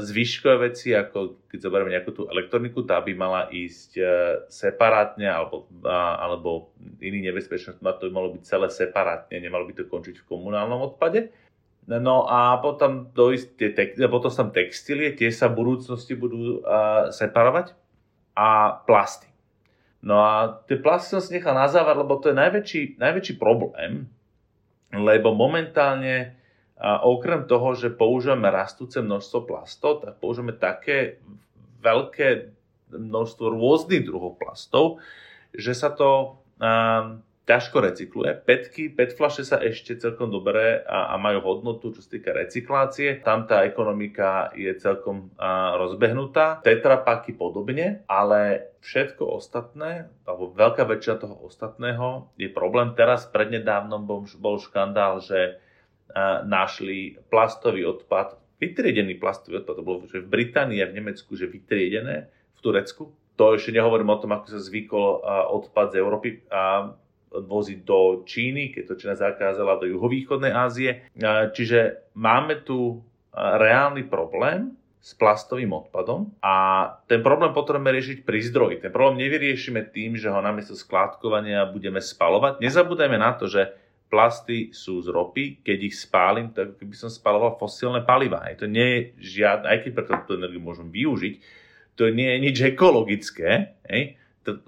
zvyškové 0.00 0.72
veci, 0.72 0.90
ako 0.96 1.46
keď 1.46 1.58
zoberieme 1.60 1.92
nejakú 1.94 2.10
tú 2.10 2.22
elektroniku, 2.26 2.82
tá 2.82 2.98
by 2.98 3.12
mala 3.14 3.46
ísť 3.52 3.90
e, 4.00 4.02
separátne, 4.50 5.28
alebo, 5.28 5.70
alebo 5.86 6.74
iný 6.98 7.30
nebezpečnosť, 7.30 7.78
to 7.78 8.08
by 8.08 8.12
malo 8.16 8.34
byť 8.34 8.42
celé 8.42 8.66
separátne, 8.72 9.38
nemalo 9.38 9.68
by 9.70 9.76
to 9.76 9.86
končiť 9.86 10.24
v 10.24 10.26
komunálnom 10.26 10.82
odpade. 10.90 11.30
No 11.86 12.26
a 12.26 12.58
potom, 12.58 13.10
do 13.14 13.34
isté, 13.34 13.70
potom 14.06 14.30
tam 14.30 14.50
textílie, 14.54 15.14
tie 15.14 15.30
sa 15.34 15.50
v 15.50 15.58
budúcnosti 15.58 16.14
budú 16.14 16.62
separovať 17.10 17.74
a 18.36 18.78
plasty. 18.86 19.29
No 20.00 20.16
a 20.24 20.64
tie 20.64 20.80
plasty 20.80 21.12
som 21.12 21.20
si 21.20 21.36
nechal 21.36 21.52
na 21.52 21.68
záver, 21.68 21.92
lebo 21.92 22.16
to 22.16 22.32
je 22.32 22.36
najväčší, 22.40 22.82
najväčší 22.96 23.34
problém, 23.36 24.08
lebo 24.90 25.36
momentálne 25.36 26.40
a 26.80 27.04
okrem 27.04 27.44
toho, 27.44 27.76
že 27.76 27.92
používame 27.92 28.48
rastúce 28.48 29.04
množstvo 29.04 29.44
plastov, 29.44 30.00
tak 30.00 30.16
používame 30.16 30.56
také 30.56 31.20
veľké 31.84 32.48
množstvo 32.88 33.52
rôznych 33.52 34.08
druhov 34.08 34.40
plastov, 34.40 34.96
že 35.52 35.76
sa 35.76 35.92
to, 35.92 36.40
ťažko 37.50 37.82
recykluje. 37.82 38.46
Petky, 38.46 38.94
pet 38.94 39.18
flaše 39.18 39.42
sa 39.42 39.58
ešte 39.58 39.98
celkom 39.98 40.30
dobré 40.30 40.86
a, 40.86 41.10
a 41.10 41.18
majú 41.18 41.42
hodnotu, 41.42 41.90
čo 41.90 41.98
sa 41.98 42.14
týka 42.14 42.30
recyklácie. 42.30 43.18
Tam 43.26 43.50
tá 43.50 43.66
ekonomika 43.66 44.54
je 44.54 44.70
celkom 44.78 45.34
a, 45.34 45.74
rozbehnutá. 45.74 46.62
Tetrapaky 46.62 47.34
podobne, 47.34 48.06
ale 48.06 48.70
všetko 48.86 49.34
ostatné, 49.34 50.06
alebo 50.22 50.54
veľká 50.54 50.86
väčšina 50.86 51.16
toho 51.18 51.42
ostatného 51.42 52.30
je 52.38 52.46
problém. 52.54 52.94
Teraz 52.94 53.26
prednedávnom 53.26 54.06
bol, 54.06 54.30
bol 54.38 54.62
škandál, 54.62 55.18
že 55.18 55.58
a, 56.14 56.46
našli 56.46 57.18
plastový 57.34 57.82
odpad, 57.82 58.38
vytriedený 58.62 59.18
plastový 59.18 59.66
odpad, 59.66 59.74
to 59.74 59.82
bolo 59.82 60.06
že 60.06 60.22
v 60.22 60.30
Británii 60.30 60.86
a 60.86 60.90
v 60.92 61.02
Nemecku, 61.02 61.34
že 61.34 61.50
vytriedené, 61.50 62.30
v 62.30 62.60
Turecku. 62.62 63.10
To 63.34 63.56
ešte 63.56 63.72
nehovorím 63.72 64.12
o 64.12 64.20
tom, 64.20 64.36
ako 64.36 64.52
sa 64.52 64.60
zvykol 64.60 65.24
odpad 65.48 65.96
z 65.96 65.98
Európy 65.98 66.44
a 66.52 66.92
voziť 67.30 67.78
do 67.86 68.26
Číny, 68.26 68.74
keď 68.74 68.82
to 68.90 68.98
Čína 68.98 69.14
zakázala 69.14 69.78
do 69.78 69.86
juhovýchodnej 69.86 70.50
Ázie. 70.50 71.06
Čiže 71.54 72.10
máme 72.18 72.66
tu 72.66 73.06
reálny 73.34 74.10
problém 74.10 74.74
s 75.00 75.16
plastovým 75.16 75.72
odpadom 75.72 76.28
a 76.44 76.84
ten 77.08 77.24
problém 77.24 77.56
potrebujeme 77.56 77.96
riešiť 77.96 78.18
pri 78.26 78.38
zdroji. 78.52 78.76
Ten 78.84 78.92
problém 78.92 79.24
nevyriešime 79.24 79.88
tým, 79.88 80.18
že 80.18 80.28
ho 80.28 80.36
namiesto 80.44 80.76
skládkovania 80.76 81.64
budeme 81.72 82.04
spalovať. 82.04 82.60
Nezabúdajme 82.60 83.16
na 83.16 83.32
to, 83.32 83.48
že 83.48 83.72
plasty 84.12 84.74
sú 84.74 85.00
z 85.00 85.08
ropy, 85.08 85.62
keď 85.64 85.78
ich 85.88 85.96
spálim, 85.96 86.52
tak 86.52 86.76
by 86.76 86.96
som 86.98 87.08
spaloval 87.08 87.56
fosílne 87.56 88.04
paliva. 88.04 88.44
To 88.58 88.68
nie 88.68 88.84
je 88.84 89.00
žiadne, 89.40 89.70
aj 89.70 89.78
keď 89.86 89.90
preto 89.94 90.12
tú 90.26 90.32
energiu 90.36 90.60
môžem 90.60 90.90
využiť, 90.90 91.34
to 91.96 92.10
nie 92.12 92.26
je 92.26 92.38
nič 92.42 92.56
ekologické, 92.74 93.78
hej? 93.88 94.18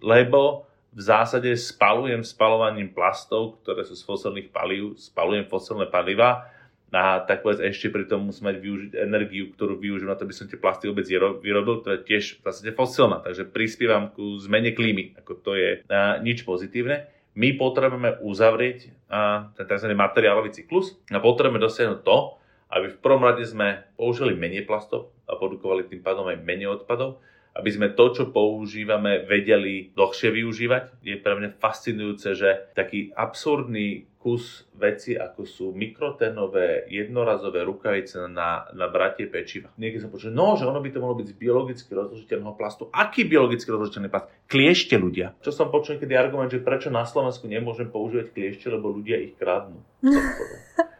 lebo 0.01 0.71
v 0.93 1.01
zásade 1.01 1.49
spalujem 1.57 2.21
spalovaním 2.21 2.93
plastov, 2.93 3.65
ktoré 3.65 3.81
sú 3.89 3.97
z 3.97 4.05
fosilných 4.05 4.53
palív, 4.53 5.01
spalujem 5.01 5.49
fosilné 5.49 5.89
paliva 5.89 6.53
a 6.93 7.25
tak 7.25 7.41
povedz 7.41 7.65
ešte 7.65 7.89
pri 7.89 8.05
tom 8.05 8.29
musím 8.29 8.53
mať 8.53 8.57
využiť 8.61 8.93
energiu, 9.01 9.49
ktorú 9.57 9.81
využijem 9.81 10.13
na 10.13 10.17
to, 10.21 10.29
aby 10.29 10.37
som 10.37 10.45
tie 10.45 10.61
plasty 10.61 10.93
vôbec 10.93 11.09
vyrobil, 11.41 11.81
ktorá 11.81 11.97
je 11.97 12.05
tiež 12.05 12.45
v 12.45 12.45
zásade 12.45 12.77
fosilná, 12.77 13.25
takže 13.25 13.49
prispievam 13.49 14.13
ku 14.13 14.37
zmene 14.37 14.77
klímy, 14.77 15.17
ako 15.17 15.33
to 15.41 15.57
je 15.57 15.81
a, 15.89 16.21
nič 16.21 16.45
pozitívne. 16.45 17.09
My 17.33 17.57
potrebujeme 17.57 18.21
uzavrieť 18.21 18.93
a, 19.09 19.49
ten 19.57 19.65
tzv. 19.65 19.89
materiálový 19.97 20.53
cyklus 20.53 21.01
a 21.09 21.17
potrebujeme 21.17 21.65
dosiahnuť 21.65 22.05
to, 22.05 22.37
aby 22.69 22.93
v 22.93 23.01
prvom 23.01 23.25
rade 23.25 23.49
sme 23.49 23.89
použili 23.97 24.37
menej 24.37 24.69
plastov 24.69 25.17
a 25.25 25.41
produkovali 25.41 25.89
tým 25.89 26.05
pádom 26.05 26.29
aj 26.29 26.45
menej 26.45 26.77
odpadov, 26.77 27.25
aby 27.53 27.71
sme 27.71 27.93
to, 27.93 28.05
čo 28.17 28.25
používame, 28.33 29.29
vedeli 29.29 29.93
dlhšie 29.93 30.33
využívať. 30.33 31.05
Je 31.05 31.17
pre 31.21 31.37
mňa 31.37 31.61
fascinujúce, 31.61 32.33
že 32.33 32.73
taký 32.73 33.13
absurdný 33.13 34.09
kus 34.23 34.71
veci, 34.79 35.19
ako 35.19 35.43
sú 35.43 35.67
mikrotenové, 35.75 36.87
jednorazové 36.87 37.67
rukavice 37.67 38.31
na, 38.31 38.71
na 38.71 38.87
bratie 38.87 39.27
pečiva. 39.27 39.75
Niekedy 39.75 40.07
som 40.07 40.15
počul, 40.15 40.31
no, 40.31 40.55
že 40.55 40.63
ono 40.63 40.79
by 40.79 40.95
to 40.95 41.03
mohlo 41.03 41.19
byť 41.19 41.35
z 41.35 41.35
biologicky 41.35 41.91
rozložiteľného 41.91 42.55
plastu. 42.55 42.87
Aký 42.95 43.27
biologicky 43.27 43.67
rozložiteľný 43.67 44.09
plast? 44.15 44.31
Kliešte 44.47 44.95
ľudia. 44.95 45.35
Čo 45.43 45.51
som 45.51 45.75
počul 45.75 45.99
niekedy 45.99 46.15
argument, 46.15 46.55
že 46.55 46.63
prečo 46.63 46.87
na 46.87 47.03
Slovensku 47.03 47.51
nemôžem 47.51 47.91
používať 47.91 48.31
kliešte, 48.31 48.71
lebo 48.71 48.95
ľudia 48.95 49.19
ich 49.19 49.35
kradnú. 49.35 49.83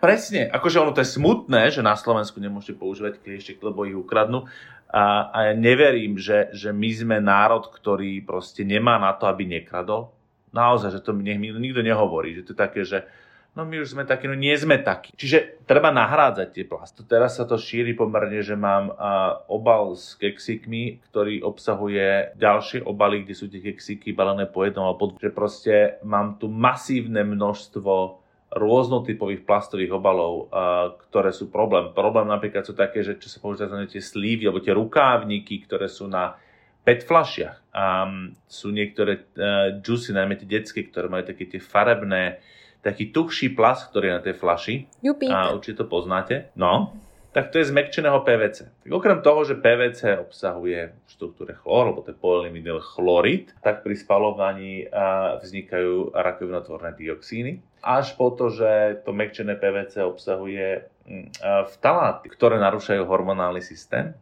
Presne, 0.03 0.51
akože 0.51 0.83
ono 0.83 0.91
to 0.91 1.07
je 1.07 1.15
smutné, 1.15 1.71
že 1.71 1.79
na 1.79 1.95
Slovensku 1.95 2.43
nemôžete 2.43 2.75
používať 2.75 3.23
kliešte, 3.23 3.55
lebo 3.63 3.87
ich 3.87 3.95
ukradnú, 3.95 4.51
a, 4.93 5.33
a 5.33 5.39
ja 5.49 5.55
neverím, 5.57 6.21
že, 6.21 6.53
že 6.53 6.69
my 6.69 6.91
sme 6.93 7.17
národ, 7.17 7.65
ktorý 7.73 8.21
proste 8.21 8.61
nemá 8.61 9.01
na 9.01 9.17
to, 9.17 9.25
aby 9.25 9.49
nekradol. 9.49 10.13
Naozaj, 10.53 11.01
že 11.01 11.01
to 11.01 11.17
nech 11.17 11.41
mi 11.41 11.49
nikto 11.49 11.81
nehovorí, 11.81 12.37
že 12.37 12.45
to 12.45 12.53
je 12.53 12.61
také, 12.61 12.85
že 12.85 13.09
no 13.57 13.65
my 13.65 13.81
už 13.81 13.97
sme 13.97 14.05
takí, 14.05 14.29
no 14.29 14.37
nie 14.37 14.53
sme 14.53 14.77
takí. 14.85 15.17
Čiže 15.17 15.65
treba 15.65 15.89
nahrádzať 15.97 16.49
tie 16.53 16.65
plasty. 16.69 17.01
Teraz 17.09 17.41
sa 17.41 17.49
to 17.49 17.57
šíri 17.57 17.97
pomerne, 17.97 18.45
že 18.45 18.53
mám 18.53 18.93
a, 18.93 19.41
obal 19.49 19.97
s 19.97 20.13
kexikmi, 20.21 21.01
ktorý 21.09 21.41
obsahuje 21.41 22.37
ďalšie 22.37 22.85
obaly, 22.85 23.25
kde 23.25 23.33
sú 23.33 23.49
tie 23.49 23.65
keksiky 23.65 24.13
balené 24.13 24.45
po 24.45 24.69
jednom, 24.69 24.85
alebo 24.85 25.17
že 25.17 25.33
proste 25.33 25.97
mám 26.05 26.37
tu 26.37 26.53
masívne 26.53 27.25
množstvo 27.25 28.22
rôznotypových 28.53 29.49
plastových 29.49 29.97
obalov, 29.97 30.53
ktoré 31.09 31.33
sú 31.33 31.49
problém. 31.49 31.89
Problém 31.97 32.29
napríklad 32.29 32.69
sú 32.69 32.77
také, 32.77 33.01
že 33.01 33.17
čo 33.17 33.33
sa 33.33 33.41
používajú 33.41 33.89
tie 33.89 34.05
slívy 34.05 34.45
alebo 34.45 34.61
tie 34.61 34.77
rukávniky, 34.77 35.65
ktoré 35.65 35.89
sú 35.89 36.05
na 36.05 36.37
PET 36.85 37.09
flašiach. 37.09 37.73
A 37.73 38.05
sú 38.45 38.75
niektoré 38.75 39.25
uh, 39.39 39.79
juicy, 39.81 40.13
najmä 40.13 40.37
tie 40.37 40.51
detské, 40.51 40.85
ktoré 40.85 41.09
majú 41.09 41.25
také 41.25 41.49
tie 41.49 41.63
farebné, 41.63 42.43
taký 42.83 43.15
tuchší 43.15 43.55
plast, 43.55 43.89
ktorý 43.95 44.11
je 44.11 44.17
na 44.19 44.23
tej 44.23 44.35
flaši. 44.37 44.75
A 45.31 45.55
určite 45.55 45.81
to 45.81 45.87
poznáte. 45.87 46.51
No, 46.59 46.93
tak 47.33 47.49
to 47.49 47.63
je 47.63 47.73
zmekčeného 47.73 48.21
PVC. 48.27 48.85
Tak 48.85 48.91
okrem 48.93 49.25
toho, 49.25 49.41
že 49.49 49.57
PVC 49.57 50.21
obsahuje 50.21 50.93
v 50.93 51.09
štruktúre 51.09 51.57
chlor, 51.57 51.89
alebo 51.89 52.05
to 52.05 52.13
je 52.13 52.21
chlorid, 52.93 53.55
tak 53.65 53.81
pri 53.81 53.97
spalovaní 53.97 54.85
vznikajú 55.41 56.13
rakovinotvorné 56.13 56.93
dioxíny. 56.99 57.72
Až 57.83 58.15
po 58.15 58.31
to, 58.31 58.49
že 58.55 59.03
to 59.03 59.11
mekčené 59.11 59.59
PVC 59.59 60.07
obsahuje 60.07 60.87
mm, 61.03 61.43
vtaláty, 61.77 62.31
ktoré 62.31 62.63
narúšajú 62.63 63.03
hormonálny 63.03 63.59
systém, 63.59 64.15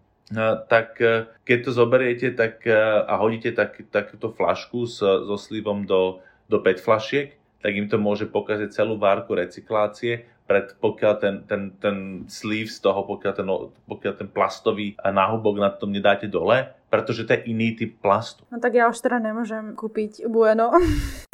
tak 0.69 0.97
e, 1.03 1.27
keď 1.43 1.59
to 1.67 1.71
zoberiete 1.75 2.29
tak, 2.39 2.63
e, 2.63 2.75
a 3.05 3.19
hodíte 3.19 3.51
tak, 3.51 3.83
takúto 3.91 4.31
flašku 4.31 4.87
so, 4.87 5.27
so 5.27 5.37
slivom 5.37 5.85
do, 5.85 6.23
do 6.47 6.63
PET 6.63 6.79
flašiek, 6.79 7.35
tak 7.61 7.73
im 7.77 7.91
to 7.91 7.99
môže 8.01 8.31
pokaziť 8.31 8.71
celú 8.73 8.97
várku 8.97 9.37
recyklácie 9.37 10.25
pred, 10.47 10.75
pokiaľ 10.79 11.15
ten, 11.21 11.35
ten, 11.47 11.63
ten 11.79 11.97
sleeve 12.27 12.71
z 12.71 12.79
toho, 12.83 13.07
pokiaľ 13.07 13.33
ten, 13.37 13.49
pokiaľ 13.87 14.15
ten 14.17 14.29
plastový 14.31 14.95
náhubok 14.99 15.63
na 15.63 15.71
tom 15.71 15.91
nedáte 15.95 16.31
dole, 16.31 16.73
pretože 16.91 17.27
to 17.27 17.39
je 17.39 17.51
iný 17.51 17.79
typ 17.79 17.99
plastu. 18.03 18.47
No 18.51 18.59
tak 18.59 18.75
ja 18.75 18.91
už 18.91 18.99
teda 18.99 19.23
nemôžem 19.23 19.75
kúpiť 19.79 20.27
Bueno. 20.27 20.75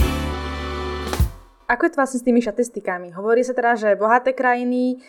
Ako 1.66 1.87
je 1.87 1.90
to 1.94 1.98
vlastne 1.98 2.20
s 2.22 2.26
tými 2.26 2.40
štatistikami? 2.42 3.11
Hovorí 3.14 3.42
sa 3.42 3.55
teda, 3.55 3.74
že 3.74 3.98
bohaté 3.98 4.31
krajiny 4.33 5.02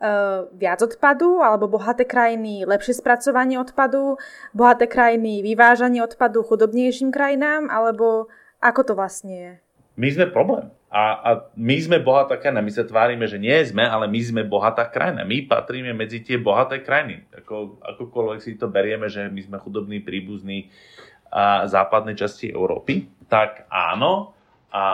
uh, 0.00 0.48
viac 0.52 0.84
odpadu, 0.84 1.40
alebo 1.40 1.72
bohaté 1.72 2.04
krajiny 2.04 2.68
lepšie 2.68 3.00
spracovanie 3.00 3.56
odpadu, 3.56 4.20
bohaté 4.52 4.84
krajiny 4.84 5.40
vyvážanie 5.40 6.04
odpadu 6.04 6.44
chudobnejším 6.44 7.08
krajinám, 7.08 7.72
alebo 7.72 8.28
ako 8.60 8.80
to 8.86 8.92
vlastne 8.92 9.34
je? 9.34 9.52
My 9.96 10.08
sme 10.08 10.26
problém. 10.32 10.72
A, 10.92 11.02
a 11.24 11.30
my 11.56 11.76
sme 11.80 12.04
bohatá 12.04 12.36
krajina. 12.36 12.60
My 12.60 12.68
sa 12.68 12.84
tvárime, 12.84 13.24
že 13.24 13.40
nie 13.40 13.56
sme, 13.64 13.80
ale 13.80 14.08
my 14.12 14.20
sme 14.20 14.42
bohatá 14.44 14.84
krajina. 14.88 15.24
My 15.24 15.48
patríme 15.48 15.96
medzi 15.96 16.20
tie 16.20 16.36
bohaté 16.36 16.84
krajiny. 16.84 17.24
Ako, 17.32 17.80
akokoľvek 17.80 18.40
si 18.44 18.60
to 18.60 18.68
berieme, 18.68 19.08
že 19.08 19.24
my 19.32 19.40
sme 19.40 19.56
chudobní, 19.56 20.04
príbuzní 20.04 20.68
a 21.32 21.64
západnej 21.64 22.12
časti 22.12 22.52
Európy, 22.52 23.08
tak 23.24 23.64
áno. 23.72 24.36
A 24.68 24.84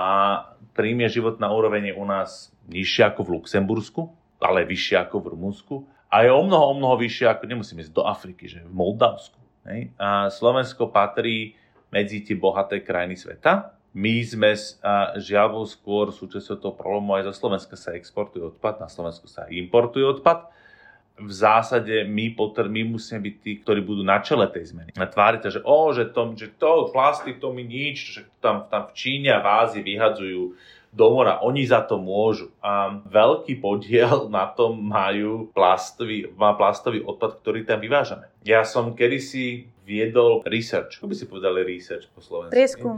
príjme 0.79 1.11
životná 1.11 1.51
úroveň 1.51 1.91
je 1.91 1.95
u 1.99 2.07
nás 2.07 2.55
nižšia 2.71 3.11
ako 3.11 3.27
v 3.27 3.33
Luxembursku, 3.43 4.07
ale 4.39 4.63
vyššia 4.63 5.11
ako 5.11 5.17
v 5.19 5.27
Rumunsku. 5.35 5.75
A 6.07 6.23
je 6.23 6.31
o 6.31 6.43
mnoho, 6.47 6.71
o 6.71 6.75
mnoho 6.79 6.95
vyššia 7.03 7.35
ako, 7.35 7.51
nemusíme 7.51 7.83
ísť 7.83 7.91
do 7.91 8.07
Afriky, 8.07 8.47
že 8.47 8.63
v 8.63 8.71
Moldavsku. 8.71 9.43
Hej? 9.67 9.91
A 9.99 10.31
Slovensko 10.31 10.95
patrí 10.95 11.59
medzi 11.91 12.23
tie 12.23 12.39
bohaté 12.39 12.87
krajiny 12.87 13.19
sveta 13.19 13.75
my 13.99 14.21
sme 14.21 14.53
žiaľ 15.19 15.65
skôr 15.65 16.13
súčasťou 16.13 16.57
toho 16.61 16.75
problému 16.77 17.19
aj 17.19 17.33
zo 17.33 17.35
Slovenska 17.35 17.75
sa 17.75 17.97
exportuje 17.97 18.45
odpad, 18.45 18.85
na 18.85 18.87
Slovensku 18.87 19.27
sa 19.27 19.49
importuje 19.49 20.05
odpad. 20.05 20.53
V 21.19 21.33
zásade 21.35 22.07
my, 22.07 22.35
potr- 22.39 22.71
my 22.71 22.95
musíme 22.95 23.19
byť 23.19 23.35
tí, 23.43 23.53
ktorí 23.61 23.83
budú 23.83 24.07
na 24.07 24.23
čele 24.23 24.47
tej 24.47 24.71
zmeny. 24.71 24.95
A 24.95 25.05
tvári 25.05 25.43
sa, 25.43 25.51
že, 25.51 25.61
o, 25.67 25.91
že, 25.91 26.09
to, 26.11 26.33
že 26.39 26.49
to, 26.55 26.95
plasty, 26.95 27.35
to 27.37 27.51
mi 27.51 27.67
nič, 27.67 27.97
že 28.19 28.21
tam, 28.39 28.71
tam 28.71 28.87
v 28.89 28.93
Číne 28.95 29.35
a 29.35 29.43
v 29.43 29.51
Ázii 29.67 29.83
vyhadzujú 29.83 30.43
do 30.89 31.07
mora, 31.13 31.45
oni 31.45 31.69
za 31.69 31.85
to 31.85 32.01
môžu. 32.01 32.49
A 32.65 33.03
veľký 33.05 33.61
podiel 33.61 34.27
na 34.37 34.49
tom 34.49 34.81
majú 34.81 35.51
plastový, 35.53 36.31
má 36.39 36.57
plastový 36.57 37.05
odpad, 37.05 37.43
ktorý 37.45 37.67
tam 37.67 37.83
vyvážame. 37.83 38.31
Ja 38.47 38.65
som 38.65 38.97
kedysi 38.97 39.69
viedol 39.85 40.45
research. 40.45 41.01
Ako 41.01 41.09
by 41.09 41.17
si 41.17 41.25
povedali 41.25 41.65
research 41.65 42.09
po 42.13 42.21
slovensku? 42.21 42.53
Prieskum 42.55 42.97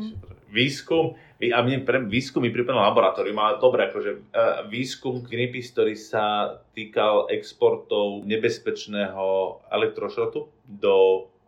výskum, 0.51 1.15
a 1.49 1.65
mne 1.65 1.89
pre 1.89 2.05
výskum 2.05 2.45
mi 2.45 2.53
pripomenul 2.53 2.85
laboratórium, 2.93 3.41
ale 3.41 3.57
dobre, 3.57 3.89
akože 3.89 4.11
uh, 4.13 4.69
výskum 4.69 5.25
Greenpeace, 5.25 5.73
ktorý 5.73 5.97
sa 5.97 6.61
týkal 6.77 7.33
exportov 7.33 8.29
nebezpečného 8.29 9.57
elektrošrotu 9.73 10.53
do 10.69 10.97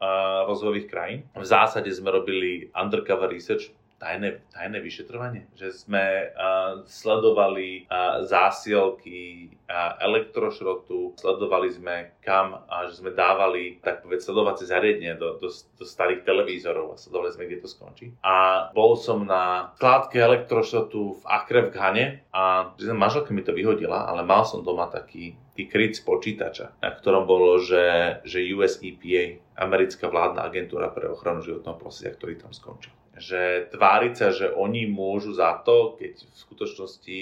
uh, 0.00 0.48
rozvojových 0.48 0.88
krajín. 0.88 1.20
V 1.36 1.44
zásade 1.44 1.92
sme 1.92 2.08
robili 2.08 2.72
undercover 2.72 3.28
research, 3.28 3.68
tajné, 4.02 4.42
tajné 4.50 4.78
vyšetrovanie, 4.82 5.46
že 5.54 5.70
sme 5.70 6.34
uh, 6.34 6.82
sledovali 6.90 7.86
uh, 7.86 8.26
zásielky 8.26 9.54
uh, 9.70 9.94
elektrošrotu, 10.02 11.14
sledovali 11.14 11.70
sme 11.70 12.18
kam 12.18 12.66
a 12.66 12.90
že 12.90 12.98
sme 12.98 13.14
dávali, 13.14 13.78
tak 13.78 14.02
povedz, 14.02 14.26
sledovacie 14.26 14.66
zariadenie 14.66 15.14
do, 15.14 15.38
do, 15.38 15.46
do 15.46 15.84
starých 15.86 16.26
televízorov 16.26 16.98
a 16.98 17.00
sledovali 17.00 17.30
sme, 17.30 17.46
kde 17.46 17.62
to 17.62 17.68
skončí. 17.70 18.10
A 18.26 18.68
bol 18.74 18.98
som 18.98 19.22
na 19.22 19.70
skládke 19.78 20.18
elektrošrotu 20.18 21.22
v 21.22 21.24
Akre 21.30 21.70
v 21.70 21.70
Ghane 21.70 22.04
a 22.34 22.74
manželka 22.90 23.30
mi 23.30 23.46
to 23.46 23.54
vyhodila, 23.54 24.10
ale 24.10 24.26
mal 24.26 24.42
som 24.42 24.66
doma 24.66 24.90
taký 24.90 25.38
kryt 25.62 25.94
z 25.94 26.02
počítača, 26.02 26.82
na 26.82 26.90
ktorom 26.90 27.22
bolo, 27.22 27.62
že, 27.62 28.18
že 28.26 28.42
US 28.58 28.82
EPA, 28.82 29.38
americká 29.54 30.10
vládna 30.10 30.42
agentúra 30.42 30.90
pre 30.90 31.06
ochranu 31.06 31.44
životného 31.44 31.78
prostredia, 31.78 32.18
ktorý 32.18 32.34
tam 32.40 32.50
skončil 32.50 32.90
že 33.22 33.70
tváriť 33.70 34.14
sa, 34.18 34.28
že 34.34 34.50
oni 34.50 34.90
môžu 34.90 35.38
za 35.38 35.62
to, 35.62 35.94
keď 35.94 36.18
v 36.18 36.34
skutočnosti 36.34 37.20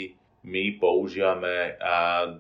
my 0.49 0.81
používame 0.81 1.77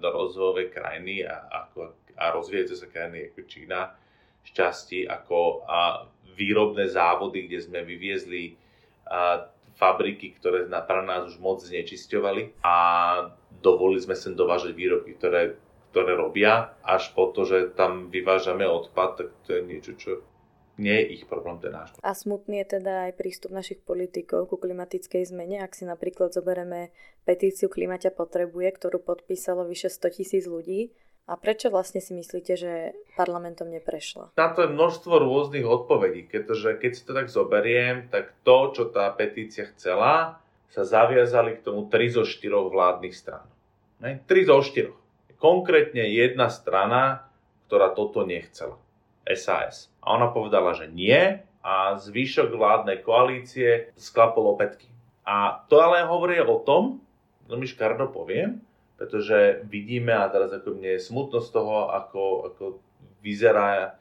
rozvojové 0.01 0.73
krajiny 0.73 1.29
a, 1.29 1.45
ako, 1.69 1.93
a 2.17 2.33
rozvíjajúce 2.33 2.81
sa 2.81 2.89
krajiny 2.89 3.29
ako 3.29 3.41
Čína 3.45 3.81
šťastí 4.41 5.05
ako 5.05 5.69
a, 5.69 6.09
výrobné 6.33 6.89
závody, 6.89 7.45
kde 7.45 7.61
sme 7.61 7.85
vyviezli 7.85 8.57
a, 9.05 9.45
fabriky, 9.77 10.37
ktoré 10.37 10.69
na, 10.69 10.85
pre 10.85 11.01
nás 11.05 11.29
už 11.29 11.41
moc 11.41 11.65
znečisťovali. 11.65 12.65
A 12.65 12.77
dovolili 13.65 14.05
sme 14.05 14.17
sem 14.17 14.37
dovážať 14.37 14.77
výrobky, 14.77 15.17
ktoré, 15.17 15.57
ktoré 15.93 16.13
robia, 16.17 16.77
až 16.85 17.13
po 17.17 17.33
to, 17.33 17.49
že 17.49 17.73
tam 17.77 18.13
vyvážame 18.13 18.69
odpad, 18.69 19.11
tak 19.17 19.29
to 19.49 19.57
je 19.57 19.63
niečo, 19.65 19.93
čo 19.97 20.11
nie 20.81 20.97
je 20.97 21.21
ich 21.21 21.25
problém, 21.29 21.61
to 21.61 21.69
je 21.69 21.77
náš. 21.77 21.93
A 22.01 22.17
smutný 22.17 22.65
je 22.65 22.81
teda 22.81 23.13
aj 23.13 23.21
prístup 23.21 23.53
našich 23.53 23.85
politikov 23.85 24.49
ku 24.49 24.57
klimatickej 24.57 25.29
zmene. 25.29 25.61
Ak 25.61 25.77
si 25.77 25.85
napríklad 25.85 26.33
zoberieme 26.33 26.89
petíciu 27.29 27.69
Klimaťa 27.69 28.17
potrebuje, 28.17 28.73
ktorú 28.81 29.05
podpísalo 29.05 29.69
vyše 29.69 29.93
100 29.93 30.17
tisíc 30.17 30.49
ľudí, 30.49 30.97
a 31.31 31.39
prečo 31.39 31.71
vlastne 31.71 32.03
si 32.03 32.11
myslíte, 32.11 32.59
že 32.59 32.73
parlamentom 33.15 33.71
neprešla? 33.71 34.35
Na 34.35 34.51
to 34.51 34.67
je 34.67 34.75
množstvo 34.75 35.15
rôznych 35.15 35.63
odpovedí, 35.63 36.27
pretože 36.27 36.75
keď 36.75 36.91
si 36.91 37.03
to 37.07 37.13
tak 37.15 37.31
zoberiem, 37.31 38.11
tak 38.11 38.35
to, 38.43 38.75
čo 38.75 38.91
tá 38.91 39.07
petícia 39.15 39.71
chcela, 39.71 40.43
sa 40.75 40.83
zaviazali 40.83 41.61
k 41.61 41.65
tomu 41.67 41.87
3 41.87 42.19
zo 42.19 42.23
4 42.27 42.51
vládnych 42.75 43.15
stran. 43.15 43.47
3 44.03 44.27
zo 44.27 44.59
4. 44.59 45.39
Konkrétne 45.39 46.03
jedna 46.11 46.51
strana, 46.51 47.31
ktorá 47.71 47.95
toto 47.95 48.27
nechcela. 48.27 48.75
SAS. 49.31 49.90
A 50.01 50.17
ona 50.17 50.33
povedala, 50.33 50.73
že 50.73 50.89
nie 50.89 51.45
a 51.61 52.01
zvyšok 52.01 52.57
vládnej 52.57 53.05
koalície 53.05 53.93
sklapol 53.97 54.57
opätky. 54.57 54.89
A 55.29 55.61
to 55.69 55.79
ale 55.79 56.09
hovorí 56.09 56.41
o 56.41 56.59
tom, 56.65 57.05
veľmi 57.47 57.69
škardo 57.69 58.09
poviem, 58.09 58.65
pretože 58.97 59.65
vidíme, 59.69 60.13
a 60.13 60.29
teraz 60.33 60.53
ako 60.53 60.77
mne 60.77 60.97
je 60.97 61.07
smutno 61.07 61.41
z 61.41 61.49
toho, 61.53 61.93
ako, 61.93 62.23
ako 62.53 62.65
vyzerá 63.21 64.01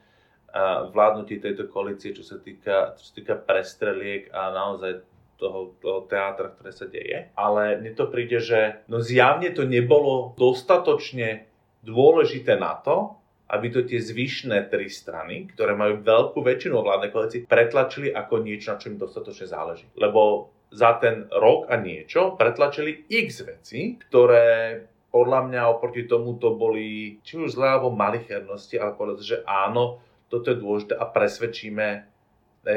vládnutie 0.95 1.37
tejto 1.37 1.69
koalície, 1.69 2.15
čo 2.15 2.25
sa 2.25 2.41
týka, 2.41 2.97
čo 2.97 3.03
sa 3.05 3.13
týka 3.13 3.35
prestreliek 3.37 4.33
a 4.33 4.49
naozaj 4.49 5.05
toho, 5.39 5.77
toho 5.79 6.03
teátra, 6.09 6.51
ktoré 6.51 6.71
sa 6.73 6.87
deje. 6.89 7.31
Ale 7.37 7.79
mne 7.79 7.95
to 7.95 8.11
príde, 8.11 8.43
že 8.43 8.83
no 8.91 8.99
zjavne 8.99 9.53
to 9.55 9.63
nebolo 9.63 10.35
dostatočne 10.35 11.47
dôležité 11.85 12.59
na 12.59 12.75
to, 12.75 13.18
aby 13.49 13.67
to 13.73 13.81
tie 13.81 13.97
zvyšné 13.97 14.69
tri 14.69 14.85
strany, 14.87 15.49
ktoré 15.49 15.73
majú 15.73 16.05
veľkú 16.05 16.39
väčšinu 16.45 16.85
vládnej 16.85 17.09
koalícii, 17.09 17.41
pretlačili 17.49 18.13
ako 18.13 18.45
niečo, 18.45 18.73
na 18.73 18.77
čo 18.77 18.93
im 18.93 19.01
dostatočne 19.01 19.49
záleží. 19.49 19.89
Lebo 19.97 20.53
za 20.69 21.01
ten 21.01 21.25
rok 21.33 21.65
a 21.73 21.81
niečo 21.81 22.37
pretlačili 22.37 23.09
x 23.09 23.41
veci, 23.41 23.97
ktoré 23.97 24.77
podľa 25.09 25.49
mňa 25.49 25.61
oproti 25.73 26.05
tomu 26.05 26.37
to 26.37 26.53
boli 26.53 27.17
či 27.25 27.41
už 27.41 27.57
zlé 27.57 27.73
alebo 27.73 27.89
malichernosti, 27.89 28.77
ale 28.77 28.93
povedať, 28.93 29.25
že 29.25 29.37
áno, 29.49 29.97
toto 30.29 30.53
je 30.53 30.61
dôležité 30.61 30.93
a 30.93 31.09
presvedčíme 31.09 32.05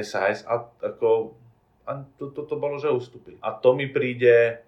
SAS 0.01 0.49
a 0.49 0.65
ako 0.81 1.37
a 1.83 2.07
to, 2.17 2.31
to, 2.31 2.47
to 2.47 2.57
bolo, 2.57 2.79
že 2.79 2.95
ustúpili. 2.95 3.37
A 3.43 3.59
to 3.59 3.75
mi 3.75 3.91
príde 3.91 4.63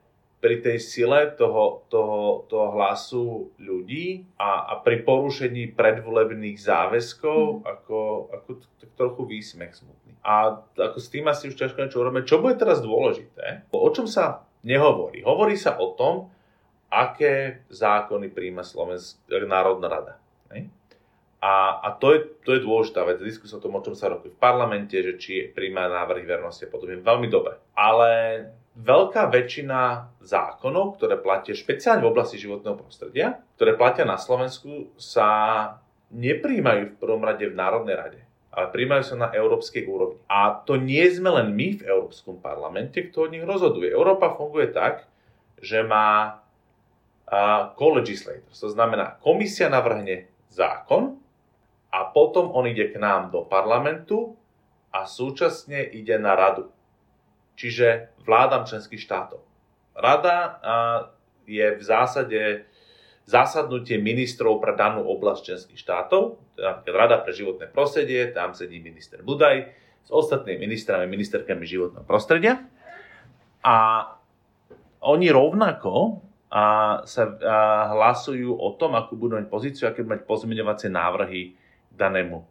pri 0.45 0.61
tej 0.61 0.77
sile 0.77 1.33
toho, 1.41 1.89
toho, 1.89 2.45
toho 2.53 2.77
hlasu 2.77 3.49
ľudí 3.57 4.29
a, 4.37 4.77
a 4.77 4.85
pri 4.85 5.01
porušení 5.01 5.73
predvolebných 5.73 6.61
záväzkov 6.61 7.41
mm. 7.41 7.59
ako, 7.65 8.29
ako 8.29 8.49
tak 8.77 8.91
trochu 8.93 9.25
výsmech 9.25 9.73
smutný. 9.73 10.13
A 10.21 10.61
ako 10.61 11.01
s 11.01 11.09
tým 11.09 11.25
asi 11.33 11.49
už 11.49 11.57
ťažko 11.57 11.81
niečo 11.81 12.05
urobíme. 12.05 12.29
Čo 12.29 12.45
bude 12.45 12.61
teraz 12.61 12.85
dôležité? 12.85 13.65
O 13.73 13.89
čom 13.89 14.05
sa 14.05 14.45
nehovorí? 14.61 15.25
Hovorí 15.25 15.57
sa 15.57 15.81
o 15.81 15.97
tom, 15.97 16.29
aké 16.93 17.65
zákony 17.73 18.29
príjma 18.29 18.69
Slovenská 18.69 19.49
národná 19.49 19.89
rada. 19.89 20.15
Ne? 20.53 20.69
A, 21.41 21.81
a 21.81 21.89
to, 21.97 22.13
je, 22.13 22.21
to 22.45 22.57
je 22.57 22.65
dôležitá 22.65 23.01
vec. 23.09 23.17
Diskusia 23.21 23.57
o 23.57 23.65
tom, 23.65 23.77
o 23.77 23.85
čom 23.85 23.97
sa 23.97 24.13
robí 24.13 24.29
v 24.29 24.37
parlamente, 24.37 24.97
že 24.97 25.17
či 25.17 25.49
príjma 25.53 25.89
návrhy 25.89 26.29
vernosti 26.29 26.69
a 26.69 26.73
podobne. 26.73 27.01
Veľmi 27.01 27.29
dobre. 27.33 27.57
Ale 27.77 28.13
veľká 28.75 29.31
väčšina 29.31 30.11
zákonov, 30.19 30.99
ktoré 30.99 31.15
platia 31.23 31.55
špeciálne 31.55 32.03
v 32.03 32.11
oblasti 32.11 32.37
životného 32.43 32.75
prostredia, 32.75 33.39
ktoré 33.55 33.79
platia 33.79 34.03
na 34.03 34.19
Slovensku, 34.19 34.91
sa 34.99 35.29
nepríjmajú 36.11 36.95
v 36.95 36.99
prvom 36.99 37.23
rade 37.23 37.47
v 37.47 37.55
Národnej 37.55 37.95
rade, 37.95 38.21
ale 38.51 38.71
príjmajú 38.75 39.03
sa 39.15 39.17
na 39.19 39.29
európskej 39.31 39.87
úrovni. 39.87 40.19
A 40.27 40.59
to 40.67 40.75
nie 40.79 41.07
sme 41.11 41.31
len 41.31 41.55
my 41.55 41.79
v 41.79 41.87
Európskom 41.87 42.43
parlamente, 42.43 42.99
kto 43.11 43.27
o 43.27 43.31
nich 43.31 43.47
rozhoduje. 43.47 43.91
Európa 43.95 44.35
funguje 44.35 44.75
tak, 44.75 45.07
že 45.63 45.83
má 45.87 46.39
co-legislators, 47.75 48.61
to 48.61 48.69
znamená, 48.69 49.17
komisia 49.25 49.73
navrhne 49.73 50.29
zákon 50.53 51.19
a 51.89 52.05
potom 52.13 52.53
on 52.53 52.69
ide 52.69 52.93
k 52.93 53.01
nám 53.01 53.33
do 53.33 53.43
parlamentu 53.43 54.37
a 54.93 55.09
súčasne 55.09 55.83
ide 55.83 56.21
na 56.21 56.37
radu 56.37 56.69
čiže 57.55 58.15
vládam 58.23 58.67
členských 58.67 59.01
štátov. 59.01 59.41
Rada 59.95 60.59
je 61.47 61.77
v 61.79 61.83
zásade 61.83 62.67
zasadnutie 63.25 63.97
ministrov 63.97 64.61
pre 64.61 64.77
danú 64.77 65.07
oblasť 65.07 65.41
členských 65.49 65.81
štátov, 65.81 66.37
napríklad 66.61 66.95
Rada 66.95 67.17
pre 67.25 67.33
životné 67.33 67.73
prostredie, 67.73 68.29
tam 68.35 68.53
sedí 68.53 68.85
minister 68.85 69.25
Budaj 69.25 69.73
s 70.05 70.11
ostatnými 70.13 70.69
ministrami, 70.69 71.09
ministerkami 71.09 71.65
životného 71.65 72.05
prostredia. 72.05 72.61
A 73.65 73.77
oni 75.01 75.33
rovnako 75.33 76.21
a 76.55 77.03
sa 77.03 77.35
a 77.35 77.91
hlasujú 77.91 78.55
o 78.55 78.79
tom, 78.79 78.95
akú 78.95 79.19
budú 79.19 79.35
mať 79.35 79.51
pozíciu, 79.51 79.91
aké 79.91 80.07
budú 80.07 80.15
mať 80.15 80.23
pozmeňovacie 80.23 80.87
návrhy 80.87 81.59
danému 81.91 82.47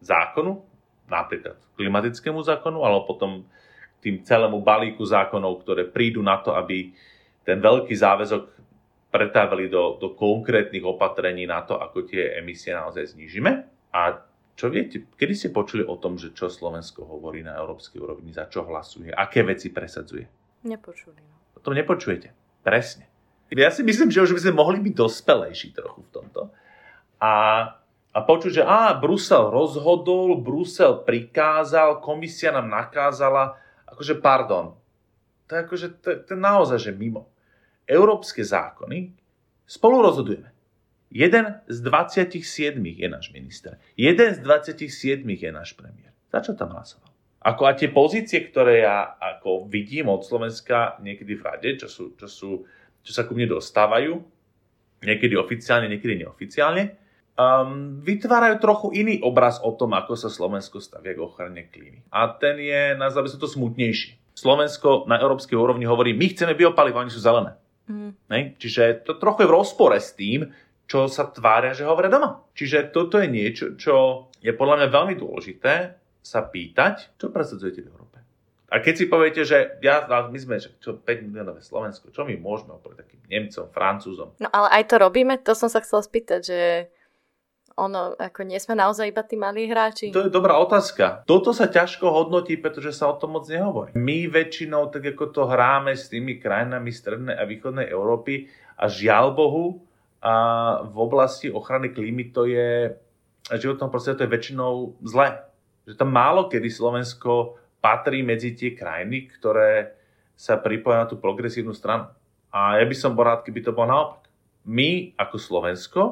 zákonu, 0.00 0.64
napríklad 1.12 1.60
klimatickému 1.76 2.40
zákonu, 2.40 2.80
alebo 2.80 3.04
potom 3.04 3.44
tým 4.04 4.20
celému 4.20 4.60
balíku 4.60 5.00
zákonov, 5.00 5.64
ktoré 5.64 5.88
prídu 5.88 6.20
na 6.20 6.36
to, 6.44 6.52
aby 6.52 6.92
ten 7.40 7.56
veľký 7.56 7.96
záväzok 7.96 8.42
pretávali 9.08 9.72
do, 9.72 9.96
do 9.96 10.12
konkrétnych 10.12 10.84
opatrení 10.84 11.48
na 11.48 11.64
to, 11.64 11.80
ako 11.80 12.04
tie 12.04 12.36
emisie 12.36 12.76
naozaj 12.76 13.16
znížime. 13.16 13.64
A 13.94 14.20
čo 14.54 14.70
viete, 14.70 15.06
kedy 15.16 15.32
ste 15.34 15.48
počuli 15.54 15.86
o 15.86 15.94
tom, 15.98 16.18
že 16.18 16.34
čo 16.34 16.50
Slovensko 16.50 17.06
hovorí 17.06 17.42
na 17.42 17.58
európskej 17.58 17.98
úrovni, 17.98 18.34
za 18.34 18.50
čo 18.50 18.66
hlasuje, 18.66 19.14
aké 19.14 19.46
veci 19.46 19.70
presadzuje? 19.70 20.26
Nepočuli. 20.66 21.18
No. 21.18 21.34
O 21.56 21.60
tom 21.62 21.78
nepočujete. 21.78 22.34
Presne. 22.62 23.06
Ja 23.54 23.70
si 23.70 23.86
myslím, 23.86 24.10
že 24.10 24.24
už 24.24 24.34
by 24.34 24.40
sme 24.50 24.58
mohli 24.58 24.78
byť 24.82 24.94
dospelejší 24.98 25.78
trochu 25.78 26.02
v 26.02 26.10
tomto. 26.10 26.50
A, 27.22 27.32
a 28.10 28.18
počuť, 28.18 28.62
že 28.62 28.62
á, 28.66 28.98
Brusel 28.98 29.52
rozhodol, 29.52 30.42
Brusel 30.42 31.06
prikázal, 31.06 32.02
komisia 32.02 32.50
nám 32.50 32.66
nakázala, 32.66 33.62
akože 33.94 34.18
pardon, 34.18 34.74
to 35.46 35.50
je 35.54 35.60
akože, 35.62 35.88
to, 36.02 36.08
to 36.26 36.34
naozaj, 36.34 36.78
že 36.80 36.92
mimo. 36.92 37.30
Európske 37.84 38.40
zákony 38.40 39.12
spolu 39.68 40.02
rozhodujeme. 40.02 40.50
Jeden 41.14 41.62
z 41.70 41.78
27 41.78 42.42
je 42.80 43.06
náš 43.06 43.30
minister. 43.30 43.78
Jeden 43.94 44.34
z 44.34 44.38
27 44.42 45.22
je 45.22 45.50
náš 45.52 45.78
premiér. 45.78 46.10
Za 46.32 46.42
čo 46.42 46.58
tam 46.58 46.74
hlasoval? 46.74 47.14
Ako 47.44 47.68
a 47.68 47.76
tie 47.76 47.92
pozície, 47.92 48.40
ktoré 48.40 48.88
ja 48.88 49.14
ako 49.20 49.68
vidím 49.68 50.08
od 50.08 50.24
Slovenska 50.24 50.96
niekedy 51.04 51.36
v 51.36 51.42
rade, 51.44 51.70
čo, 51.76 51.86
sú, 51.92 52.04
čo, 52.16 52.26
sú, 52.26 52.50
čo 53.04 53.12
sa 53.12 53.28
ku 53.28 53.36
mne 53.36 53.52
dostávajú, 53.52 54.16
niekedy 55.04 55.36
oficiálne, 55.36 55.86
niekedy 55.92 56.24
neoficiálne, 56.24 56.96
um, 57.34 58.00
vytvárajú 58.02 58.56
trochu 58.62 58.86
iný 58.94 59.20
obraz 59.22 59.58
o 59.62 59.74
tom, 59.74 59.94
ako 59.94 60.14
sa 60.14 60.30
Slovensko 60.30 60.78
stavia 60.78 61.14
k 61.14 61.22
ochrane 61.22 61.66
klímy. 61.70 62.06
A 62.10 62.30
ten 62.34 62.58
je, 62.58 62.94
nazvali 62.94 63.30
sa 63.30 63.38
to 63.38 63.50
smutnejší. 63.50 64.34
Slovensko 64.34 65.06
na 65.06 65.18
európskej 65.22 65.54
úrovni 65.54 65.86
hovorí, 65.86 66.10
my 66.10 66.26
chceme 66.34 66.58
biopaliva, 66.58 67.02
oni 67.02 67.14
sú 67.14 67.22
zelené. 67.22 67.54
Mm. 67.86 68.58
Čiže 68.58 69.06
to 69.06 69.20
trochu 69.20 69.44
je 69.44 69.50
v 69.50 69.56
rozpore 69.56 69.94
s 69.94 70.16
tým, 70.16 70.50
čo 70.84 71.06
sa 71.08 71.30
tvária, 71.30 71.72
že 71.72 71.86
hovoria 71.86 72.12
doma. 72.12 72.44
Čiže 72.52 72.92
toto 72.92 73.22
je 73.22 73.28
niečo, 73.30 73.78
čo 73.78 74.26
je 74.42 74.52
podľa 74.52 74.84
mňa 74.84 74.88
veľmi 74.90 75.14
dôležité 75.16 75.96
sa 76.24 76.40
pýtať, 76.44 77.16
čo 77.20 77.28
presadzujete 77.28 77.84
v 77.84 77.88
Európe. 77.88 78.18
A 78.74 78.82
keď 78.82 78.94
si 78.96 79.06
poviete, 79.06 79.46
že 79.46 79.78
ja, 79.84 80.02
my 80.08 80.38
sme 80.40 80.58
že 80.58 80.74
čo, 80.82 80.98
5 80.98 81.30
miliónové 81.30 81.62
Slovensko, 81.62 82.10
čo 82.10 82.26
my 82.26 82.34
môžeme 82.34 82.74
oproti 82.74 83.06
takým 83.06 83.22
Nemcom, 83.30 83.70
Francúzom? 83.70 84.34
No 84.42 84.48
ale 84.50 84.82
aj 84.82 84.90
to 84.90 84.96
robíme, 84.98 85.38
to 85.38 85.54
som 85.54 85.70
sa 85.70 85.78
chcela 85.84 86.02
spýtať, 86.02 86.40
že 86.42 86.60
ono, 87.74 88.14
ako 88.14 88.46
nie 88.46 88.58
sme 88.62 88.78
naozaj 88.78 89.10
iba 89.10 89.22
tí 89.26 89.34
malí 89.34 89.66
hráči? 89.66 90.14
To 90.14 90.26
je 90.26 90.32
dobrá 90.32 90.58
otázka. 90.62 91.26
Toto 91.26 91.50
sa 91.50 91.66
ťažko 91.66 92.06
hodnotí, 92.06 92.54
pretože 92.58 92.94
sa 92.94 93.10
o 93.10 93.18
tom 93.18 93.34
moc 93.34 93.50
nehovorí. 93.50 93.94
My 93.98 94.30
väčšinou, 94.30 94.94
tak 94.94 95.14
ako 95.14 95.34
to 95.34 95.42
hráme 95.50 95.94
s 95.94 96.06
tými 96.06 96.38
krajinami 96.38 96.94
strednej 96.94 97.34
a 97.34 97.42
východnej 97.42 97.90
Európy 97.90 98.46
a 98.78 98.86
žiaľ 98.86 99.34
Bohu, 99.34 99.82
a 100.24 100.34
v 100.88 100.96
oblasti 100.96 101.52
ochrany 101.52 101.92
klímy 101.92 102.32
to 102.32 102.48
je, 102.48 102.96
životného 103.52 103.92
prostredia 103.92 104.24
to 104.24 104.24
je 104.24 104.34
väčšinou 104.40 104.72
zle. 105.04 105.36
Že 105.84 106.00
tam 106.00 106.16
málo 106.16 106.48
kedy 106.48 106.72
Slovensko 106.72 107.60
patrí 107.84 108.24
medzi 108.24 108.56
tie 108.56 108.72
krajiny, 108.72 109.28
ktoré 109.36 109.92
sa 110.32 110.56
pripoja 110.56 111.04
na 111.04 111.06
tú 111.12 111.20
progresívnu 111.20 111.76
stranu. 111.76 112.08
A 112.48 112.80
ja 112.80 112.84
by 112.88 112.96
som 112.96 113.12
bol 113.12 113.28
rád, 113.28 113.44
keby 113.44 113.60
to 113.60 113.76
bolo 113.76 113.92
naopak. 113.92 114.24
My 114.64 115.12
ako 115.20 115.36
Slovensko, 115.36 116.02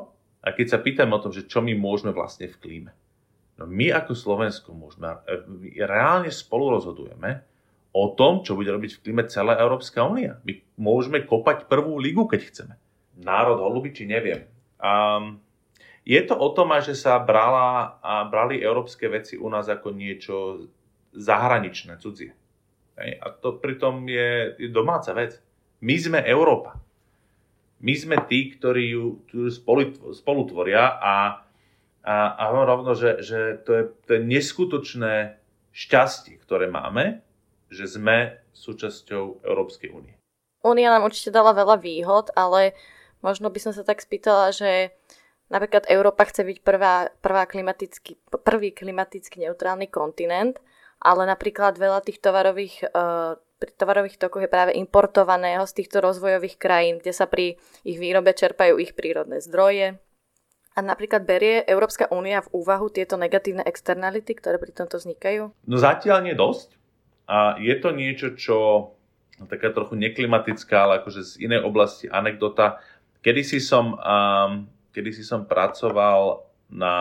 a 0.42 0.48
keď 0.50 0.66
sa 0.66 0.78
pýtam 0.82 1.14
o 1.14 1.22
tom, 1.22 1.30
že 1.30 1.46
čo 1.46 1.62
my 1.62 1.72
môžeme 1.78 2.10
vlastne 2.10 2.50
v 2.50 2.58
klíme, 2.58 2.92
no 3.56 3.64
my 3.70 3.94
ako 3.94 4.12
Slovensko 4.18 4.74
môžeme, 4.74 5.14
e, 5.30 5.86
reálne 5.86 6.34
spolu 6.34 6.74
rozhodujeme 6.74 7.46
o 7.94 8.10
tom, 8.18 8.42
čo 8.42 8.58
bude 8.58 8.74
robiť 8.74 8.98
v 8.98 9.02
klíme 9.06 9.22
celá 9.30 9.60
Európska 9.62 10.02
únia. 10.02 10.42
My 10.42 10.58
môžeme 10.80 11.22
kopať 11.22 11.70
prvú 11.70 12.00
ligu, 12.00 12.26
keď 12.26 12.40
chceme. 12.50 12.74
Národ 13.22 13.60
holubiči, 13.60 14.08
neviem. 14.08 14.48
Um, 14.82 15.38
je 16.02 16.18
to 16.26 16.34
o 16.34 16.50
tom, 16.50 16.74
že 16.82 16.98
sa 16.98 17.22
brala, 17.22 18.02
a 18.02 18.26
brali 18.26 18.58
európske 18.58 19.06
veci 19.06 19.38
u 19.38 19.46
nás 19.46 19.70
ako 19.70 19.94
niečo 19.94 20.66
zahraničné, 21.14 22.02
cudzie. 22.02 22.34
A 22.98 23.30
to 23.38 23.62
pritom 23.62 24.02
je 24.10 24.58
domáca 24.72 25.14
vec. 25.14 25.38
My 25.78 25.94
sme 25.94 26.18
Európa. 26.26 26.81
My 27.82 27.94
sme 27.98 28.16
tí, 28.30 28.54
ktorí 28.54 28.94
ju, 28.94 29.04
spolu, 29.50 30.14
spolutvoria 30.14 30.96
a, 31.02 31.14
a, 32.06 32.14
a 32.38 32.44
rovno, 32.54 32.94
že, 32.94 33.20
že 33.26 33.58
to, 33.66 33.70
je, 33.74 33.84
to 34.06 34.10
je 34.16 34.20
neskutočné 34.22 35.14
šťastie, 35.74 36.38
ktoré 36.38 36.70
máme, 36.70 37.20
že 37.68 37.90
sme 37.90 38.38
súčasťou 38.54 39.42
Európskej 39.42 39.90
únie. 39.90 40.14
Únia 40.62 40.94
nám 40.94 41.10
určite 41.10 41.34
dala 41.34 41.50
veľa 41.50 41.82
výhod, 41.82 42.30
ale 42.38 42.78
možno 43.18 43.50
by 43.50 43.58
som 43.58 43.72
sa 43.74 43.82
tak 43.82 43.98
spýtala, 43.98 44.54
že 44.54 44.94
napríklad 45.50 45.90
Európa 45.90 46.22
chce 46.30 46.46
byť 46.46 46.58
prvá, 46.62 47.10
prvá 47.18 47.50
klimaticky, 47.50 48.14
prvý 48.30 48.70
klimaticky 48.70 49.42
neutrálny 49.42 49.90
kontinent 49.90 50.62
ale 51.02 51.26
napríklad 51.26 51.74
veľa 51.74 52.06
tých 52.06 52.22
tovarových, 52.22 52.94
uh, 53.62 53.70
tovarových 53.78 54.18
tokov 54.18 54.42
je 54.42 54.50
práve 54.50 54.74
importovaného 54.74 55.62
z 55.64 55.82
týchto 55.82 56.02
rozvojových 56.02 56.58
krajín, 56.58 56.98
kde 56.98 57.14
sa 57.14 57.30
pri 57.30 57.56
ich 57.86 57.98
výrobe 58.02 58.34
čerpajú 58.34 58.82
ich 58.82 58.98
prírodné 58.98 59.38
zdroje. 59.38 60.02
A 60.72 60.80
napríklad 60.80 61.28
berie 61.28 61.60
Európska 61.68 62.08
únia 62.08 62.40
v 62.40 62.64
úvahu 62.64 62.88
tieto 62.88 63.20
negatívne 63.20 63.60
externality, 63.68 64.32
ktoré 64.32 64.56
pri 64.56 64.72
tomto 64.72 64.96
vznikajú? 64.96 65.52
No 65.68 65.76
zatiaľ 65.76 66.24
nie 66.24 66.32
dosť. 66.32 66.80
A 67.28 67.60
je 67.60 67.74
to 67.76 67.92
niečo, 67.92 68.32
čo 68.34 68.56
no, 69.36 69.44
taká 69.48 69.68
trochu 69.70 70.00
neklimatická, 70.00 70.88
ale 70.88 71.04
akože 71.04 71.20
z 71.22 71.32
inej 71.44 71.64
oblasti 71.64 72.08
anekdota. 72.08 72.80
Kedy 73.20 73.42
si 73.44 73.58
som, 73.60 74.00
um, 74.00 74.64
kedy 74.96 75.12
si 75.12 75.22
som 75.22 75.44
pracoval 75.44 76.40
na, 76.72 76.94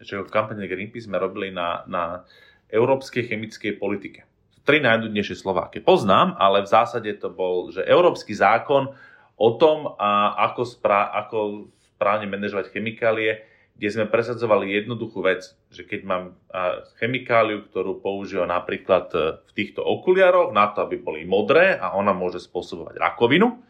že 0.00 0.18
v 0.24 0.32
kampani 0.32 0.64
Greenpeace 0.64 1.06
sme 1.06 1.20
robili 1.20 1.52
na, 1.52 1.84
na 1.84 2.24
európskej 2.72 3.28
chemickej 3.28 3.76
politike. 3.76 4.27
Tri 4.68 4.84
najnudnejšie 4.84 5.40
slova, 5.40 5.72
aké 5.72 5.80
poznám, 5.80 6.36
ale 6.36 6.60
v 6.60 6.68
zásade 6.68 7.08
to 7.16 7.32
bol, 7.32 7.72
že 7.72 7.80
európsky 7.88 8.36
zákon 8.36 8.92
o 9.40 9.50
tom, 9.56 9.96
a 9.96 10.36
ako, 10.52 10.68
sprá, 10.68 11.08
ako 11.08 11.72
správne 11.96 12.28
manažovať 12.28 12.76
chemikálie, 12.76 13.48
kde 13.80 13.88
sme 13.88 14.10
presadzovali 14.10 14.76
jednoduchú 14.76 15.24
vec, 15.24 15.56
že 15.72 15.88
keď 15.88 16.00
mám 16.04 16.24
chemikáliu, 17.00 17.64
ktorú 17.70 18.02
používa 18.02 18.42
napríklad 18.42 19.06
e, 19.14 19.18
v 19.38 19.50
týchto 19.54 19.86
okuliaroch 19.86 20.50
na 20.50 20.66
to, 20.74 20.82
aby 20.82 20.98
boli 20.98 21.22
modré 21.22 21.78
a 21.78 21.94
ona 21.94 22.10
môže 22.10 22.42
spôsobovať 22.42 22.98
rakovinu, 22.98 23.62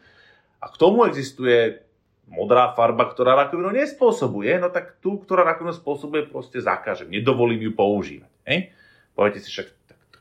a 0.59 0.65
k 0.67 0.75
tomu 0.75 1.07
existuje 1.07 1.79
modrá 2.27 2.75
farba, 2.75 3.07
ktorá 3.07 3.33
rakovinu 3.33 3.71
nespôsobuje, 3.73 4.59
no 4.59 4.69
tak 4.69 4.99
tú, 4.99 5.17
ktorá 5.23 5.47
rakovinu 5.47 5.73
spôsobuje, 5.73 6.27
proste 6.27 6.59
zakážem, 6.59 7.09
nedovolím 7.09 7.69
ju 7.69 7.71
používať. 7.73 8.31
Hej? 8.45 8.59
Poviete 9.15 9.39
si 9.41 9.49
však, 9.49 9.78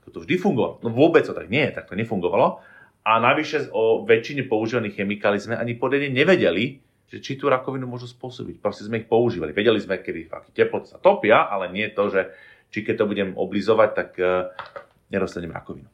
tak, 0.08 0.14
tak 0.14 0.16
to 0.16 0.24
vždy 0.24 0.34
fungovalo. 0.40 0.80
No 0.80 0.88
vôbec 0.88 1.28
to 1.28 1.36
tak 1.36 1.52
nie, 1.52 1.68
tak 1.68 1.84
to 1.84 1.94
nefungovalo. 1.94 2.64
A 3.04 3.20
navyše 3.20 3.68
o 3.72 4.04
väčšine 4.04 4.48
používaných 4.48 5.04
chemikálií 5.04 5.40
sme 5.40 5.60
ani 5.60 5.76
podene 5.76 6.08
nevedeli, 6.08 6.80
že 7.08 7.20
či 7.20 7.36
tú 7.36 7.48
rakovinu 7.48 7.88
môžu 7.88 8.08
spôsobiť. 8.08 8.60
Proste 8.60 8.84
sme 8.84 9.00
ich 9.00 9.08
používali. 9.08 9.56
Vedeli 9.56 9.80
sme, 9.80 10.00
kedy 10.00 10.28
aký 10.28 10.50
teploty 10.52 10.92
sa 10.92 11.00
topia, 11.00 11.48
ale 11.48 11.72
nie 11.72 11.88
to, 11.88 12.12
že 12.12 12.32
či 12.68 12.84
keď 12.84 13.00
to 13.00 13.08
budem 13.08 13.30
oblizovať, 13.32 13.90
tak 13.96 14.10
uh, 14.20 14.52
nedostanem 15.08 15.52
rakovinu. 15.52 15.88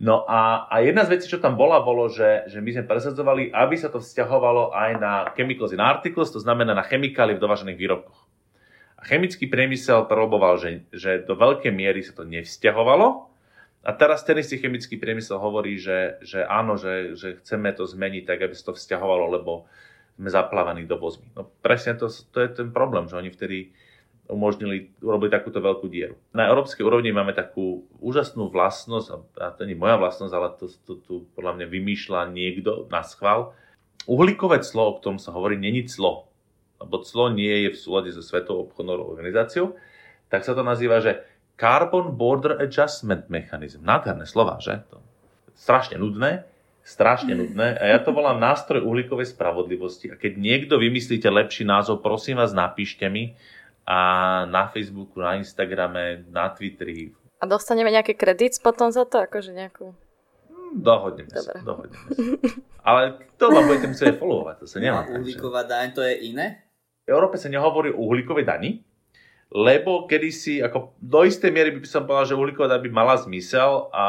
No 0.00 0.24
a, 0.30 0.70
a 0.70 0.80
jedna 0.80 1.04
z 1.04 1.18
vecí, 1.18 1.26
čo 1.28 1.42
tam 1.42 1.58
bola, 1.58 1.82
bolo, 1.82 2.08
že, 2.08 2.46
že 2.48 2.62
my 2.62 2.70
sme 2.72 2.84
presadzovali, 2.86 3.50
aby 3.50 3.74
sa 3.76 3.90
to 3.90 4.00
vzťahovalo 4.00 4.72
aj 4.72 4.90
na 4.96 5.12
chemicals 5.34 5.74
in 5.74 5.82
articles, 5.82 6.32
to 6.32 6.40
znamená 6.40 6.72
na 6.72 6.86
chemikály 6.86 7.36
v 7.36 7.42
dovážených 7.42 7.76
výrobkoch. 7.76 8.20
A 8.96 9.04
chemický 9.04 9.44
priemysel 9.48 10.08
preloboval, 10.08 10.56
že, 10.56 10.88
že 10.92 11.20
do 11.24 11.36
veľkej 11.36 11.72
miery 11.72 12.00
sa 12.00 12.16
to 12.16 12.24
nevzťahovalo. 12.24 13.29
A 13.80 13.96
teraz 13.96 14.20
ten 14.22 14.36
istý 14.36 14.60
chemický 14.60 15.00
priemysel 15.00 15.40
hovorí, 15.40 15.80
že, 15.80 16.20
že 16.20 16.44
áno, 16.44 16.76
že, 16.76 17.16
že 17.16 17.40
chceme 17.40 17.72
to 17.72 17.88
zmeniť 17.88 18.28
tak, 18.28 18.44
aby 18.44 18.52
sa 18.52 18.72
to 18.72 18.74
vzťahovalo, 18.76 19.40
lebo 19.40 19.64
sme 20.20 20.28
zaplavení 20.28 20.84
dovozmi. 20.84 21.32
No 21.32 21.48
presne 21.64 21.96
to, 21.96 22.12
to 22.12 22.38
je 22.44 22.48
ten 22.52 22.68
problém, 22.68 23.08
že 23.08 23.16
oni 23.16 23.32
vtedy 23.32 23.72
umožnili 24.28 24.92
urobiť 25.00 25.30
takúto 25.32 25.64
veľkú 25.64 25.88
dieru. 25.88 26.14
Na 26.36 26.46
európskej 26.52 26.84
úrovni 26.84 27.10
máme 27.10 27.32
takú 27.32 27.88
úžasnú 27.98 28.52
vlastnosť, 28.52 29.40
a 29.40 29.50
to 29.56 29.64
nie 29.64 29.74
moja 29.74 29.96
vlastnosť, 29.96 30.32
ale 30.36 30.48
to, 30.60 30.68
to 30.84 31.26
podľa 31.34 31.58
mňa 31.58 31.66
vymýšľa 31.66 32.30
niekto 32.30 32.86
na 32.92 33.00
schvál. 33.00 33.56
Uhlíkové 34.04 34.60
clo, 34.60 34.92
o 34.92 34.96
ktorom 35.00 35.18
sa 35.18 35.32
hovorí, 35.32 35.56
není 35.56 35.88
clo 35.88 36.30
lebo 36.80 37.04
clo 37.04 37.28
nie 37.28 37.68
je 37.68 37.76
v 37.76 37.78
súlade 37.78 38.10
so 38.10 38.24
Svetovou 38.24 38.66
obchodnou 38.66 39.04
organizáciou, 39.04 39.76
tak 40.32 40.48
sa 40.48 40.56
to 40.56 40.64
nazýva, 40.64 41.04
že 41.04 41.20
Carbon 41.60 42.16
Border 42.16 42.56
Adjustment 42.56 43.28
Mechanism. 43.28 43.84
Nádherné 43.84 44.24
slova, 44.24 44.56
že? 44.64 44.80
To 44.88 45.04
strašne 45.60 46.00
nudné, 46.00 46.48
strašne 46.80 47.36
nudné. 47.36 47.76
A 47.76 47.84
ja 47.92 47.98
to 48.00 48.16
volám 48.16 48.40
nástroj 48.40 48.80
uhlíkovej 48.80 49.36
spravodlivosti. 49.36 50.08
A 50.08 50.16
keď 50.16 50.40
niekto 50.40 50.80
vymyslíte 50.80 51.28
lepší 51.28 51.68
názov, 51.68 52.00
prosím 52.00 52.40
vás, 52.40 52.56
napíšte 52.56 53.04
mi 53.12 53.36
a 53.84 53.98
na 54.48 54.72
Facebooku, 54.72 55.20
na 55.20 55.36
Instagrame, 55.36 56.24
na 56.32 56.48
Twitteri. 56.48 57.12
A 57.40 57.44
dostaneme 57.44 57.92
nejaký 57.92 58.16
kredit 58.16 58.56
potom 58.64 58.88
za 58.88 59.04
to? 59.04 59.20
Akože 59.20 59.52
nejakú... 59.52 59.92
Hm, 60.48 60.80
dohodneme 60.80 61.28
sa, 61.28 61.60
dohodneme 61.60 62.08
sa. 62.08 62.24
Ale 62.80 63.20
to 63.36 63.52
ma 63.52 63.60
budete 63.68 63.92
musieť 63.92 64.16
followovať, 64.16 64.64
to 64.64 64.66
sa 64.68 64.80
nemá. 64.80 65.04
Uhlíková 65.12 65.68
daň 65.68 65.92
to 65.92 66.00
je 66.00 66.32
iné? 66.32 66.64
Európe 67.04 67.36
sa 67.36 67.52
nehovorí 67.52 67.92
o 67.92 68.08
uhlíkovej 68.08 68.48
dani, 68.48 68.80
lebo 69.50 70.06
kedysi, 70.06 70.62
ako 70.62 70.94
do 71.02 71.26
istej 71.26 71.50
miery 71.50 71.74
by 71.74 71.82
som 71.86 72.06
povedal, 72.06 72.34
že 72.34 72.38
uhlíková 72.38 72.70
daň 72.70 72.86
by 72.86 72.90
mala 72.94 73.18
zmysel 73.18 73.90
a 73.90 74.06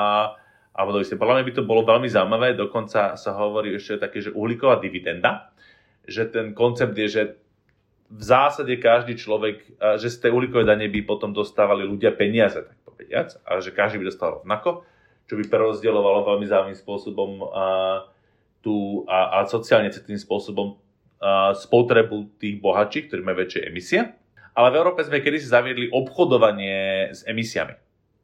alebo 0.71 0.95
do 0.95 1.03
istej, 1.03 1.19
podľa 1.19 1.41
mňa 1.41 1.47
by 1.51 1.53
to 1.59 1.67
bolo 1.67 1.83
veľmi 1.83 2.07
zaujímavé, 2.07 2.55
dokonca 2.55 3.19
sa 3.19 3.31
hovorí 3.35 3.75
ešte 3.75 3.99
také, 3.99 4.23
že 4.23 4.31
uhlíková 4.31 4.79
dividenda, 4.79 5.51
že 6.07 6.23
ten 6.31 6.55
koncept 6.55 6.95
je, 6.95 7.07
že 7.11 7.23
v 8.07 8.23
zásade 8.23 8.71
každý 8.79 9.19
človek, 9.19 9.67
že 9.99 10.07
z 10.07 10.17
tej 10.23 10.31
uhlíkovej 10.31 10.67
dane 10.67 10.87
by 10.87 11.03
potom 11.03 11.35
dostávali 11.35 11.83
ľudia 11.83 12.15
peniaze, 12.15 12.55
tak 12.63 12.77
povediac, 12.87 13.35
a 13.43 13.59
že 13.59 13.75
každý 13.75 13.99
by 13.99 14.05
dostal 14.07 14.39
rovnako, 14.39 14.87
čo 15.27 15.35
by 15.35 15.43
prerozdielovalo 15.51 16.23
veľmi 16.23 16.47
zaujímavým 16.47 16.79
spôsobom 16.79 17.31
a, 17.51 17.65
tú, 18.63 19.03
a, 19.11 19.43
a 19.43 19.47
sociálne 19.51 19.91
tým 19.91 20.19
spôsobom 20.19 20.79
spotrebu 21.55 22.31
tých 22.39 22.63
bohatší, 22.63 23.11
ktorí 23.11 23.21
majú 23.21 23.43
väčšie 23.43 23.67
emisie. 23.67 24.20
Ale 24.51 24.67
v 24.71 24.79
Európe 24.83 25.01
sme 25.03 25.23
kedysi 25.23 25.47
zaviedli 25.47 25.87
obchodovanie 25.91 27.11
s 27.15 27.23
emisiami. 27.23 27.75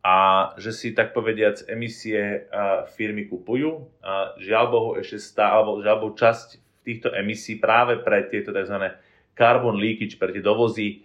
A 0.03 0.15
že 0.55 0.71
si 0.71 0.95
tak 0.95 1.11
povediac 1.11 1.67
emisie 1.67 2.47
firmy 2.95 3.28
kupujú. 3.28 3.88
A 4.03 4.36
žiaľ 4.39 4.65
Bohu 4.71 4.89
ešte 4.95 5.19
stále, 5.19 5.63
alebo 5.63 5.84
žiaľ 5.84 5.97
Bohu 6.03 6.13
časť 6.15 6.47
týchto 6.88 7.11
emisí 7.11 7.59
práve 7.59 7.99
pre 7.99 8.23
tieto 8.28 8.55
tzv. 8.55 8.95
carbon 9.36 9.75
leakage, 9.75 10.15
pre 10.15 10.32
tie 10.32 10.43
dovozy 10.43 11.03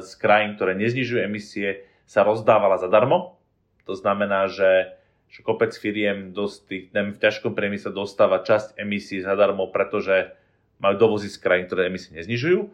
z 0.00 0.10
krajín, 0.20 0.56
ktoré 0.56 0.76
neznižujú 0.76 1.20
emisie, 1.24 1.84
sa 2.08 2.24
rozdávala 2.24 2.80
zadarmo. 2.80 3.36
To 3.84 3.96
znamená, 3.96 4.48
že 4.48 4.96
že 5.28 5.44
kopec 5.44 5.76
firiem 5.76 6.32
dosť, 6.32 6.88
v 6.88 7.18
ťažkom 7.20 7.52
priemysle 7.52 7.92
dostáva 7.92 8.40
časť 8.40 8.80
emisí 8.80 9.20
zadarmo, 9.20 9.68
pretože 9.68 10.32
majú 10.80 10.96
dovozy 10.96 11.28
z 11.28 11.36
krajín, 11.36 11.68
ktoré 11.68 11.92
emisie 11.92 12.16
neznižujú. 12.16 12.64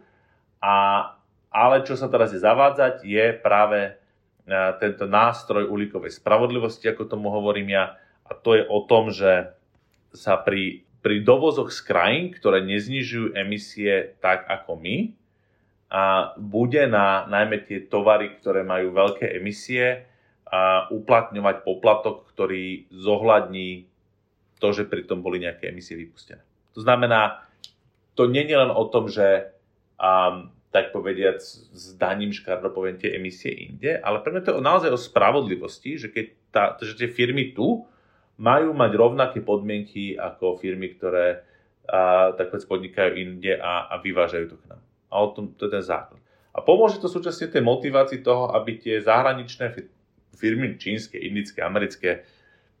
A, 0.63 0.75
ale 1.55 1.87
čo 1.87 1.95
sa 1.95 2.11
teraz 2.11 2.35
je 2.35 2.43
zavádzať, 2.43 3.07
je 3.07 3.25
práve 3.39 3.95
tento 4.83 5.07
nástroj 5.07 5.71
uhlíkovej 5.71 6.19
spravodlivosti, 6.19 6.91
ako 6.91 7.07
tomu 7.07 7.31
hovorím 7.31 7.79
ja, 7.79 7.95
a 8.27 8.35
to 8.35 8.59
je 8.59 8.67
o 8.67 8.83
tom, 8.83 9.09
že 9.09 9.55
sa 10.11 10.35
pri, 10.35 10.83
pri 10.99 11.23
dovozoch 11.23 11.71
z 11.71 11.79
krajín, 11.81 12.25
ktoré 12.35 12.59
neznižujú 12.61 13.39
emisie 13.39 14.19
tak 14.19 14.43
ako 14.51 14.75
my, 14.83 15.15
a 15.87 16.35
bude 16.35 16.91
na 16.91 17.23
najmä 17.31 17.63
tie 17.63 17.87
tovary, 17.87 18.35
ktoré 18.35 18.67
majú 18.67 18.91
veľké 18.91 19.39
emisie, 19.39 20.11
a 20.45 20.87
uplatňovať 20.93 21.65
poplatok, 21.65 22.29
ktorý 22.29 22.85
zohľadní 22.93 23.89
to, 24.61 24.67
že 24.71 24.85
pri 24.85 25.03
tom 25.09 25.25
boli 25.25 25.41
nejaké 25.41 25.73
emisie 25.73 25.97
vypustené. 25.97 26.45
To 26.77 26.85
znamená, 26.85 27.43
to 28.13 28.29
nie 28.29 28.45
je 28.45 28.53
len 28.53 28.69
o 28.69 28.85
tom, 28.87 29.09
že 29.09 29.51
um, 29.97 30.53
tak 30.75 30.91
povediať 30.91 31.39
s 31.71 31.95
daním 31.95 32.35
škardo 32.35 32.67
poviem 32.67 32.99
tie 32.99 33.15
emisie 33.15 33.47
inde, 33.47 33.95
ale 33.95 34.19
pre 34.19 34.35
mňa 34.35 34.43
to 34.43 34.51
je 34.51 34.59
naozaj 34.59 34.91
o 34.91 34.99
spravodlivosti, 34.99 35.95
že 35.95 36.11
keď 36.11 36.25
tá, 36.51 36.75
že 36.83 36.99
tie 36.99 37.07
firmy 37.07 37.55
tu 37.55 37.87
majú 38.35 38.75
mať 38.75 38.91
rovnaké 38.99 39.39
podmienky 39.39 40.19
ako 40.19 40.59
firmy, 40.59 40.91
ktoré 40.99 41.47
a, 41.87 42.35
tak 42.35 42.51
povedz, 42.51 42.67
podnikajú 42.67 43.15
inde 43.15 43.55
a, 43.55 43.87
a 43.87 44.03
vyvážajú 44.03 44.51
to 44.51 44.59
k 44.59 44.67
nám. 44.67 44.83
A 45.07 45.15
o 45.23 45.31
tom 45.31 45.55
to 45.55 45.71
je 45.71 45.79
ten 45.79 45.85
základ. 45.85 46.19
A 46.51 46.59
pomôže 46.59 46.99
to 46.99 47.07
súčasne 47.07 47.47
tej 47.47 47.63
motivácii 47.63 48.19
toho, 48.19 48.51
aby 48.51 48.75
tie 48.75 48.99
zahraničné 48.99 49.71
firmy, 50.35 50.75
čínske, 50.75 51.15
indické, 51.15 51.63
americké, 51.63 52.27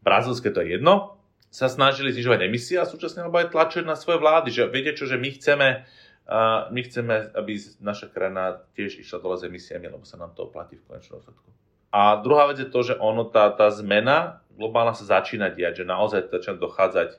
brazilské, 0.03 0.51
to 0.51 0.59
je 0.67 0.75
jedno, 0.75 1.15
sa 1.47 1.71
snažili 1.71 2.11
znižovať 2.11 2.43
emisie 2.43 2.75
a 2.75 2.83
súčasne 2.83 3.23
alebo 3.23 3.39
aj 3.39 3.55
tlačili 3.55 3.87
na 3.87 3.95
svoje 3.95 4.19
vlády, 4.19 4.51
že 4.51 4.67
viete 4.67 4.91
čo, 4.91 5.07
že 5.07 5.15
my 5.15 5.29
chceme, 5.39 5.67
uh, 5.79 6.04
my 6.73 6.79
chceme, 6.81 7.29
aby 7.37 7.61
naša 7.81 8.09
krajina 8.09 8.65
tiež 8.73 8.97
išla 8.97 9.21
dole 9.21 9.37
s 9.37 9.45
emisiami, 9.45 9.85
lebo 9.85 10.05
sa 10.09 10.17
nám 10.17 10.33
to 10.33 10.49
oplatí 10.49 10.77
v 10.77 10.85
konečnom 10.89 11.21
dôsledku. 11.21 11.49
A 11.93 12.19
druhá 12.19 12.49
vec 12.49 12.59
je 12.59 12.67
to, 12.67 12.81
že 12.81 12.97
ono, 12.97 13.29
tá, 13.29 13.53
tá 13.53 13.69
zmena 13.71 14.43
globálna 14.55 14.95
sa 14.95 15.19
začína 15.19 15.51
diať, 15.51 15.83
že 15.83 15.85
naozaj 15.85 16.31
začína 16.31 16.57
dochádzať 16.57 17.09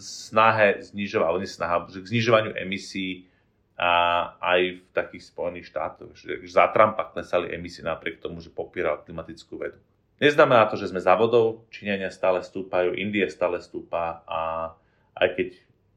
snahe 0.00 0.80
znižovať, 0.80 1.44
snaha 1.44 1.84
k 1.88 2.06
znižovaniu 2.08 2.52
emisí 2.56 3.28
a 3.74 3.90
aj 4.38 4.60
v 4.80 4.88
takých 4.94 5.24
Spojených 5.28 5.68
štátoch. 5.68 6.14
Že 6.14 6.46
za 6.46 6.70
Trumpa 6.70 7.10
klesali 7.10 7.50
emisie 7.52 7.82
napriek 7.82 8.22
tomu, 8.22 8.38
že 8.38 8.54
popíral 8.54 9.02
klimatickú 9.02 9.58
vedu. 9.58 9.80
Neznamená 10.22 10.70
to, 10.70 10.78
že 10.78 10.94
sme 10.94 11.02
za 11.02 11.18
vodou, 11.18 11.66
Číňania 11.74 12.08
stále 12.08 12.38
stúpajú, 12.40 12.94
Indie 12.94 13.26
stále 13.26 13.58
stúpa 13.58 14.22
a 14.30 14.72
aj 15.18 15.28
keď 15.34 15.48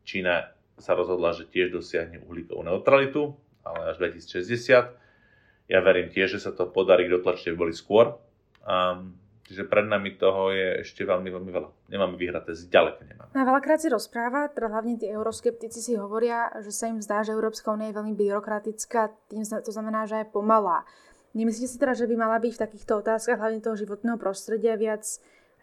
Čína 0.04 0.57
sa 0.78 0.94
rozhodla, 0.94 1.34
že 1.34 1.50
tiež 1.50 1.74
dosiahne 1.74 2.22
uhlíkovú 2.26 2.62
neutralitu, 2.62 3.34
ale 3.66 3.92
až 3.94 4.02
2060, 4.02 5.68
ja 5.68 5.80
verím 5.84 6.08
tiež, 6.14 6.38
že 6.38 6.40
sa 6.40 6.56
to 6.56 6.70
podarí 6.70 7.12
dotlačiť, 7.12 7.52
aby 7.52 7.58
boli 7.58 7.74
skôr. 7.76 8.16
Um, 8.64 9.18
Čiže 9.48 9.64
pred 9.64 9.88
nami 9.88 10.20
toho 10.20 10.52
je 10.52 10.84
ešte 10.84 11.08
veľmi, 11.08 11.32
veľmi 11.32 11.52
veľa. 11.56 11.70
Nemáme 11.88 12.20
vyhraté, 12.20 12.52
zďaleka 12.52 13.08
nemáme. 13.08 13.32
No 13.32 13.48
veľakrát 13.48 13.80
si 13.80 13.88
rozpráva, 13.88 14.52
teda 14.52 14.68
hlavne 14.68 15.00
tí 15.00 15.08
euroskeptici 15.08 15.80
si 15.80 15.96
hovoria, 15.96 16.52
že 16.60 16.76
sa 16.76 16.92
im 16.92 17.00
zdá, 17.00 17.24
že 17.24 17.32
Európska 17.32 17.72
únia 17.72 17.88
je 17.88 17.96
veľmi 17.96 18.12
byrokratická, 18.12 19.08
tým 19.32 19.48
to 19.48 19.72
znamená, 19.72 20.04
že 20.04 20.20
je 20.20 20.28
pomalá. 20.28 20.84
Nemyslíte 21.32 21.72
si 21.72 21.80
teda, 21.80 21.96
že 21.96 22.12
by 22.12 22.16
mala 22.20 22.44
byť 22.44 22.60
v 22.60 22.64
takýchto 22.68 23.00
otázkach, 23.00 23.40
hlavne 23.40 23.64
toho 23.64 23.80
životného 23.80 24.20
prostredia, 24.20 24.76
viac 24.76 25.08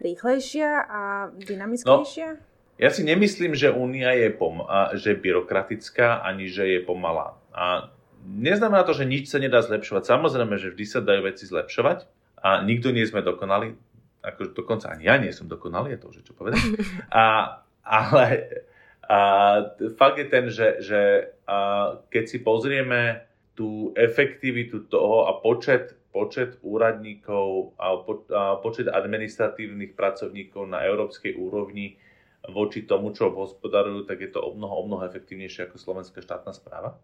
rýchlejšia 0.00 0.68
a 0.88 1.00
dynamickejšia? 1.36 2.28
No, 2.40 2.53
ja 2.74 2.90
si 2.90 3.06
nemyslím, 3.06 3.54
že 3.54 3.70
únia 3.70 4.10
je, 4.18 4.34
pom- 4.34 4.66
že 4.98 5.14
byrokratická, 5.14 6.26
ani 6.26 6.50
že 6.50 6.66
je 6.66 6.80
pomalá. 6.82 7.38
A 7.54 7.94
neznamená 8.26 8.82
to, 8.82 8.96
že 8.96 9.06
nič 9.06 9.30
sa 9.30 9.38
nedá 9.38 9.62
zlepšovať. 9.62 10.02
Samozrejme, 10.08 10.58
že 10.58 10.74
vždy 10.74 10.84
sa 10.88 11.00
dajú 11.04 11.20
veci 11.22 11.44
zlepšovať 11.46 11.98
a 12.42 12.64
nikto 12.66 12.90
nie 12.90 13.06
sme 13.06 13.22
dokonali. 13.22 13.78
Ako 14.24 14.56
dokonca 14.56 14.88
ani 14.88 15.04
ja 15.06 15.20
nie 15.20 15.30
som 15.36 15.46
dokonalý, 15.46 15.94
je 15.94 16.00
to 16.00 16.06
už 16.08 16.16
čo 16.24 16.32
povedať. 16.32 16.64
A, 17.12 17.60
ale 17.84 18.24
a, 19.04 19.18
fakt 20.00 20.16
je 20.16 20.26
ten, 20.26 20.48
že, 20.48 20.80
že 20.80 21.00
a, 21.44 22.00
keď 22.08 22.24
si 22.26 22.38
pozrieme 22.40 23.28
tú 23.54 23.94
efektivitu 23.94 24.88
toho 24.90 25.30
a 25.30 25.38
počet, 25.38 25.94
počet 26.10 26.56
úradníkov 26.64 27.76
a, 27.76 28.00
po, 28.02 28.24
a 28.32 28.58
počet 28.58 28.88
administratívnych 28.90 29.92
pracovníkov 29.92 30.72
na 30.72 30.82
európskej 30.82 31.36
úrovni 31.36 32.00
voči 32.50 32.84
tomu, 32.84 33.12
čo 33.16 33.32
hospodarujú, 33.32 34.04
tak 34.04 34.20
je 34.20 34.30
to 34.32 34.44
o 34.44 34.52
mnoho, 34.52 34.74
o 34.80 34.84
mnoho 34.84 35.02
efektívnejšie 35.08 35.68
ako 35.68 35.76
slovenská 35.80 36.20
štátna 36.20 36.52
správa. 36.52 37.00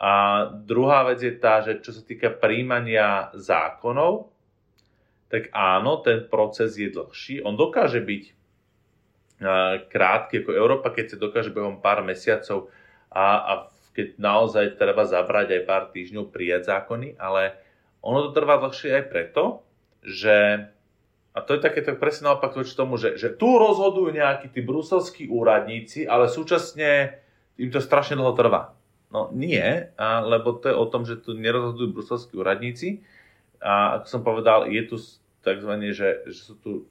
A 0.00 0.44
druhá 0.48 1.04
vec 1.04 1.20
je 1.20 1.34
tá, 1.36 1.60
že 1.60 1.84
čo 1.84 1.92
sa 1.92 2.00
týka 2.00 2.32
príjmania 2.32 3.28
zákonov, 3.36 4.32
tak 5.28 5.52
áno, 5.52 6.00
ten 6.00 6.24
proces 6.24 6.80
je 6.80 6.88
dlhší. 6.88 7.44
On 7.44 7.52
dokáže 7.54 8.00
byť 8.00 8.24
krátky 9.88 10.44
ako 10.44 10.50
Európa, 10.52 10.92
keď 10.92 11.16
sa 11.16 11.16
dokáže 11.16 11.52
behom 11.52 11.80
pár 11.80 12.04
mesiacov 12.04 12.68
a, 13.08 13.24
a 13.40 13.52
keď 13.96 14.20
naozaj 14.20 14.76
treba 14.76 15.08
zabrať 15.08 15.60
aj 15.60 15.62
pár 15.64 15.84
týždňov 15.92 16.28
prijať 16.28 16.68
zákony, 16.68 17.16
ale 17.16 17.56
ono 18.04 18.28
to 18.28 18.36
trvá 18.36 18.60
dlhšie 18.60 19.00
aj 19.00 19.04
preto, 19.08 19.64
že 20.04 20.68
a 21.40 21.44
to 21.48 21.56
je 21.56 21.64
také 21.64 21.80
tak 21.80 21.96
presne 21.96 22.28
naopak 22.28 22.52
voči 22.52 22.76
tomu, 22.76 23.00
že, 23.00 23.16
že 23.16 23.32
tu 23.32 23.56
rozhodujú 23.56 24.12
nejakí 24.12 24.52
tí 24.52 24.60
bruselskí 24.60 25.24
úradníci, 25.32 26.04
ale 26.04 26.28
súčasne 26.28 27.16
im 27.56 27.72
to 27.72 27.80
strašne 27.80 28.20
dlho 28.20 28.36
trvá. 28.36 28.76
No 29.08 29.32
nie, 29.32 29.88
a, 29.96 30.20
lebo 30.20 30.60
to 30.60 30.68
je 30.68 30.76
o 30.76 30.84
tom, 30.84 31.08
že 31.08 31.16
tu 31.16 31.32
nerozhodujú 31.32 31.96
bruselskí 31.96 32.36
úradníci. 32.36 33.00
A 33.56 34.00
ako 34.00 34.06
som 34.06 34.20
povedal, 34.20 34.68
je 34.68 34.84
tu 34.84 34.96
tzv. 35.40 35.72
že, 35.96 36.28
že 36.28 36.40
sú 36.44 36.54
tu 36.60 36.84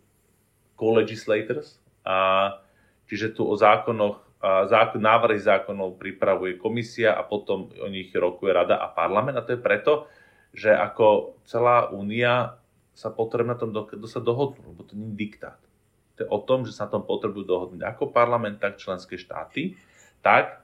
co-legislators, 0.82 1.78
a, 2.02 2.58
čiže 3.06 3.38
tu 3.38 3.46
o 3.46 3.54
zákonoch, 3.54 4.18
a, 4.42 4.66
zákon, 4.66 4.98
návrhy 4.98 5.40
zákonov 5.40 6.02
pripravuje 6.02 6.58
komisia 6.58 7.14
a 7.14 7.22
potom 7.22 7.70
o 7.70 7.88
nich 7.88 8.10
rokuje 8.12 8.50
rada 8.50 8.82
a 8.82 8.90
parlament. 8.90 9.38
A 9.38 9.46
to 9.46 9.54
je 9.56 9.62
preto, 9.62 10.10
že 10.52 10.74
ako 10.74 11.38
celá 11.48 11.88
únia 11.94 12.59
sa 13.00 13.08
potrebuje 13.08 13.48
na 13.48 13.56
tom 13.56 13.72
do, 13.72 13.88
do 13.88 14.08
sa 14.12 14.20
dohodnúť, 14.20 14.66
lebo 14.68 14.84
to 14.84 15.00
nie 15.00 15.16
je 15.16 15.20
diktát. 15.24 15.56
To 16.20 16.28
je 16.28 16.30
o 16.36 16.40
tom, 16.44 16.68
že 16.68 16.76
sa 16.76 16.92
na 16.92 17.00
tom 17.00 17.08
potrebujú 17.08 17.48
dohodnúť 17.48 17.88
ako 17.88 18.12
parlament, 18.12 18.60
tak 18.60 18.76
členské 18.76 19.16
štáty, 19.16 19.80
tak 20.20 20.60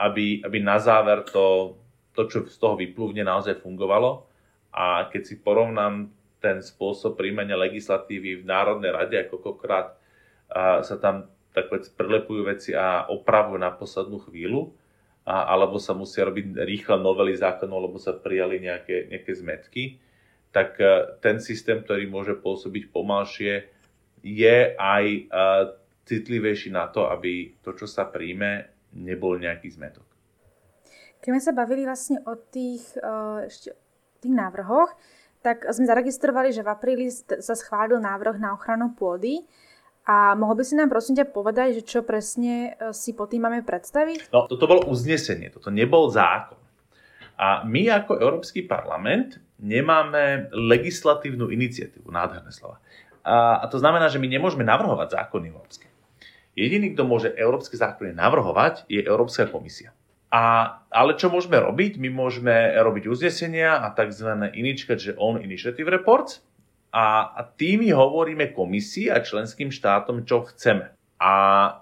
aby, 0.00 0.40
aby 0.40 0.58
na 0.64 0.80
záver 0.80 1.28
to, 1.28 1.76
to, 2.16 2.24
čo 2.32 2.48
z 2.48 2.56
toho 2.56 2.80
vyplúvne, 2.80 3.20
naozaj 3.20 3.60
fungovalo. 3.60 4.24
A 4.72 5.04
keď 5.12 5.22
si 5.28 5.34
porovnám 5.36 6.08
ten 6.40 6.64
spôsob 6.64 7.20
príjmania 7.20 7.60
legislatívy 7.60 8.40
v 8.40 8.48
Národnej 8.48 8.96
rade, 8.96 9.16
ako 9.20 9.36
koľkokrát 9.44 10.00
sa 10.80 10.96
tam 10.96 11.28
tak 11.52 11.68
prelepujú 11.96 12.48
veci 12.48 12.70
a 12.76 13.08
opravujú 13.08 13.56
na 13.60 13.72
poslednú 13.72 14.20
chvíľu, 14.28 14.72
a, 15.28 15.52
alebo 15.52 15.76
sa 15.76 15.92
musia 15.96 16.24
robiť 16.24 16.56
rýchle 16.56 16.96
novely 17.00 17.36
zákonov, 17.36 17.90
lebo 17.90 17.98
sa 18.00 18.16
prijali 18.16 18.60
nejaké, 18.64 19.12
nejaké 19.12 19.32
zmetky, 19.32 19.84
tak 20.56 20.80
e, 20.80 21.20
ten 21.20 21.36
systém, 21.36 21.84
ktorý 21.84 22.08
môže 22.08 22.32
pôsobiť 22.40 22.88
pomalšie, 22.88 23.68
je 24.24 24.56
aj 24.72 25.04
e, 25.04 25.20
citlivejší 26.08 26.72
na 26.72 26.88
to, 26.88 27.12
aby 27.12 27.60
to, 27.60 27.76
čo 27.76 27.84
sa 27.84 28.08
príjme, 28.08 28.64
nebol 28.96 29.36
nejaký 29.36 29.68
zmetok. 29.68 30.08
Keď 31.20 31.28
sme 31.28 31.42
sa 31.44 31.52
bavili 31.52 31.84
vlastne 31.84 32.22
o 32.24 32.38
tých, 32.38 32.94
ešte, 33.42 33.74
tých 34.22 34.30
návrhoch, 34.30 34.94
tak 35.42 35.66
sme 35.74 35.82
zaregistrovali, 35.82 36.54
že 36.54 36.62
v 36.62 36.70
apríli 36.70 37.10
sa 37.10 37.54
schválil 37.58 37.98
návrh 37.98 38.38
na 38.38 38.54
ochranu 38.54 38.94
pôdy. 38.94 39.42
A 40.06 40.38
mohol 40.38 40.62
by 40.62 40.64
si 40.64 40.78
nám 40.78 40.86
prosím 40.86 41.18
ťa 41.18 41.26
povedať, 41.34 41.82
že 41.82 41.82
čo 41.82 42.06
presne 42.06 42.78
si 42.94 43.10
po 43.10 43.26
tým 43.26 43.42
máme 43.42 43.66
predstaviť? 43.66 44.30
No, 44.30 44.46
toto 44.46 44.70
bolo 44.70 44.86
uznesenie, 44.86 45.50
toto 45.50 45.74
nebol 45.74 46.06
zákon. 46.14 46.62
A 47.34 47.66
my 47.66 47.90
ako 47.90 48.22
Európsky 48.22 48.62
parlament 48.62 49.42
nemáme 49.60 50.52
legislatívnu 50.52 51.48
iniciatívu, 51.48 52.08
nádherné 52.12 52.52
slova. 52.52 52.80
A, 53.26 53.62
a 53.62 53.66
to 53.66 53.80
znamená, 53.82 54.06
že 54.06 54.22
my 54.22 54.28
nemôžeme 54.30 54.62
navrhovať 54.62 55.18
zákony 55.18 55.50
európske. 55.50 55.86
Jediný, 56.56 56.96
kto 56.96 57.04
môže 57.04 57.28
európske 57.36 57.76
zákony 57.76 58.16
navrhovať, 58.16 58.88
je 58.88 59.04
Európska 59.04 59.44
komisia. 59.44 59.92
A, 60.32 60.74
ale 60.88 61.14
čo 61.14 61.28
môžeme 61.28 61.60
robiť? 61.60 62.00
My 62.00 62.08
môžeme 62.08 62.52
robiť 62.80 63.06
uznesenia 63.06 63.78
a 63.84 63.92
tzv. 63.92 64.30
iničkať, 64.56 64.98
že 64.98 65.12
on 65.20 65.38
initiative 65.38 65.86
reports 65.92 66.40
a, 66.90 67.30
a 67.36 67.40
tými 67.44 67.92
hovoríme 67.92 68.56
komisii 68.56 69.12
a 69.12 69.20
členským 69.20 69.68
štátom, 69.68 70.24
čo 70.24 70.48
chceme. 70.48 70.96
A 71.16 71.32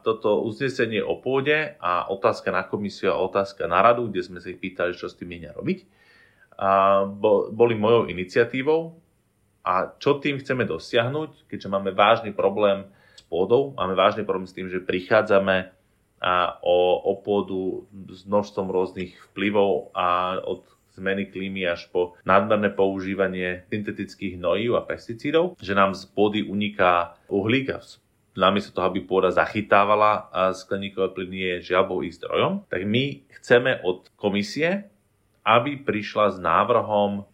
toto 0.06 0.42
uznesenie 0.46 1.02
o 1.02 1.18
pôde 1.18 1.74
a 1.82 2.06
otázka 2.06 2.54
na 2.54 2.62
komisiu 2.62 3.14
a 3.14 3.22
otázka 3.22 3.66
na 3.66 3.82
radu, 3.82 4.06
kde 4.06 4.22
sme 4.22 4.38
sa 4.38 4.50
ich 4.50 4.62
pýtali, 4.62 4.94
čo 4.94 5.10
s 5.10 5.18
tým 5.18 5.34
mienia 5.34 5.50
robiť, 5.50 5.82
boli 7.50 7.74
mojou 7.74 8.06
iniciatívou. 8.10 8.98
A 9.64 9.96
čo 9.96 10.20
tým 10.20 10.36
chceme 10.38 10.68
dosiahnuť, 10.68 11.48
keďže 11.48 11.72
máme 11.72 11.96
vážny 11.96 12.36
problém 12.36 12.84
pôdou. 13.32 13.72
Máme 13.74 13.96
vážny 13.96 14.22
problém 14.22 14.46
s 14.46 14.52
tým, 14.52 14.68
že 14.68 14.84
prichádzame 14.84 15.72
a 16.24 16.56
o, 16.64 17.04
o 17.04 17.12
pôdu 17.20 17.84
s 18.08 18.24
množstvom 18.24 18.72
rôznych 18.72 19.12
vplyvov 19.32 19.92
a 19.92 20.40
od 20.40 20.64
zmeny 20.94 21.26
klímy 21.28 21.66
až 21.66 21.90
po 21.90 22.14
nadmerné 22.22 22.70
používanie 22.70 23.66
syntetických 23.68 24.38
hnojív 24.38 24.78
a 24.78 24.86
pesticídov, 24.86 25.58
že 25.58 25.74
nám 25.74 25.92
z 25.92 26.06
pôdy 26.14 26.46
uniká 26.46 27.18
uhlík 27.26 27.74
a 27.74 27.82
namiesto 28.38 28.74
toho, 28.74 28.90
aby 28.90 29.02
pôda 29.02 29.34
zachytávala 29.34 30.30
skleníkové 30.54 31.14
plyny 31.14 31.38
je 31.38 31.74
žiaľ 31.74 32.02
ich 32.06 32.18
zdrojom, 32.18 32.66
tak 32.70 32.86
my 32.86 33.26
chceme 33.42 33.82
od 33.82 34.10
komisie, 34.14 34.90
aby 35.44 35.84
prišla 35.84 36.34
s 36.34 36.38
návrhom 36.40 37.28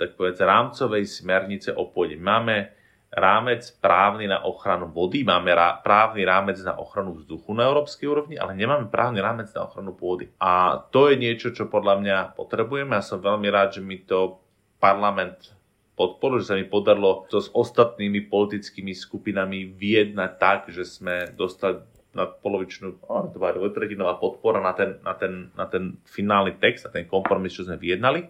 tak 0.00 0.16
povedz, 0.16 0.40
rámcovej 0.40 1.04
smernice 1.04 1.76
o 1.76 1.92
pôde. 1.92 2.16
Máme 2.16 2.72
rámec 3.10 3.68
právny 3.82 4.30
na 4.30 4.46
ochranu 4.46 4.88
vody, 4.88 5.26
máme 5.26 5.50
rá, 5.50 5.82
právny 5.82 6.22
rámec 6.22 6.62
na 6.62 6.78
ochranu 6.78 7.18
vzduchu 7.18 7.52
na 7.52 7.66
európskej 7.66 8.06
úrovni, 8.06 8.38
ale 8.38 8.54
nemáme 8.54 8.86
právny 8.86 9.18
rámec 9.18 9.50
na 9.50 9.66
ochranu 9.66 9.92
pôdy. 9.92 10.30
A 10.38 10.78
to 10.94 11.10
je 11.10 11.18
niečo, 11.18 11.50
čo 11.50 11.66
podľa 11.66 12.00
mňa 12.00 12.16
potrebujeme. 12.38 12.94
Ja 12.96 13.04
som 13.04 13.18
veľmi 13.18 13.50
rád, 13.50 13.76
že 13.76 13.82
mi 13.82 13.98
to 13.98 14.38
parlament 14.78 15.52
podporil, 15.98 16.40
že 16.40 16.54
sa 16.54 16.56
mi 16.56 16.64
podarilo 16.64 17.28
to 17.28 17.44
s 17.44 17.52
ostatnými 17.52 18.30
politickými 18.30 18.96
skupinami 18.96 19.68
vyjednať 19.74 20.30
tak, 20.40 20.72
že 20.72 20.88
sme 20.88 21.34
dostali 21.36 21.82
na 22.10 22.26
polovičnú, 22.26 22.98
to 23.06 23.38
dvojtretinová 23.38 24.18
podpora 24.18 24.58
na 24.58 24.74
ten, 24.74 24.98
na, 25.06 25.14
ten, 25.14 25.54
na 25.54 25.66
ten 25.70 26.02
finálny 26.10 26.58
text, 26.58 26.90
na 26.90 26.94
ten 26.94 27.06
kompromis, 27.06 27.54
čo 27.54 27.62
sme 27.62 27.78
vyjednali. 27.78 28.26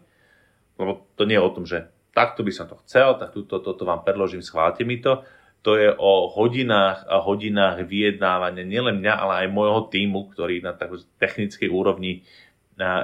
Lebo 0.77 1.09
to 1.17 1.25
nie 1.25 1.41
je 1.41 1.45
o 1.45 1.55
tom, 1.55 1.65
že 1.65 1.89
takto 2.13 2.45
by 2.45 2.53
som 2.53 2.69
to 2.69 2.77
chcel, 2.85 3.17
tak 3.17 3.33
toto 3.33 3.61
to, 3.65 3.73
to 3.73 3.85
vám 3.89 4.05
predložím, 4.05 4.45
schválte 4.45 4.85
mi 4.85 5.01
to. 5.01 5.25
To 5.61 5.77
je 5.77 5.93
o 5.93 6.29
hodinách 6.33 7.05
a 7.05 7.21
hodinách 7.21 7.85
vyjednávania 7.85 8.65
nielen 8.65 9.05
mňa, 9.05 9.15
ale 9.17 9.33
aj 9.45 9.53
môjho 9.53 9.93
týmu, 9.93 10.33
ktorý 10.33 10.65
na 10.65 10.73
technickej 11.21 11.69
úrovni 11.69 12.25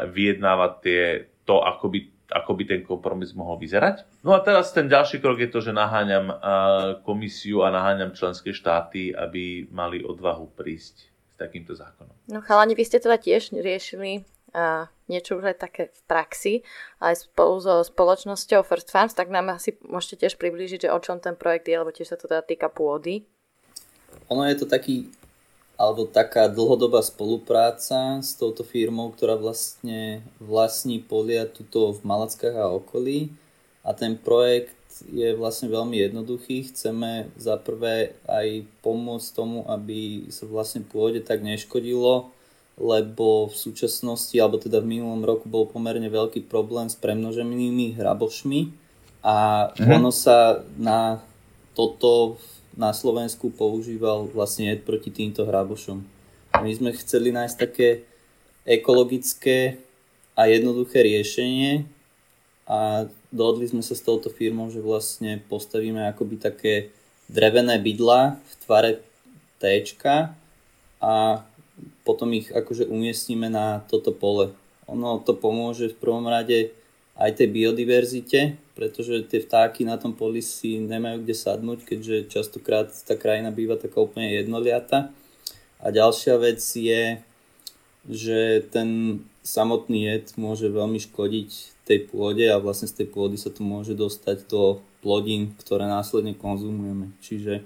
vyjednáva 0.08 0.80
tie, 0.80 1.28
to, 1.44 1.60
ako 1.60 1.92
by, 1.92 1.98
ako 2.26 2.58
by 2.58 2.64
ten 2.66 2.80
kompromis 2.82 3.30
mohol 3.34 3.58
vyzerať. 3.58 4.02
No 4.26 4.34
a 4.34 4.42
teraz 4.42 4.74
ten 4.74 4.90
ďalší 4.90 5.22
krok 5.22 5.38
je 5.38 5.50
to, 5.50 5.62
že 5.62 5.70
naháňam 5.70 6.34
komisiu 7.06 7.62
a 7.62 7.70
naháňam 7.70 8.14
členské 8.14 8.50
štáty, 8.50 9.14
aby 9.14 9.70
mali 9.70 10.02
odvahu 10.02 10.50
prísť 10.58 10.96
s 11.06 11.36
takýmto 11.38 11.78
zákonom. 11.78 12.14
No 12.32 12.42
chalani, 12.42 12.74
vy 12.74 12.82
ste 12.82 12.98
teda 12.98 13.20
tiež 13.20 13.54
riešili 13.54 14.26
a 14.56 14.88
niečo 15.06 15.36
už 15.36 15.52
aj 15.52 15.56
také 15.60 15.82
v 15.92 16.00
praxi, 16.08 16.54
aj 16.98 17.28
spolu 17.28 17.60
so 17.60 17.84
spoločnosťou 17.84 18.64
First 18.64 18.88
Farms, 18.88 19.12
tak 19.12 19.28
nám 19.28 19.52
asi 19.52 19.76
môžete 19.84 20.26
tiež 20.26 20.40
priblížiť, 20.40 20.88
že 20.88 20.94
o 20.94 20.98
čom 20.98 21.20
ten 21.20 21.36
projekt 21.36 21.68
je, 21.68 21.76
lebo 21.76 21.92
tiež 21.92 22.10
sa 22.10 22.18
to 22.18 22.26
teda 22.26 22.40
týka 22.42 22.72
pôdy. 22.72 23.28
Ono 24.32 24.42
je 24.48 24.56
to 24.56 24.66
taký, 24.66 25.12
alebo 25.76 26.08
taká 26.08 26.48
dlhodobá 26.48 27.04
spolupráca 27.04 28.24
s 28.24 28.32
touto 28.32 28.64
firmou, 28.64 29.12
ktorá 29.12 29.36
vlastne 29.36 30.24
vlastní 30.40 31.04
polia 31.04 31.44
tuto 31.44 31.92
v 31.92 32.00
Malackách 32.00 32.56
a 32.56 32.72
okolí. 32.72 33.32
A 33.84 33.92
ten 33.92 34.16
projekt 34.16 34.76
je 35.04 35.36
vlastne 35.36 35.68
veľmi 35.68 36.00
jednoduchý. 36.00 36.72
Chceme 36.72 37.28
za 37.36 37.60
prvé 37.60 38.16
aj 38.24 38.64
pomôcť 38.80 39.28
tomu, 39.36 39.68
aby 39.68 40.32
sa 40.32 40.48
vlastne 40.48 40.80
pôde 40.80 41.20
tak 41.20 41.44
neškodilo, 41.44 42.32
lebo 42.80 43.52
v 43.52 43.56
súčasnosti, 43.56 44.32
alebo 44.40 44.56
teda 44.56 44.80
v 44.80 44.96
minulom 44.96 45.20
roku 45.28 45.44
bol 45.44 45.68
pomerne 45.68 46.08
veľký 46.08 46.48
problém 46.48 46.88
s 46.88 46.96
premnoženými 46.96 48.00
hrabošmi 48.00 48.72
a 49.26 49.68
mhm. 49.76 49.92
ono 50.00 50.10
sa 50.14 50.64
na 50.80 51.20
toto 51.76 52.40
na 52.76 52.92
Slovensku 52.92 53.48
používal 53.48 54.28
vlastne 54.28 54.76
proti 54.76 55.08
týmto 55.08 55.48
hrabošom. 55.48 56.04
My 56.60 56.70
sme 56.76 56.92
chceli 56.92 57.32
nájsť 57.32 57.56
také 57.56 58.04
ekologické 58.68 59.80
a 60.36 60.44
jednoduché 60.44 61.00
riešenie 61.00 61.88
a 62.68 63.08
dohodli 63.32 63.64
sme 63.64 63.80
sa 63.80 63.96
s 63.96 64.04
touto 64.04 64.28
firmou, 64.28 64.68
že 64.68 64.84
vlastne 64.84 65.40
postavíme 65.48 66.04
akoby 66.12 66.36
také 66.36 66.74
drevené 67.32 67.80
bydla 67.80 68.36
v 68.36 68.52
tvare 68.62 68.90
T 69.56 69.64
a 71.00 71.44
potom 72.04 72.28
ich 72.36 72.52
akože 72.52 72.86
umiestnime 72.86 73.48
na 73.48 73.80
toto 73.88 74.12
pole. 74.12 74.52
Ono 74.86 75.18
to 75.24 75.32
pomôže 75.34 75.90
v 75.90 75.98
prvom 75.98 76.28
rade 76.28 76.70
aj 77.16 77.30
tej 77.40 77.48
biodiverzite, 77.48 78.40
pretože 78.76 79.24
tie 79.24 79.40
vtáky 79.40 79.88
na 79.88 79.96
tom 79.96 80.12
poli 80.12 80.44
si 80.44 80.76
nemajú 80.76 81.24
kde 81.24 81.34
sadnúť, 81.34 81.88
keďže 81.88 82.16
častokrát 82.28 82.92
tá 82.92 83.16
krajina 83.16 83.48
býva 83.48 83.80
taká 83.80 84.04
úplne 84.04 84.36
jednoliata. 84.36 85.12
A 85.80 85.88
ďalšia 85.88 86.36
vec 86.36 86.60
je, 86.60 87.20
že 88.04 88.64
ten 88.68 89.20
samotný 89.40 90.12
jed 90.12 90.26
môže 90.36 90.68
veľmi 90.68 91.00
škodiť 91.00 91.50
tej 91.86 91.98
pôde 92.10 92.44
a 92.50 92.60
vlastne 92.60 92.90
z 92.90 93.02
tej 93.02 93.08
pôdy 93.14 93.38
sa 93.38 93.48
to 93.48 93.62
môže 93.62 93.94
dostať 93.94 94.50
do 94.50 94.82
plodín, 95.00 95.54
ktoré 95.62 95.86
následne 95.86 96.34
konzumujeme. 96.34 97.14
Čiže 97.22 97.62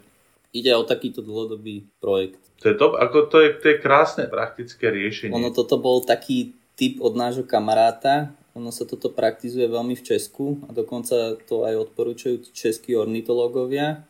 ide 0.53 0.76
o 0.76 0.84
takýto 0.84 1.24
dlhodobý 1.24 1.88
projekt. 1.98 2.38
To 2.61 2.68
je 2.68 2.76
top, 2.76 3.01
ako 3.01 3.32
to 3.32 3.36
je, 3.40 3.48
to 3.57 3.66
je 3.72 3.76
krásne 3.80 4.28
praktické 4.28 4.92
riešenie. 4.92 5.32
Ono 5.32 5.48
toto 5.48 5.80
bol 5.80 6.05
taký 6.05 6.53
typ 6.76 7.01
od 7.01 7.16
nášho 7.16 7.48
kamaráta, 7.48 8.36
ono 8.55 8.74
sa 8.74 8.82
toto 8.82 9.14
praktizuje 9.14 9.70
veľmi 9.70 9.94
v 9.94 10.07
Česku 10.07 10.59
a 10.66 10.74
dokonca 10.74 11.38
to 11.46 11.62
aj 11.62 11.90
odporúčajú 11.90 12.51
českí 12.51 12.98
ornitológovia. 12.98 14.03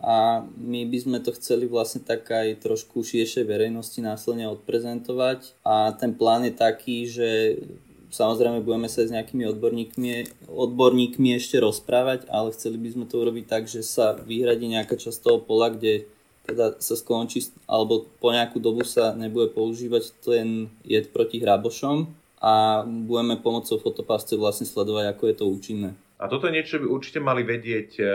A 0.00 0.48
my 0.56 0.88
by 0.88 0.98
sme 0.98 1.18
to 1.20 1.36
chceli 1.36 1.68
vlastne 1.68 2.00
tak 2.00 2.24
aj 2.24 2.64
trošku 2.64 3.04
širšej 3.04 3.44
verejnosti 3.44 4.00
následne 4.00 4.48
odprezentovať. 4.48 5.60
A 5.60 5.92
ten 5.92 6.16
plán 6.16 6.48
je 6.48 6.54
taký, 6.56 7.04
že 7.04 7.60
samozrejme 8.08 8.64
budeme 8.64 8.88
sa 8.88 9.04
s 9.04 9.12
nejakými 9.12 9.44
odborníkmi, 9.52 10.48
odborníkmi 10.48 11.36
ešte 11.36 11.60
rozprávať, 11.60 12.32
ale 12.32 12.56
chceli 12.56 12.80
by 12.80 12.88
sme 12.96 13.04
to 13.12 13.20
urobiť 13.20 13.44
tak, 13.44 13.68
že 13.68 13.84
sa 13.84 14.16
vyhradí 14.16 14.72
nejaká 14.72 14.96
časť 14.96 15.20
toho 15.20 15.38
pola, 15.44 15.68
kde 15.68 16.08
teda 16.48 16.80
sa 16.80 16.96
skončí, 16.96 17.52
alebo 17.68 18.08
po 18.18 18.32
nejakú 18.32 18.56
dobu 18.56 18.82
sa 18.82 19.12
nebude 19.12 19.52
používať 19.52 20.16
ten 20.24 20.72
jed 20.82 21.12
proti 21.12 21.38
hrabošom 21.44 22.19
a 22.40 22.82
budeme 22.88 23.36
pomocou 23.36 23.76
fotopásce 23.76 24.32
vlastne 24.34 24.64
sledovať, 24.64 25.12
ako 25.12 25.22
je 25.28 25.34
to 25.36 25.44
účinné. 25.44 25.90
A 26.20 26.28
toto 26.28 26.48
niečo 26.52 26.80
by 26.80 26.88
určite 26.88 27.20
mali 27.20 27.44
vedieť 27.44 27.90
uh, 28.00 28.08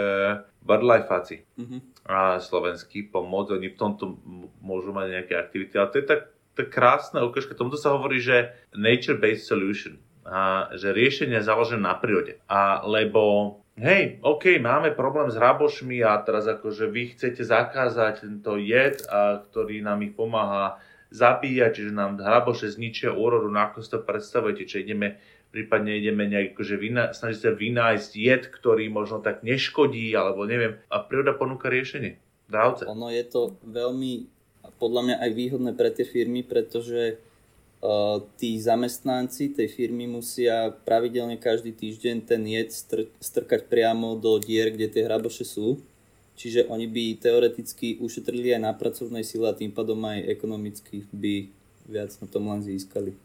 birdlifeáci 0.61 1.35
uh-huh. 1.57 1.79
a 2.05 2.37
slovenskí 2.37 3.09
pomôcť. 3.09 3.57
Oni 3.57 3.69
v 3.73 3.77
tomto 3.77 4.21
môžu 4.61 4.93
mať 4.93 5.07
nejaké 5.09 5.33
aktivity. 5.33 5.73
Ale 5.77 5.89
to 5.89 5.97
je 6.01 6.05
tak, 6.05 6.21
tak 6.53 6.67
krásna 6.69 7.25
ukážka. 7.25 7.57
Tomuto 7.57 7.81
sa 7.81 7.97
hovorí, 7.97 8.21
že 8.21 8.53
nature-based 8.77 9.49
solution. 9.49 9.97
A, 10.25 10.69
že 10.77 10.93
riešenie 10.93 11.37
je 11.41 11.49
založené 11.49 11.81
na 11.81 11.97
prírode. 11.97 12.41
A 12.45 12.81
lebo 12.85 13.57
hej, 13.77 14.21
OK, 14.21 14.57
máme 14.61 14.93
problém 14.93 15.29
s 15.29 15.37
hrabošmi 15.37 16.01
a 16.05 16.17
teraz 16.21 16.45
akože 16.45 16.89
vy 16.89 17.13
chcete 17.13 17.41
zakázať 17.41 18.25
tento 18.25 18.57
jed, 18.57 19.01
a, 19.05 19.41
ktorý 19.41 19.81
nám 19.81 20.05
ich 20.05 20.13
pomáha 20.13 20.77
zabíjať, 21.15 21.71
čiže 21.79 21.91
nám 21.95 22.19
hraboše 22.19 22.67
zničia 22.67 23.15
úrodu, 23.15 23.47
no 23.47 23.59
ako 23.63 23.79
si 23.79 23.89
to 23.89 24.03
predstavujete, 24.03 24.67
či 24.67 24.83
ideme 24.83 25.15
prípadne 25.55 25.95
ideme 25.95 26.27
nejak 26.27 26.51
akože 26.51 26.75
vyna, 26.75 27.15
snažiť 27.15 27.39
sa 27.39 27.51
vynájsť 27.55 28.11
jed, 28.19 28.43
ktorý 28.51 28.91
možno 28.91 29.23
tak 29.23 29.39
neškodí, 29.39 30.11
alebo 30.11 30.43
neviem. 30.43 30.83
A 30.91 30.99
príroda 30.99 31.31
ponúka 31.31 31.71
riešenie. 31.71 32.19
Dávce. 32.51 32.83
Ono 32.91 33.07
je 33.07 33.23
to 33.23 33.55
veľmi, 33.63 34.27
podľa 34.83 35.01
mňa 35.07 35.15
aj 35.23 35.31
výhodné 35.31 35.71
pre 35.71 35.95
tie 35.95 36.03
firmy, 36.03 36.43
pretože 36.43 37.23
tí 38.35 38.59
zamestnanci 38.59 39.55
tej 39.55 39.71
firmy 39.71 40.11
musia 40.11 40.75
pravidelne 40.83 41.39
každý 41.39 41.71
týždeň 41.71 42.15
ten 42.27 42.41
jed 42.43 42.69
str- 42.75 43.09
strkať 43.23 43.71
priamo 43.71 44.19
do 44.19 44.35
dier, 44.41 44.75
kde 44.75 44.91
tie 44.91 45.07
hraboše 45.07 45.47
sú. 45.47 45.79
Čiže 46.35 46.67
oni 46.67 46.91
by 46.91 47.03
teoreticky 47.23 47.97
ušetrili 48.03 48.51
aj 48.55 48.61
na 48.61 48.71
pracovnej 48.75 49.23
sile 49.23 49.49
a 49.49 49.57
tým 49.57 49.71
pádom 49.71 50.03
aj 50.03 50.27
ekonomicky 50.27 51.07
by 51.15 51.47
viac 51.87 52.11
na 52.19 52.27
tom 52.27 52.51
len 52.51 52.59
získali. 52.59 53.15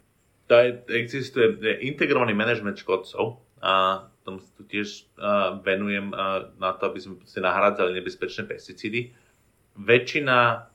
Existuje 0.90 1.58
integrovaný 1.82 2.34
manažment 2.34 2.78
škodcov 2.78 3.42
a 3.58 4.06
tomu 4.22 4.42
tu 4.54 4.62
tiež 4.62 5.10
venujem 5.66 6.14
na 6.58 6.70
to, 6.78 6.90
aby 6.90 6.98
sme 7.02 7.18
nahradzali 7.42 7.94
nebezpečné 7.98 8.46
pesticídy. 8.46 9.10
Väčšina 9.78 10.70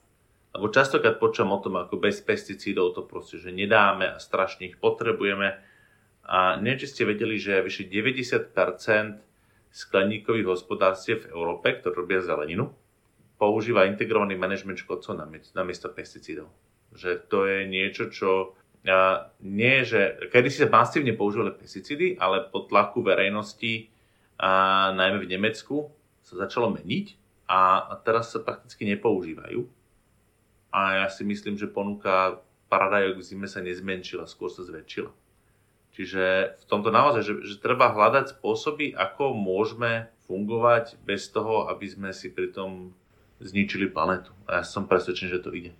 lebo 0.56 0.72
častokrát 0.72 1.20
počujem 1.20 1.52
o 1.52 1.60
tom, 1.60 1.76
ako 1.76 2.00
bez 2.00 2.24
pesticídov 2.24 2.96
to 2.96 3.04
proste, 3.04 3.36
že 3.36 3.52
nedáme 3.52 4.08
a 4.08 4.16
strašne 4.16 4.72
ich 4.72 4.80
potrebujeme. 4.80 5.52
A 6.24 6.56
neviem, 6.56 6.80
či 6.80 6.88
ste 6.88 7.04
vedeli, 7.04 7.36
že 7.36 7.60
vyše 7.60 7.84
90% 7.92 8.56
skleníkových 9.76 10.48
hospodárstiev 10.48 11.28
v 11.28 11.36
Európe, 11.36 11.68
ktoré 11.76 11.92
robia 11.92 12.24
zeleninu, 12.24 12.72
používa 13.36 13.84
integrovaný 13.84 14.40
manažment 14.40 14.80
škodcov 14.80 15.20
namiesto 15.52 15.92
pesticídov. 15.92 16.48
Že 16.96 17.28
to 17.28 17.44
je 17.44 17.58
niečo, 17.68 18.08
čo 18.08 18.56
nie, 19.44 19.84
že 19.84 20.30
kedy 20.32 20.48
si 20.48 20.64
sa 20.64 20.72
masívne 20.72 21.12
používali 21.12 21.52
pesticídy, 21.52 22.16
ale 22.16 22.48
po 22.48 22.64
tlaku 22.64 23.04
verejnosti, 23.04 23.92
a 24.40 24.88
najmä 24.96 25.28
v 25.28 25.30
Nemecku, 25.36 25.92
sa 26.24 26.40
začalo 26.40 26.72
meniť 26.72 27.06
a 27.52 27.92
teraz 28.00 28.32
sa 28.32 28.40
prakticky 28.40 28.88
nepoužívajú 28.88 29.62
a 30.76 31.04
ja 31.04 31.06
si 31.08 31.24
myslím, 31.24 31.56
že 31.56 31.72
ponuka 31.72 32.42
paradajok 32.68 33.16
v 33.16 33.26
zime 33.26 33.48
sa 33.48 33.64
nezmenšila, 33.64 34.28
skôr 34.28 34.52
sa 34.52 34.60
zväčšila. 34.66 35.08
Čiže 35.96 36.54
v 36.60 36.64
tomto 36.68 36.92
naozaj, 36.92 37.24
že, 37.24 37.34
že 37.48 37.56
treba 37.56 37.88
hľadať 37.88 38.36
spôsoby, 38.36 38.92
ako 38.92 39.32
môžeme 39.32 40.12
fungovať 40.28 41.00
bez 41.08 41.32
toho, 41.32 41.72
aby 41.72 41.88
sme 41.88 42.10
si 42.12 42.28
pritom 42.28 42.92
zničili 43.40 43.88
planetu. 43.88 44.36
A 44.44 44.60
ja 44.60 44.62
som 44.62 44.84
presvedčený, 44.84 45.28
že 45.32 45.44
to 45.44 45.56
ide 45.56 45.72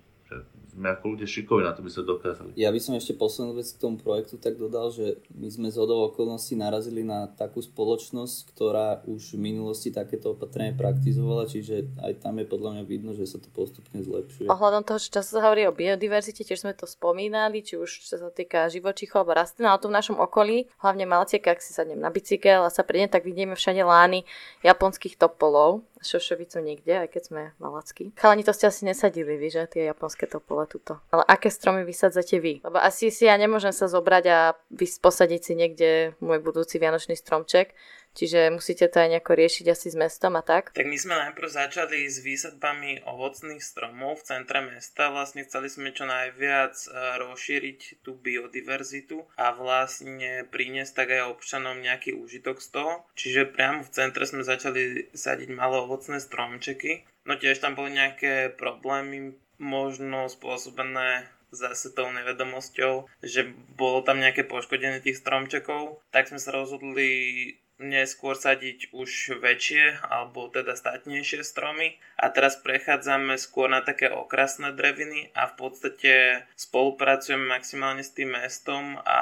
sme 0.77 0.93
ako 0.93 1.17
ľudia 1.17 1.25
šikovní 1.25 1.65
na 1.65 1.73
to 1.73 1.81
by 1.81 1.89
sa 1.89 2.05
dokázali. 2.05 2.53
Ja 2.53 2.69
by 2.69 2.77
som 2.77 2.93
ešte 2.93 3.17
poslednú 3.17 3.57
vec 3.57 3.65
k 3.73 3.81
tomu 3.81 3.97
projektu 3.97 4.37
tak 4.37 4.61
dodal, 4.61 4.93
že 4.93 5.17
my 5.33 5.49
sme 5.49 5.67
z 5.73 5.81
hodou 5.81 6.05
okolností 6.13 6.53
narazili 6.53 7.01
na 7.01 7.25
takú 7.25 7.65
spoločnosť, 7.65 8.53
ktorá 8.53 9.01
už 9.09 9.33
v 9.33 9.41
minulosti 9.41 9.89
takéto 9.89 10.37
opatrenie 10.37 10.77
praktizovala, 10.77 11.49
čiže 11.49 11.89
aj 11.97 12.21
tam 12.21 12.37
je 12.37 12.45
podľa 12.45 12.69
mňa 12.77 12.83
vidno, 12.85 13.17
že 13.17 13.25
sa 13.25 13.41
to 13.41 13.49
postupne 13.49 13.97
zlepšuje. 14.05 14.45
Ohľadom 14.53 14.85
toho, 14.85 15.01
že 15.01 15.09
často 15.09 15.41
sa 15.41 15.49
hovorí 15.49 15.65
o 15.65 15.73
biodiverzite, 15.73 16.45
tiež 16.45 16.61
sme 16.61 16.77
to 16.77 16.85
spomínali, 16.85 17.65
či 17.65 17.81
už 17.81 18.05
čo 18.05 18.21
sa 18.21 18.29
týka 18.29 18.69
živočíchov 18.69 19.25
alebo 19.25 19.33
rastlín, 19.33 19.65
ale 19.65 19.81
tu 19.81 19.89
v 19.89 19.97
našom 19.97 20.21
okolí, 20.21 20.69
hlavne 20.77 21.09
Malciek, 21.09 21.41
ak 21.41 21.57
si 21.57 21.73
sadnem 21.73 21.97
na 21.97 22.13
bicykel 22.13 22.61
a 22.61 22.69
sa 22.69 22.85
prídem, 22.85 23.09
tak 23.09 23.25
vidíme 23.25 23.57
všade 23.57 23.81
lány 23.81 24.29
japonských 24.61 25.17
topolov, 25.17 25.81
šošovicu 26.07 26.63
niekde, 26.63 27.03
aj 27.03 27.09
keď 27.11 27.23
sme 27.27 27.41
malacky. 27.59 28.15
Chalani, 28.15 28.47
to 28.47 28.55
ste 28.55 28.71
asi 28.71 28.87
nesadili 28.87 29.35
vy, 29.35 29.51
že? 29.51 29.63
Tie 29.67 29.83
japonské 29.83 30.25
topole 30.25 30.63
tuto. 30.71 31.03
Ale 31.11 31.27
aké 31.27 31.51
stromy 31.51 31.83
vysadzate 31.83 32.39
vy? 32.39 32.63
Lebo 32.63 32.79
asi 32.79 33.11
si 33.11 33.27
ja 33.27 33.35
nemôžem 33.35 33.75
sa 33.75 33.91
zobrať 33.91 34.23
a 34.31 34.39
posadiť 34.77 35.41
si 35.43 35.53
niekde 35.59 35.89
môj 36.23 36.39
budúci 36.39 36.79
vianočný 36.79 37.19
stromček, 37.19 37.75
Čiže 38.15 38.49
musíte 38.49 38.87
to 38.89 38.97
aj 38.97 39.09
nejako 39.13 39.33
riešiť 39.37 39.65
asi 39.69 39.87
s 39.93 39.97
mestom 39.97 40.33
a 40.37 40.43
tak? 40.45 40.73
Tak 40.73 40.87
my 40.87 40.97
sme 40.97 41.15
najprv 41.17 41.49
začali 41.49 42.07
s 42.07 42.23
výsadbami 42.23 43.05
ovocných 43.05 43.61
stromov 43.61 44.21
v 44.21 44.25
centre 44.25 44.59
mesta. 44.63 45.13
Vlastne 45.13 45.45
chceli 45.45 45.69
sme 45.69 45.93
čo 45.93 46.09
najviac 46.09 46.73
e, 46.73 46.87
rozšíriť 47.21 48.01
tú 48.01 48.17
biodiverzitu 48.17 49.27
a 49.37 49.53
vlastne 49.53 50.47
priniesť 50.49 50.93
tak 50.97 51.09
aj 51.13 51.29
občanom 51.29 51.77
nejaký 51.77 52.17
úžitok 52.17 52.57
z 52.57 52.67
toho. 52.73 52.93
Čiže 53.13 53.53
priamo 53.53 53.85
v 53.85 53.93
centre 53.93 54.25
sme 54.25 54.41
začali 54.41 55.13
sadiť 55.13 55.49
malé 55.53 55.77
ovocné 55.83 56.17
stromčeky. 56.17 57.05
No 57.27 57.35
tiež 57.37 57.59
tam 57.59 57.75
boli 57.75 57.93
nejaké 57.93 58.55
problémy, 58.55 59.35
možno 59.57 60.29
spôsobené 60.29 61.27
zase 61.51 61.95
tou 61.95 62.11
nevedomosťou, 62.11 63.07
že 63.23 63.47
bolo 63.75 64.03
tam 64.03 64.19
nejaké 64.19 64.43
poškodenie 64.43 64.99
tých 64.99 65.19
stromčekov, 65.23 66.03
tak 66.11 66.27
sme 66.27 66.39
sa 66.43 66.51
rozhodli 66.51 67.55
neskôr 67.77 68.33
sadiť 68.33 68.89
už 68.89 69.37
väčšie 69.37 70.01
alebo 70.01 70.49
teda 70.49 70.73
statnejšie 70.73 71.45
stromy. 71.45 72.01
A 72.17 72.33
teraz 72.33 72.57
prechádzame 72.57 73.37
skôr 73.37 73.69
na 73.69 73.85
také 73.85 74.09
okrasné 74.09 74.73
dreviny 74.73 75.29
a 75.37 75.45
v 75.45 75.53
podstate 75.57 76.13
spolupracujeme 76.57 77.45
maximálne 77.45 78.01
s 78.01 78.13
tým 78.13 78.33
mestom 78.33 78.97
a 79.05 79.19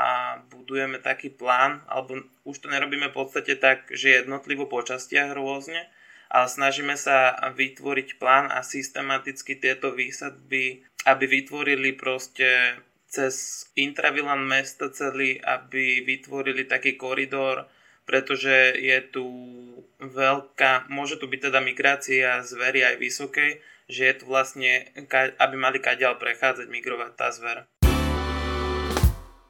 budujeme 0.48 1.04
taký 1.04 1.28
plán 1.32 1.84
alebo 1.92 2.24
už 2.48 2.64
to 2.64 2.68
nerobíme 2.72 3.12
v 3.12 3.18
podstate 3.18 3.60
tak, 3.60 3.92
že 3.92 4.24
jednotlivo 4.24 4.72
po 4.72 4.80
častiach 4.80 5.36
rôzne, 5.36 5.92
ale 6.32 6.48
snažíme 6.48 6.96
sa 6.96 7.36
vytvoriť 7.52 8.16
plán 8.16 8.48
a 8.48 8.64
systematicky 8.64 9.60
tieto 9.60 9.92
výsadby, 9.92 10.88
aby 11.04 11.26
vytvorili 11.28 11.92
proste 11.94 12.80
cez 13.12 13.68
intravilan 13.80 14.44
mesta 14.44 14.92
celý, 14.92 15.40
aby 15.40 16.04
vytvorili 16.04 16.68
taký 16.68 17.00
koridor 17.00 17.68
pretože 18.06 18.78
je 18.78 18.98
tu 19.10 19.26
veľká, 20.00 20.88
môže 20.88 21.18
tu 21.18 21.26
byť 21.26 21.50
teda 21.50 21.60
migrácia 21.60 22.42
zvery 22.46 22.86
aj 22.94 22.96
vysokej, 23.02 23.52
že 23.86 24.02
je 24.06 24.14
tu 24.18 24.24
vlastne, 24.30 24.90
aby 25.42 25.56
mali 25.58 25.78
kaďal 25.82 26.18
prechádzať, 26.18 26.70
migrovať 26.70 27.12
tá 27.18 27.30
zver. 27.34 27.66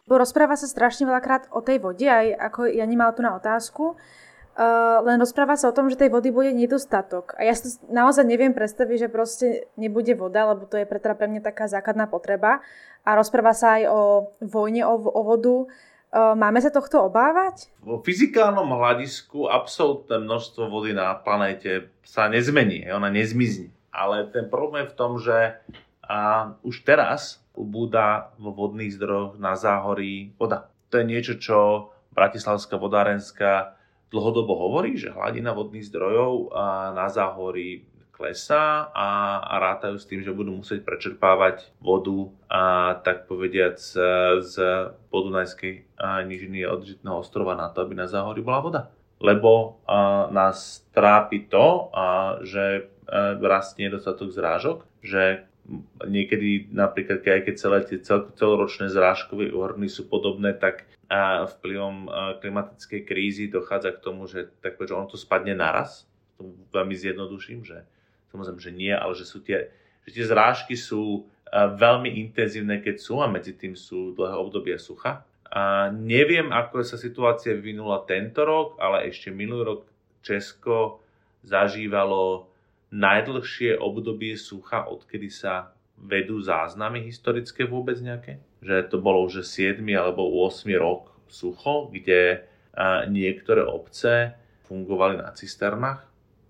Rozpráva 0.06 0.54
sa 0.54 0.70
strašne 0.70 1.10
veľakrát 1.10 1.50
o 1.50 1.66
tej 1.66 1.82
vode, 1.82 2.06
aj 2.06 2.34
ako 2.38 2.70
ja 2.70 2.86
nemala 2.86 3.12
tu 3.12 3.26
na 3.26 3.36
otázku, 3.36 3.98
Uh, 4.56 5.04
len 5.04 5.20
rozpráva 5.20 5.60
sa 5.60 5.68
o 5.68 5.76
tom, 5.76 5.92
že 5.92 6.00
tej 6.00 6.08
vody 6.08 6.32
bude 6.32 6.56
nedostatok. 6.56 7.36
A 7.36 7.44
ja 7.44 7.52
si 7.52 7.76
naozaj 7.92 8.24
neviem 8.24 8.56
predstaviť, 8.56 8.98
že 9.04 9.10
proste 9.12 9.68
nebude 9.76 10.16
voda, 10.16 10.48
lebo 10.48 10.64
to 10.64 10.80
je 10.80 10.88
pre, 10.88 10.96
teda 10.96 11.12
pre 11.12 11.28
mňa 11.28 11.44
taká 11.44 11.68
základná 11.68 12.08
potreba. 12.08 12.64
A 13.04 13.20
rozpráva 13.20 13.52
sa 13.52 13.76
aj 13.76 13.84
o 13.92 14.00
vojne 14.40 14.88
o, 14.88 14.96
o 14.96 15.22
vodu. 15.28 15.68
Máme 16.16 16.64
sa 16.64 16.72
tohto 16.72 17.12
obávať? 17.12 17.68
Vo 17.84 18.00
fyzikálnom 18.00 18.72
hľadisku 18.72 19.52
absolútne 19.52 20.24
množstvo 20.24 20.72
vody 20.72 20.96
na 20.96 21.12
planéte 21.20 21.92
sa 22.08 22.32
nezmení, 22.32 22.88
ona 22.88 23.12
nezmizne. 23.12 23.76
Ale 23.92 24.32
ten 24.32 24.48
problém 24.48 24.88
je 24.88 24.92
v 24.92 24.98
tom, 24.98 25.20
že 25.20 25.60
a 26.06 26.54
už 26.64 26.88
teraz 26.88 27.44
ubúda 27.52 28.32
vo 28.40 28.54
vodných 28.54 28.94
zdrojoch 28.94 29.42
na 29.42 29.58
záhorí 29.60 30.32
voda. 30.38 30.72
To 30.94 31.02
je 31.02 31.06
niečo, 31.10 31.36
čo 31.36 31.90
Bratislavská 32.16 32.80
vodárenská 32.80 33.76
dlhodobo 34.14 34.56
hovorí, 34.56 34.96
že 34.96 35.12
hladina 35.12 35.52
vodných 35.52 35.84
zdrojov 35.90 36.54
na 36.96 37.12
záhorí 37.12 37.84
klesá 38.16 38.88
a, 38.96 39.44
a 39.44 39.54
rátajú 39.60 40.00
s 40.00 40.08
tým, 40.08 40.24
že 40.24 40.32
budú 40.32 40.56
musieť 40.56 40.88
prečerpávať 40.88 41.68
vodu 41.84 42.32
a 42.48 42.96
tak 43.04 43.28
povediac 43.28 43.76
z 44.40 44.56
podunajskej 45.12 46.00
nížiny 46.24 46.64
od 46.64 46.88
Žitného 46.88 47.20
ostrova 47.20 47.60
na 47.60 47.68
to, 47.68 47.84
aby 47.84 48.00
na 48.00 48.08
záhorí 48.08 48.40
bola 48.40 48.64
voda. 48.64 48.82
Lebo 49.20 49.84
a, 49.84 50.32
nás 50.32 50.88
trápi 50.96 51.52
to, 51.52 51.92
a, 51.92 52.40
že 52.40 52.88
a, 53.08 53.36
rastie 53.36 53.92
nedostatok 53.92 54.32
zrážok, 54.32 54.88
že 55.04 55.44
niekedy 56.06 56.72
napríklad 56.72 57.26
aj 57.26 57.42
keď 57.52 57.56
celé 57.58 57.80
tie 57.84 58.00
cel, 58.00 58.30
celoročné 58.38 58.88
zrážkové 58.88 59.50
úhrny 59.50 59.90
sú 59.90 60.06
podobné, 60.08 60.54
tak 60.56 60.86
a 61.06 61.46
vplyvom 61.46 62.10
klimatickej 62.42 63.02
krízy 63.06 63.46
dochádza 63.46 63.94
k 63.94 64.02
tomu, 64.02 64.26
že 64.26 64.50
tak 64.62 64.82
že 64.82 64.94
ono 64.94 65.06
to 65.06 65.22
spadne 65.22 65.54
naraz. 65.54 66.10
To 66.42 66.50
veľmi 66.74 66.98
zjednoduším, 66.98 67.62
že 67.62 67.86
Samozrejme, 68.36 68.60
že 68.60 68.76
nie, 68.76 68.92
ale 68.92 69.16
že, 69.16 69.24
sú 69.24 69.40
tie, 69.40 69.72
že 70.04 70.12
tie 70.12 70.26
zrážky 70.28 70.76
sú 70.76 71.24
veľmi 71.56 72.20
intenzívne, 72.20 72.84
keď 72.84 72.96
sú 73.00 73.24
a 73.24 73.32
medzi 73.32 73.56
tým 73.56 73.80
sú 73.80 74.12
dlhé 74.12 74.36
obdobia 74.36 74.76
sucha. 74.76 75.24
A 75.48 75.88
neviem, 75.88 76.52
ako 76.52 76.84
sa 76.84 77.00
situácia 77.00 77.56
vyvinula 77.56 78.04
tento 78.04 78.44
rok, 78.44 78.76
ale 78.76 79.08
ešte 79.08 79.32
minulý 79.32 79.64
rok 79.64 79.82
Česko 80.20 81.00
zažívalo 81.48 82.52
najdlhšie 82.92 83.80
obdobie 83.80 84.36
sucha, 84.36 84.84
odkedy 84.84 85.32
sa 85.32 85.72
vedú 85.96 86.44
záznamy 86.44 87.08
historické 87.08 87.64
vôbec 87.64 87.96
nejaké. 88.04 88.44
Že 88.60 88.92
to 88.92 88.98
bolo 89.00 89.24
už 89.24 89.48
7 89.48 89.80
alebo 89.96 90.28
8 90.44 90.68
rok 90.76 91.08
sucho, 91.32 91.88
kde 91.88 92.44
niektoré 93.08 93.64
obce 93.64 94.36
fungovali 94.68 95.24
na 95.24 95.32
cisternách 95.32 96.04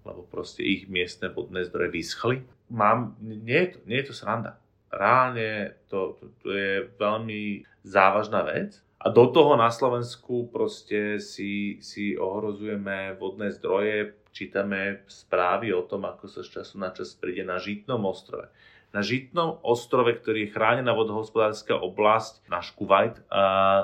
lebo 0.06 0.22
proste 0.30 0.62
ich 0.62 0.86
miestne 0.86 1.34
vodné 1.34 1.66
zdroje 1.66 1.90
vyschli. 1.90 2.38
Mám, 2.70 3.18
nie, 3.20 3.58
je 3.58 3.70
to, 3.76 3.80
nie 3.90 3.98
je 4.02 4.08
to 4.14 4.16
sranda. 4.16 4.62
Reálne 4.94 5.76
to, 5.90 6.16
to, 6.22 6.26
to 6.46 6.50
je 6.54 6.74
veľmi 6.96 7.66
závažná 7.84 8.46
vec. 8.46 8.80
A 9.02 9.12
do 9.14 9.30
toho 9.30 9.54
na 9.54 9.70
Slovensku 9.70 10.50
proste 10.50 11.22
si, 11.22 11.78
si 11.84 12.18
ohrozujeme 12.18 13.14
vodné 13.20 13.54
zdroje, 13.54 14.18
čítame 14.34 15.06
správy 15.06 15.70
o 15.76 15.86
tom, 15.86 16.10
ako 16.10 16.26
sa 16.26 16.42
z 16.42 16.62
času 16.62 16.82
na 16.82 16.90
čas 16.90 17.14
príde 17.14 17.46
na 17.46 17.62
Žitnom 17.62 18.02
ostrove. 18.08 18.50
Na 18.96 19.06
Žitnom 19.06 19.62
ostrove, 19.62 20.10
ktorý 20.16 20.48
je 20.48 20.54
chránená 20.56 20.96
vodohospodárska 20.96 21.76
oblasť, 21.76 22.48
náš 22.48 22.72
Kuwait, 22.74 23.20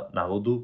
na 0.10 0.24
vodu, 0.26 0.64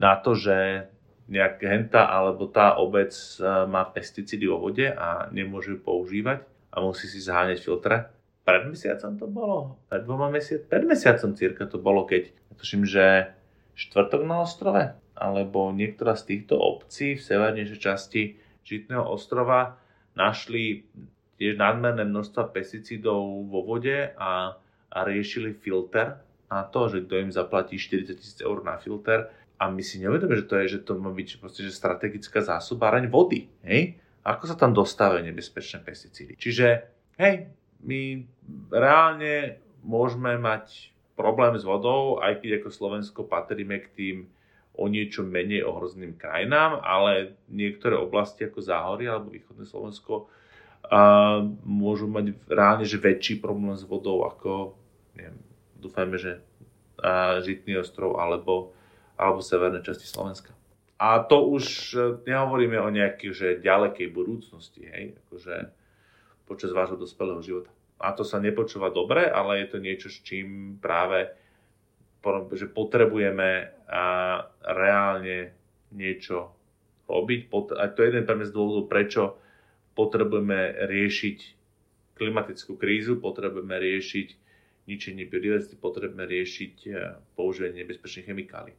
na 0.00 0.18
to, 0.18 0.34
že 0.34 0.88
nejak 1.32 1.64
henta 1.64 2.04
alebo 2.04 2.44
tá 2.44 2.76
obec 2.76 3.10
e, 3.40 3.42
má 3.64 3.88
pesticídy 3.88 4.44
vo 4.44 4.60
vode 4.60 4.84
a 4.84 5.32
nemôže 5.32 5.72
ju 5.72 5.78
používať 5.80 6.44
a 6.68 6.84
musí 6.84 7.08
si 7.08 7.24
zháňať 7.24 7.58
filtre. 7.64 8.12
Pred 8.44 8.68
mesiacom 8.68 9.16
to 9.16 9.26
bolo? 9.30 9.80
Pred 9.88 10.04
dvoma 10.04 10.28
mesiacom? 10.28 10.68
Pred 10.68 10.84
mesiacom 10.84 11.30
cirka 11.32 11.64
to 11.64 11.80
bolo, 11.80 12.04
keď 12.04 12.28
tuším, 12.60 12.84
že 12.84 13.32
štvrtok 13.72 14.22
na 14.28 14.44
ostrove 14.44 14.82
alebo 15.16 15.72
niektorá 15.72 16.12
z 16.20 16.36
týchto 16.36 16.60
obcí 16.60 17.16
v 17.16 17.24
severnejšej 17.24 17.80
časti 17.80 18.22
Žitného 18.62 19.02
ostrova 19.02 19.74
našli 20.14 20.86
tiež 21.40 21.58
nadmerné 21.58 22.06
množstva 22.06 22.54
pesticídov 22.54 23.50
vo 23.50 23.60
vode 23.66 24.14
a, 24.14 24.54
a 24.86 24.98
riešili 25.02 25.58
filter 25.58 26.22
na 26.46 26.62
to, 26.68 26.86
že 26.86 27.02
kto 27.08 27.14
im 27.26 27.30
zaplatí 27.34 27.80
40 27.80 28.14
tisíc 28.14 28.38
eur 28.38 28.62
na 28.62 28.78
filter, 28.78 29.32
a 29.62 29.70
my 29.70 29.78
si 29.78 30.02
neuvedomíme, 30.02 30.42
že 30.42 30.50
to 30.50 30.58
je, 30.58 30.66
že 30.74 30.80
to 30.82 30.98
má 30.98 31.14
byť 31.14 31.38
proste, 31.38 31.62
že 31.62 31.70
strategická 31.70 32.42
zásobáraň 32.42 33.06
vody. 33.06 33.46
Hej? 33.62 34.02
Ako 34.26 34.50
sa 34.50 34.58
tam 34.58 34.74
dostávajú 34.74 35.22
nebezpečné 35.22 35.86
pesticídy? 35.86 36.34
Čiže, 36.34 36.66
hej, 37.22 37.46
my 37.86 38.26
reálne 38.74 39.62
môžeme 39.86 40.34
mať 40.34 40.90
problém 41.14 41.54
s 41.54 41.62
vodou, 41.62 42.18
aj 42.18 42.42
keď 42.42 42.58
ako 42.58 42.68
Slovensko 42.74 43.20
patríme 43.22 43.78
k 43.86 43.88
tým 43.94 44.16
o 44.74 44.90
niečo 44.90 45.22
menej 45.22 45.62
ohrozeným 45.62 46.18
krajinám, 46.18 46.82
ale 46.82 47.38
niektoré 47.46 47.94
oblasti 47.94 48.48
ako 48.48 48.64
Záhory 48.64 49.06
alebo 49.06 49.30
východné 49.30 49.68
Slovensko 49.68 50.26
uh, 50.26 51.44
môžu 51.62 52.08
mať 52.08 52.34
reálne 52.48 52.88
že 52.88 52.96
väčší 52.96 53.38
problém 53.38 53.76
s 53.76 53.84
vodou 53.84 54.24
ako, 54.24 54.74
neviem, 55.14 55.38
dúfajme, 55.76 56.16
že 56.16 56.40
uh, 57.04 57.38
Žitný 57.44 57.84
ostrov 57.84 58.16
alebo 58.16 58.72
alebo 59.16 59.44
severnej 59.44 59.84
časti 59.84 60.08
Slovenska. 60.08 60.52
A 61.02 61.18
to 61.26 61.50
už 61.50 61.64
e, 61.92 61.98
nehovoríme 62.30 62.78
o 62.78 62.86
nejakej 62.86 63.30
že 63.34 63.48
ďalekej 63.58 64.08
budúcnosti, 64.14 64.86
hej, 64.86 65.18
akože 65.26 65.74
počas 66.46 66.70
vášho 66.70 66.94
dospelého 66.94 67.42
života. 67.42 67.70
A 67.98 68.14
to 68.14 68.22
sa 68.22 68.38
nepočúva 68.38 68.90
dobre, 68.90 69.26
ale 69.26 69.62
je 69.62 69.66
to 69.70 69.78
niečo, 69.82 70.08
s 70.10 70.22
čím 70.22 70.78
práve 70.78 71.30
že 72.54 72.70
potrebujeme 72.70 73.66
a 73.90 74.04
reálne 74.62 75.50
niečo 75.90 76.54
robiť. 77.10 77.50
A 77.74 77.90
to 77.90 78.06
je 78.06 78.14
jeden 78.14 78.22
pre 78.22 78.46
z 78.46 78.54
dôvodov, 78.54 78.86
prečo 78.86 79.42
potrebujeme 79.98 80.86
riešiť 80.86 81.38
klimatickú 82.14 82.78
krízu, 82.78 83.18
potrebujeme 83.18 83.74
riešiť 83.74 84.28
ničenie 84.86 85.26
biodiverzity, 85.26 85.74
potrebujeme 85.78 86.26
riešiť 86.26 86.74
e, 86.86 86.90
používanie 87.34 87.82
nebezpečných 87.82 88.26
chemikálií. 88.30 88.74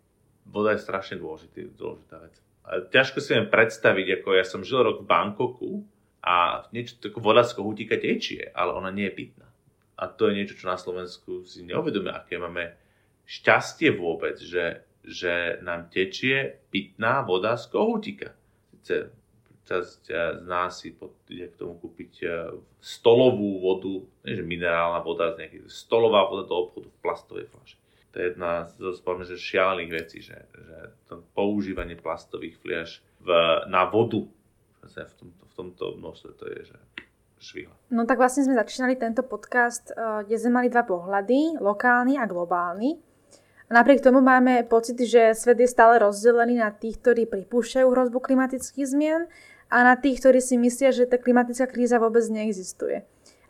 Voda 0.48 0.76
je 0.76 0.84
strašne 0.84 1.20
dôležitý, 1.20 1.74
dôležitá 1.76 2.20
vec. 2.20 2.36
A 2.64 2.84
ťažko 2.84 3.20
si 3.20 3.36
viem 3.36 3.48
predstaviť, 3.52 4.22
ako 4.22 4.30
ja 4.36 4.46
som 4.48 4.64
žil 4.64 4.84
rok 4.84 5.04
v 5.04 5.10
Bangkoku 5.10 5.72
a 6.24 6.68
niečo 6.72 7.00
tako 7.00 7.20
voda 7.20 7.44
z 7.44 7.60
kohútika 7.60 8.00
tečie, 8.00 8.52
ale 8.56 8.72
ona 8.72 8.92
nie 8.92 9.12
je 9.12 9.18
pitná. 9.28 9.48
A 10.00 10.08
to 10.08 10.32
je 10.32 10.40
niečo, 10.40 10.56
čo 10.56 10.72
na 10.72 10.80
Slovensku 10.80 11.44
si 11.44 11.68
neuvedomíme, 11.68 12.12
aké 12.12 12.40
máme 12.40 12.76
šťastie 13.28 13.92
vôbec, 13.96 14.40
že 14.40 14.84
že 15.04 15.60
nám 15.62 15.92
tečie 15.92 16.64
pitná 16.72 17.22
voda 17.28 17.60
z 17.60 17.68
kohútika. 17.68 18.32
Sice 18.72 19.12
časť 19.68 20.02
eh, 20.12 20.44
z 20.44 20.46
nás 20.48 20.80
si 20.80 20.96
ide 21.32 21.48
k 21.52 21.60
tomu 21.60 21.76
kúpiť 21.80 22.14
eh, 22.24 22.56
stolovú 22.80 23.60
vodu, 23.60 23.94
nie 24.24 24.40
že 24.40 24.44
minerálna 24.44 25.04
voda, 25.04 25.36
nejaký, 25.36 25.68
stolová 25.68 26.28
voda 26.28 26.48
do 26.48 26.56
obchodu 26.56 26.88
v 26.88 27.02
plastovej 27.04 27.46
fľaši. 27.52 27.76
To 28.14 28.22
je 28.22 28.26
jedna 28.30 28.70
z 28.70 29.02
poviem, 29.02 29.26
že 29.26 29.42
šialených 29.42 29.92
vecí, 29.92 30.22
že, 30.22 30.38
že 30.54 30.78
to 31.10 31.26
používanie 31.34 31.98
plastových 31.98 32.62
fliaž 32.62 33.02
v, 33.18 33.30
na 33.66 33.90
vodu 33.90 34.30
v 34.86 35.14
tomto, 35.18 35.44
v 35.50 35.54
tomto 35.58 35.86
množstve 35.98 36.32
to 36.38 36.46
je, 36.54 36.62
že 36.70 36.78
švihla. 37.44 37.76
No 37.92 38.08
tak 38.08 38.22
vlastne 38.22 38.48
sme 38.48 38.56
začínali 38.56 38.96
tento 38.96 39.24
podcast, 39.24 39.92
eh, 39.92 40.24
kde 40.24 40.38
sme 40.40 40.64
mali 40.64 40.68
dva 40.72 40.88
pohľady, 40.88 41.60
lokálny 41.60 42.16
a 42.16 42.24
globálny. 42.24 42.96
Napriek 43.74 44.06
tomu 44.06 44.22
máme 44.22 44.62
pocit, 44.70 45.02
že 45.02 45.34
svet 45.34 45.58
je 45.58 45.66
stále 45.66 45.98
rozdelený 45.98 46.62
na 46.62 46.70
tých, 46.70 47.02
ktorí 47.02 47.26
pripúšťajú 47.26 47.88
hrozbu 47.90 48.22
klimatických 48.22 48.86
zmien 48.86 49.26
a 49.74 49.78
na 49.82 49.98
tých, 49.98 50.22
ktorí 50.22 50.38
si 50.44 50.62
myslia, 50.62 50.94
že 50.94 51.10
tá 51.10 51.18
klimatická 51.18 51.66
kríza 51.66 51.98
vôbec 51.98 52.22
neexistuje. 52.30 53.02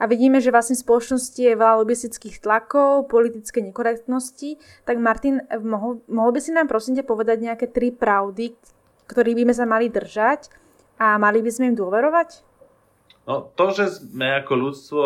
A 0.02 0.10
vidíme, 0.10 0.42
že 0.42 0.50
vlastne 0.50 0.74
v 0.74 0.84
spoločnosti 0.84 1.38
je 1.38 1.54
veľa 1.54 1.80
lobistických 1.86 2.42
tlakov, 2.42 3.08
politické 3.08 3.62
nekorektnosti. 3.62 4.58
Tak 4.84 4.98
Martin, 4.98 5.46
mohol, 5.62 6.02
mohol 6.10 6.32
by 6.34 6.40
si 6.42 6.50
nám 6.50 6.66
prosím 6.66 6.98
ťa 6.98 7.06
povedať 7.06 7.38
nejaké 7.46 7.70
tri 7.70 7.94
pravdy, 7.94 8.58
ktorých 9.06 9.38
by 9.38 9.44
sme 9.50 9.56
sa 9.56 9.66
mali 9.70 9.88
držať 9.94 10.50
a 10.98 11.22
mali 11.22 11.46
by 11.46 11.52
sme 11.54 11.72
im 11.72 11.78
dôverovať? 11.78 12.42
No 13.24 13.48
to, 13.56 13.72
že 13.72 14.04
sme 14.04 14.44
ako 14.44 14.54
ľudstvo, 14.58 15.02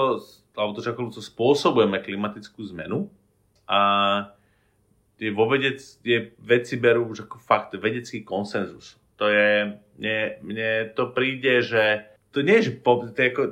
alebo 0.57 0.73
to, 0.73 0.81
že 0.81 0.91
ako 0.95 1.11
ľudstvo 1.11 1.23
spôsobujeme 1.23 2.01
klimatickú 2.01 2.65
zmenu 2.73 3.11
a 3.69 3.79
je 5.17 5.33
vo 5.33 5.49
vedec, 5.49 5.81
je, 6.05 6.33
veci 6.41 6.77
berú 6.77 7.09
už 7.09 7.25
ako 7.25 7.37
fakt 7.41 7.73
vedecký 7.73 8.21
konsenzus. 8.21 8.97
To 9.17 9.25
je, 9.29 9.81
mne, 9.97 10.17
mne 10.45 10.93
to 10.93 11.09
príde, 11.09 11.65
že 11.65 12.05
to 12.37 12.45
nie 12.45 12.61
je, 12.61 12.69
že 12.69 12.73
po, 12.77 13.01
to 13.01 13.17
je 13.17 13.33
ako, 13.33 13.43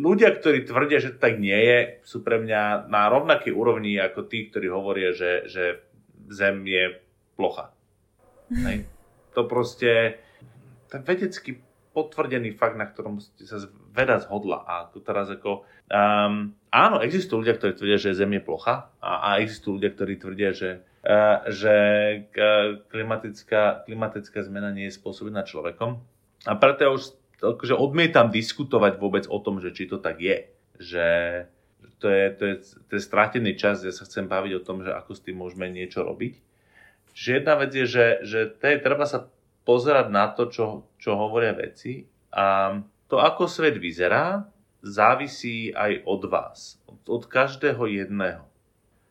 ľudia, 0.00 0.32
ktorí 0.32 0.64
tvrdia, 0.64 0.96
že 0.96 1.12
to 1.12 1.20
tak 1.20 1.36
nie 1.36 1.52
je, 1.52 2.00
sú 2.00 2.24
pre 2.24 2.40
mňa 2.40 2.88
na 2.88 3.12
rovnakej 3.12 3.52
úrovni 3.52 4.00
ako 4.00 4.24
tí, 4.24 4.48
ktorí 4.48 4.72
hovoria, 4.72 5.12
že, 5.12 5.44
že 5.44 5.84
Zem 6.32 6.64
je 6.64 6.96
plocha. 7.36 7.76
Hej. 8.48 8.88
To 9.30 9.46
proste, 9.46 10.18
ten 10.90 11.06
vedecký 11.06 11.62
potvrdený 11.94 12.50
fakt, 12.58 12.74
na 12.74 12.90
ktorom 12.90 13.22
sa 13.22 13.62
veda 13.94 14.18
zhodla. 14.18 14.66
A 14.66 14.90
teraz 14.90 15.30
ako, 15.30 15.62
um, 15.86 16.50
áno, 16.74 16.98
existujú 16.98 17.46
ľudia, 17.46 17.54
ktorí 17.54 17.78
tvrdia, 17.78 17.98
že 18.02 18.18
Zem 18.18 18.34
je 18.34 18.42
plocha 18.42 18.90
a, 18.98 19.22
a 19.22 19.28
existujú 19.38 19.78
ľudia, 19.78 19.94
ktorí 19.94 20.18
tvrdia, 20.18 20.50
že 20.50 20.82
že 21.48 21.76
klimatická, 22.92 23.88
klimatická 23.88 24.44
zmena 24.44 24.68
nie 24.68 24.92
je 24.92 24.98
spôsobená 25.00 25.48
človekom. 25.48 25.96
A 26.44 26.52
preto 26.60 26.84
ja 26.84 26.90
už 26.92 27.16
akože 27.40 27.74
odmietam 27.74 28.28
diskutovať 28.28 29.00
vôbec 29.00 29.24
o 29.26 29.40
tom, 29.40 29.58
že 29.64 29.72
či 29.72 29.88
to 29.88 29.96
tak 29.96 30.20
je. 30.20 30.52
Že 30.80 31.06
to 32.00 32.08
je, 32.08 32.24
to 32.36 32.42
je, 32.44 32.54
to 32.88 32.92
je 32.96 33.02
strátený 33.02 33.56
čas, 33.56 33.84
ja 33.84 33.92
sa 33.92 34.08
chcem 34.08 34.28
baviť 34.28 34.52
o 34.56 34.64
tom, 34.64 34.84
že 34.84 34.92
ako 34.92 35.12
s 35.16 35.24
tým 35.24 35.36
môžeme 35.40 35.68
niečo 35.68 36.04
robiť. 36.04 36.40
Čiže 37.12 37.30
jedna 37.42 37.54
vec 37.60 37.70
je, 37.72 37.84
že, 37.84 38.06
že 38.24 38.38
je, 38.56 38.78
treba 38.80 39.04
sa 39.04 39.28
pozerať 39.68 40.08
na 40.08 40.32
to, 40.32 40.48
čo, 40.48 40.88
čo 40.96 41.16
hovoria 41.16 41.52
veci 41.52 42.08
a 42.32 42.78
to, 43.10 43.20
ako 43.20 43.50
svet 43.50 43.76
vyzerá, 43.76 44.48
závisí 44.80 45.74
aj 45.76 46.06
od 46.08 46.22
vás, 46.30 46.80
od, 46.88 47.00
od 47.04 47.22
každého 47.28 47.84
jedného. 47.90 48.46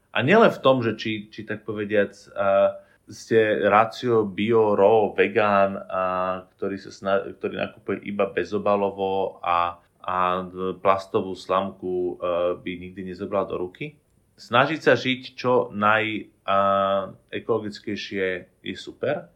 A 0.10 0.26
nielen 0.26 0.50
v 0.50 0.64
tom, 0.66 0.82
že 0.82 0.98
či, 0.98 1.30
či 1.30 1.46
tak 1.46 1.62
povediac 1.62 2.18
uh, 2.34 2.74
ste 3.10 3.66
rácio 3.66 4.22
bio, 4.26 4.76
raw, 4.78 5.14
vegán, 5.18 5.76
uh, 5.76 6.42
ktorý, 6.56 6.78
sa 6.78 6.92
sna- 6.94 7.26
ktorý 7.34 7.58
nakupuje 7.58 8.00
iba 8.06 8.26
bezobalovo 8.30 9.42
a, 9.42 9.82
a 10.06 10.46
plastovú 10.80 11.34
slamku 11.34 12.16
uh, 12.16 12.18
by 12.62 12.72
nikdy 12.78 13.04
nezobral 13.04 13.46
do 13.50 13.58
ruky. 13.58 13.98
Snažiť 14.40 14.80
sa 14.80 14.96
žiť 14.96 15.36
čo 15.36 15.68
najekologickejšie 15.74 18.26
uh, 18.40 18.46
je 18.64 18.76
super. 18.78 19.28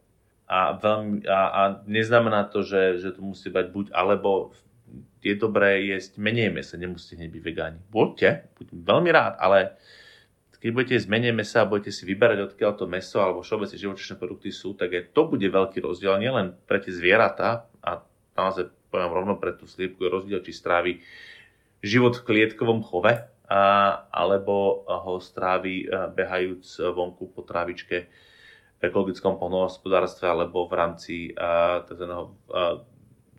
A, 0.48 0.74
veľmi, 0.78 1.26
a, 1.26 1.50
a 1.50 1.82
neznamená 1.90 2.44
to, 2.54 2.62
že, 2.62 3.02
že 3.02 3.12
to 3.16 3.22
musí 3.26 3.50
bať 3.50 3.72
buď 3.74 3.90
alebo 3.96 4.54
je 5.24 5.34
dobré 5.40 5.88
jesť 5.88 6.20
menej 6.20 6.52
mesa, 6.52 6.76
nemusíte 6.76 7.16
hneď 7.16 7.32
byť 7.32 7.44
vegáni. 7.44 7.80
Buďte, 7.90 8.52
budem 8.60 8.84
veľmi 8.84 9.10
rád, 9.16 9.40
ale 9.40 9.80
keď 10.64 10.72
budete 10.72 11.12
menej 11.12 11.36
mesa 11.36 11.60
a 11.60 11.68
budete 11.68 11.92
si 11.92 12.08
vyberať, 12.08 12.56
odkiaľ 12.56 12.72
to 12.80 12.88
meso 12.88 13.20
alebo 13.20 13.44
všeobecne 13.44 13.76
živočišné 13.76 14.16
produkty 14.16 14.48
sú, 14.48 14.72
tak 14.80 14.96
aj 14.96 15.12
to 15.12 15.28
bude 15.28 15.44
veľký 15.44 15.84
rozdiel 15.84 16.16
nielen 16.16 16.56
pre 16.64 16.80
tie 16.80 16.96
zvieratá 16.96 17.68
a 17.84 18.00
naozaj 18.40 18.72
poviem 18.88 19.12
rovno 19.12 19.36
pre 19.36 19.60
tú 19.60 19.68
sliepku 19.68 20.00
je 20.08 20.16
rozdiel, 20.16 20.40
či 20.40 20.56
strávi 20.56 21.04
život 21.84 22.16
v 22.16 22.26
klietkovom 22.32 22.80
chove 22.80 23.12
a, 23.52 23.64
alebo 24.08 24.88
ho 24.88 25.20
strávi 25.20 25.84
behajúc 26.16 26.80
vonku 26.96 27.36
po 27.36 27.44
trávičke 27.44 28.08
v 28.80 28.82
ekologickom 28.88 29.36
poľnohospodárstve 29.36 30.32
alebo 30.32 30.64
v 30.64 30.74
rámci 30.80 31.16
tzv. 31.92 32.08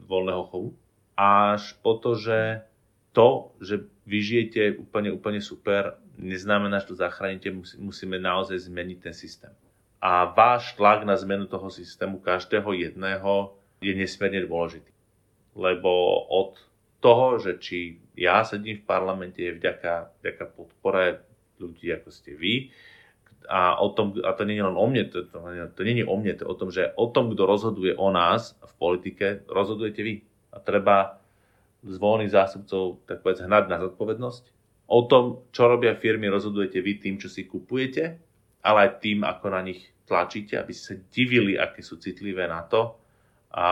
voľného 0.04 0.44
chovu. 0.52 0.76
Až 1.16 1.72
po 1.80 1.96
to, 1.96 2.20
že 2.20 2.68
to, 3.16 3.56
že 3.64 3.93
vyžijete 4.04 4.76
úplne, 4.76 5.10
úplne 5.12 5.40
super, 5.40 5.96
neznamená, 6.20 6.80
že 6.84 6.92
to 6.92 6.96
zachránite, 7.00 7.48
musíme 7.80 8.20
naozaj 8.20 8.68
zmeniť 8.68 8.98
ten 9.00 9.14
systém. 9.16 9.52
A 10.04 10.28
váš 10.28 10.76
tlak 10.76 11.08
na 11.08 11.16
zmenu 11.16 11.48
toho 11.48 11.72
systému 11.72 12.20
každého 12.20 12.76
jedného 12.76 13.56
je 13.80 13.92
nesmierne 13.96 14.44
dôležitý. 14.44 14.92
Lebo 15.56 15.88
od 16.28 16.60
toho, 17.00 17.40
že 17.40 17.56
či 17.56 18.00
ja 18.16 18.44
sedím 18.44 18.80
v 18.80 18.88
parlamente, 18.88 19.40
je 19.40 19.56
vďaka, 19.56 20.12
vďaka 20.20 20.44
podpore 20.52 21.24
ľudí, 21.56 21.88
ako 21.92 22.08
ste 22.12 22.36
vy, 22.36 22.68
a, 23.48 23.76
o 23.76 23.92
tom, 23.92 24.16
a 24.24 24.32
to 24.32 24.48
nie 24.48 24.56
je 24.56 24.64
len 24.64 24.76
o 24.76 24.86
mne, 24.88 25.04
to, 25.12 25.28
to, 25.28 25.36
to 25.76 25.80
nie 25.84 26.00
je 26.00 26.08
o 26.08 26.16
mne, 26.16 26.32
to 26.32 26.48
je 26.48 26.52
o 26.52 26.56
tom, 26.56 26.70
že 26.72 26.96
o 26.96 27.06
tom, 27.12 27.32
kto 27.32 27.44
rozhoduje 27.44 27.92
o 27.96 28.08
nás 28.08 28.56
v 28.56 28.72
politike, 28.80 29.44
rozhodujete 29.48 30.00
vy. 30.00 30.14
A 30.54 30.60
treba 30.64 31.20
zvolených 31.84 32.32
zástupcov 32.32 33.04
tak 33.04 33.20
povedz 33.20 33.44
hnať 33.44 33.64
na 33.68 33.78
zodpovednosť 33.84 34.54
O 34.84 35.08
tom, 35.08 35.48
čo 35.48 35.64
robia 35.64 35.96
firmy, 35.96 36.28
rozhodujete 36.28 36.84
vy 36.84 37.00
tým, 37.00 37.16
čo 37.16 37.32
si 37.32 37.48
kupujete, 37.48 38.20
ale 38.60 38.78
aj 38.88 38.90
tým, 39.00 39.24
ako 39.24 39.46
na 39.48 39.64
nich 39.64 39.80
tlačíte, 40.04 40.60
aby 40.60 40.76
ste 40.76 40.84
sa 40.84 40.96
divili, 41.08 41.56
aké 41.56 41.80
sú 41.80 41.96
citlivé 41.96 42.44
na 42.44 42.68
to, 42.68 43.00
a 43.56 43.66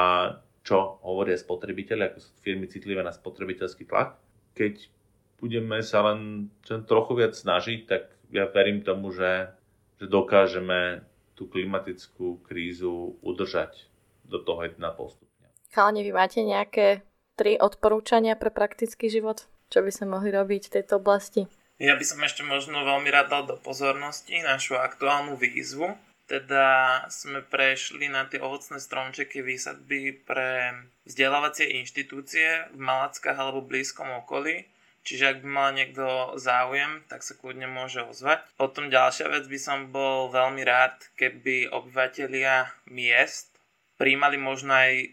čo 0.65 1.03
hovoria 1.05 1.37
spotrebiteľi, 1.37 2.03
ako 2.09 2.19
sú 2.23 2.31
firmy 2.41 2.65
citlivé 2.71 3.05
na 3.05 3.13
spotrebiteľský 3.13 3.85
tlak. 3.85 4.17
Keď 4.57 4.89
budeme 5.37 5.85
sa 5.85 6.01
len, 6.09 6.49
trochu 6.65 7.13
viac 7.19 7.37
snažiť, 7.37 7.81
tak 7.85 8.09
ja 8.33 8.49
verím 8.49 8.81
tomu, 8.81 9.13
že, 9.13 9.53
že 10.01 10.09
dokážeme 10.09 11.05
tú 11.37 11.45
klimatickú 11.45 12.41
krízu 12.41 13.21
udržať 13.21 13.85
do 14.25 14.41
toho 14.41 14.65
1,5 14.65 14.81
stupňa. 14.89 15.49
Chalani, 15.69 16.01
vy 16.07 16.13
máte 16.15 16.41
nejaké 16.41 17.05
tri 17.37 17.57
odporúčania 17.57 18.37
pre 18.37 18.53
praktický 18.53 19.09
život? 19.09 19.49
čo 19.73 19.81
by 19.81 19.89
sme 19.89 20.07
mohli 20.13 20.29
robiť 20.29 20.69
v 20.69 20.75
tejto 20.79 21.01
oblasti? 21.01 21.49
Ja 21.81 21.97
by 21.97 22.05
som 22.05 22.21
ešte 22.21 22.45
možno 22.45 22.85
veľmi 22.85 23.09
rád 23.09 23.33
dal 23.33 23.43
do 23.49 23.57
pozornosti 23.57 24.45
našu 24.45 24.77
aktuálnu 24.77 25.41
výzvu. 25.41 25.97
Teda 26.29 27.03
sme 27.09 27.43
prešli 27.43 28.07
na 28.07 28.29
tie 28.29 28.39
ovocné 28.39 28.79
stromčeky 28.79 29.43
výsadby 29.43 30.23
pre 30.23 30.77
vzdelávacie 31.09 31.81
inštitúcie 31.83 32.71
v 32.71 32.79
Malackách 32.79 33.35
alebo 33.35 33.65
blízkom 33.65 34.13
okolí, 34.23 34.69
Čiže 35.03 35.35
ak 35.35 35.39
by 35.43 35.49
mal 35.51 35.75
niekto 35.75 36.39
záujem, 36.39 37.03
tak 37.11 37.27
sa 37.27 37.35
kľudne 37.35 37.67
môže 37.67 38.07
ozvať. 38.07 38.47
Potom 38.55 38.87
ďalšia 38.87 39.35
vec 39.35 39.51
by 39.51 39.59
som 39.59 39.91
bol 39.91 40.31
veľmi 40.31 40.63
rád, 40.63 40.95
keby 41.19 41.75
obyvateľia 41.75 42.71
miest 42.87 43.51
príjmali 43.99 44.39
možno 44.39 44.75
aj 44.75 44.93
e, 44.95 45.07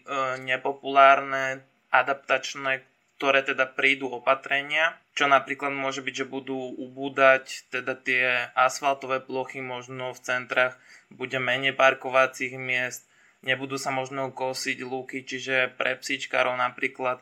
nepopulárne 0.46 1.62
adaptačné, 1.90 2.86
ktoré 3.20 3.44
teda 3.44 3.68
prídu 3.68 4.08
opatrenia, 4.08 4.96
čo 5.12 5.28
napríklad 5.28 5.76
môže 5.76 6.00
byť, 6.00 6.24
že 6.24 6.26
budú 6.26 6.56
ubúdať 6.56 7.68
teda 7.68 7.92
tie 7.98 8.48
asfaltové 8.56 9.20
plochy 9.20 9.60
možno 9.60 10.16
v 10.16 10.22
centrách, 10.24 10.80
bude 11.12 11.36
menej 11.36 11.76
parkovacích 11.76 12.56
miest, 12.56 13.04
nebudú 13.44 13.76
sa 13.76 13.92
možno 13.92 14.32
kosiť 14.32 14.80
lúky, 14.80 15.26
čiže 15.26 15.76
pre 15.76 16.00
psíčkarov 16.00 16.56
napríklad 16.56 17.20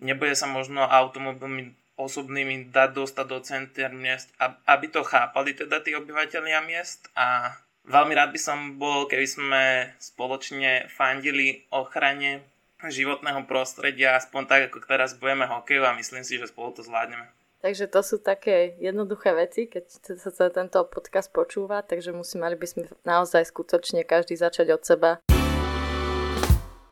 nebude 0.00 0.32
sa 0.32 0.48
možno 0.48 0.88
automobilmi 0.88 1.76
osobnými 1.94 2.74
dať 2.74 2.90
dostať 2.90 3.26
do 3.28 3.38
center 3.44 3.90
miest, 3.94 4.32
aby 4.66 4.86
to 4.90 5.06
chápali 5.06 5.54
teda 5.54 5.78
tí 5.78 5.94
obyvateľia 5.94 6.58
miest. 6.66 7.06
A 7.14 7.54
veľmi 7.86 8.16
rád 8.18 8.34
by 8.34 8.40
som 8.40 8.58
bol, 8.80 9.06
keby 9.06 9.26
sme 9.28 9.62
spoločne 10.02 10.90
fandili 10.90 11.62
ochrane 11.70 12.42
životného 12.82 13.46
prostredia, 13.46 14.18
aspoň 14.18 14.42
tak, 14.44 14.60
ako 14.70 14.84
teraz 14.84 15.16
budeme 15.16 15.46
hokeju 15.46 15.82
a 15.86 15.96
myslím 15.96 16.26
si, 16.26 16.36
že 16.36 16.50
spolu 16.50 16.74
to 16.74 16.82
zvládneme. 16.82 17.30
Takže 17.64 17.88
to 17.88 18.04
sú 18.04 18.20
také 18.20 18.76
jednoduché 18.76 19.32
veci, 19.32 19.64
keď 19.64 19.88
sa 20.20 20.52
tento 20.52 20.84
podcast 20.84 21.32
počúva, 21.32 21.80
takže 21.80 22.12
musí, 22.12 22.36
mali 22.36 22.60
by 22.60 22.66
sme 22.68 22.82
naozaj 23.08 23.48
skutočne 23.48 24.04
každý 24.04 24.36
začať 24.36 24.76
od 24.76 24.82
seba. 24.84 25.10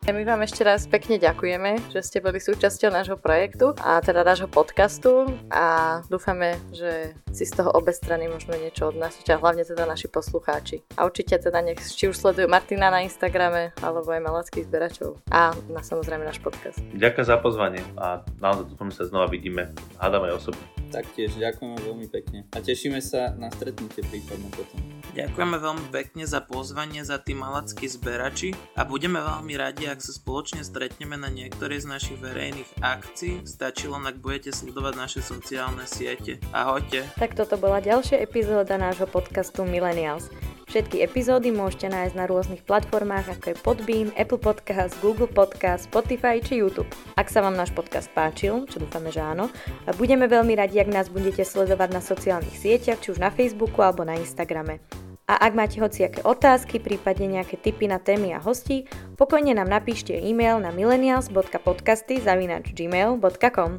My 0.02 0.26
vám 0.26 0.42
ešte 0.42 0.66
raz 0.66 0.90
pekne 0.90 1.14
ďakujeme, 1.14 1.94
že 1.94 2.02
ste 2.02 2.18
boli 2.18 2.42
súčasťou 2.42 2.90
nášho 2.90 3.14
projektu 3.14 3.70
a 3.78 4.02
teda 4.02 4.26
nášho 4.26 4.50
podcastu 4.50 5.30
a 5.46 6.02
dúfame, 6.10 6.58
že 6.74 7.14
si 7.30 7.46
z 7.46 7.62
toho 7.62 7.70
obe 7.70 7.94
strany 7.94 8.26
možno 8.26 8.58
niečo 8.58 8.90
odnásiť 8.90 9.30
a 9.30 9.38
hlavne 9.38 9.62
teda 9.62 9.86
naši 9.86 10.10
poslucháči. 10.10 10.82
A 10.98 11.06
určite 11.06 11.38
teda 11.38 11.62
nech 11.62 11.78
či 11.78 12.10
už 12.10 12.18
sledujú 12.18 12.50
Martina 12.50 12.90
na 12.90 13.06
Instagrame 13.06 13.70
alebo 13.78 14.10
aj 14.10 14.26
Malackých 14.26 14.66
zberačov 14.66 15.22
a 15.30 15.54
na 15.70 15.86
samozrejme 15.86 16.26
náš 16.26 16.42
podcast. 16.42 16.82
Ďakujem 16.98 17.26
za 17.30 17.38
pozvanie 17.38 17.82
a 17.94 18.26
naozaj 18.42 18.74
dúfam, 18.74 18.90
že 18.90 19.06
sa 19.06 19.06
znova 19.06 19.30
vidíme. 19.30 19.70
Hádame 20.02 20.34
osobne. 20.34 20.81
Taktiež 20.92 21.40
ďakujeme 21.40 21.80
veľmi 21.80 22.06
pekne 22.12 22.44
a 22.52 22.60
tešíme 22.60 23.00
sa 23.00 23.32
na 23.40 23.48
stretnutie 23.48 24.04
prípadne 24.04 24.52
potom. 24.52 24.76
Ďakujeme 25.16 25.56
veľmi 25.56 25.86
pekne 25.88 26.28
za 26.28 26.44
pozvanie 26.44 27.00
za 27.00 27.16
tí 27.16 27.32
malackí 27.32 27.88
zberači 27.88 28.52
a 28.76 28.84
budeme 28.84 29.16
veľmi 29.20 29.56
radi, 29.56 29.88
ak 29.88 30.04
sa 30.04 30.12
spoločne 30.12 30.60
stretneme 30.60 31.16
na 31.16 31.32
niektorej 31.32 31.84
z 31.84 31.86
našich 31.88 32.18
verejných 32.20 32.84
akcií. 32.84 33.40
Stačí 33.48 33.88
len, 33.88 34.04
ak 34.04 34.20
budete 34.20 34.52
sledovať 34.52 34.94
naše 35.00 35.20
sociálne 35.24 35.88
siete. 35.88 36.36
Ahojte. 36.52 37.08
Tak 37.16 37.40
toto 37.40 37.56
bola 37.56 37.80
ďalšia 37.80 38.20
epizóda 38.20 38.76
nášho 38.76 39.08
podcastu 39.08 39.64
Millennials. 39.64 40.28
Všetky 40.72 41.04
epizódy 41.04 41.52
môžete 41.52 41.92
nájsť 41.92 42.16
na 42.16 42.24
rôznych 42.24 42.64
platformách 42.64 43.36
ako 43.36 43.52
je 43.52 43.56
Podbeam, 43.60 44.08
Apple 44.16 44.40
Podcast, 44.40 44.96
Google 45.04 45.28
Podcast, 45.28 45.84
Spotify 45.84 46.40
či 46.40 46.64
YouTube. 46.64 46.88
Ak 47.12 47.28
sa 47.28 47.44
vám 47.44 47.60
náš 47.60 47.76
podcast 47.76 48.08
páčil, 48.16 48.64
čo 48.72 48.80
dúfame, 48.80 49.12
že 49.12 49.20
áno, 49.20 49.52
budeme 50.00 50.24
veľmi 50.24 50.56
radi, 50.56 50.80
ak 50.80 50.88
nás 50.88 51.12
budete 51.12 51.44
sledovať 51.44 51.92
na 51.92 52.00
sociálnych 52.00 52.56
sieťach, 52.56 53.04
či 53.04 53.12
už 53.12 53.20
na 53.20 53.28
Facebooku 53.28 53.84
alebo 53.84 54.08
na 54.08 54.16
Instagrame. 54.16 54.80
A 55.28 55.44
ak 55.44 55.52
máte 55.52 55.76
hociaké 55.76 56.24
otázky, 56.24 56.80
prípadne 56.80 57.36
nejaké 57.36 57.60
tipy 57.60 57.84
na 57.84 58.00
témy 58.00 58.32
a 58.32 58.40
hosti, 58.40 58.88
pokojne 59.20 59.52
nám 59.52 59.68
napíšte 59.68 60.16
e-mail 60.16 60.56
na 60.56 60.72
millennials.podcasty.gmail.com 60.72 63.72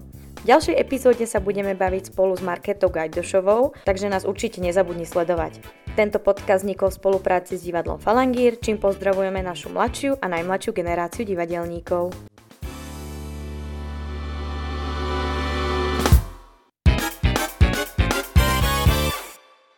v 0.44 0.46
ďalšej 0.46 0.76
epizóde 0.76 1.24
sa 1.26 1.40
budeme 1.42 1.74
baviť 1.74 2.14
spolu 2.14 2.38
s 2.38 2.44
Marketou 2.44 2.92
Gajdošovou, 2.94 3.74
takže 3.82 4.12
nás 4.12 4.28
určite 4.28 4.60
nezabudni 4.60 5.08
sledovať. 5.08 5.83
Tento 5.94 6.18
podcast 6.18 6.66
vznikol 6.66 6.90
v 6.90 6.98
spolupráci 6.98 7.54
s 7.54 7.70
divadlom 7.70 8.02
Falangír, 8.02 8.58
čím 8.58 8.82
pozdravujeme 8.82 9.46
našu 9.46 9.70
mladšiu 9.70 10.18
a 10.18 10.26
najmladšiu 10.26 10.74
generáciu 10.74 11.22
divadelníkov. 11.22 12.33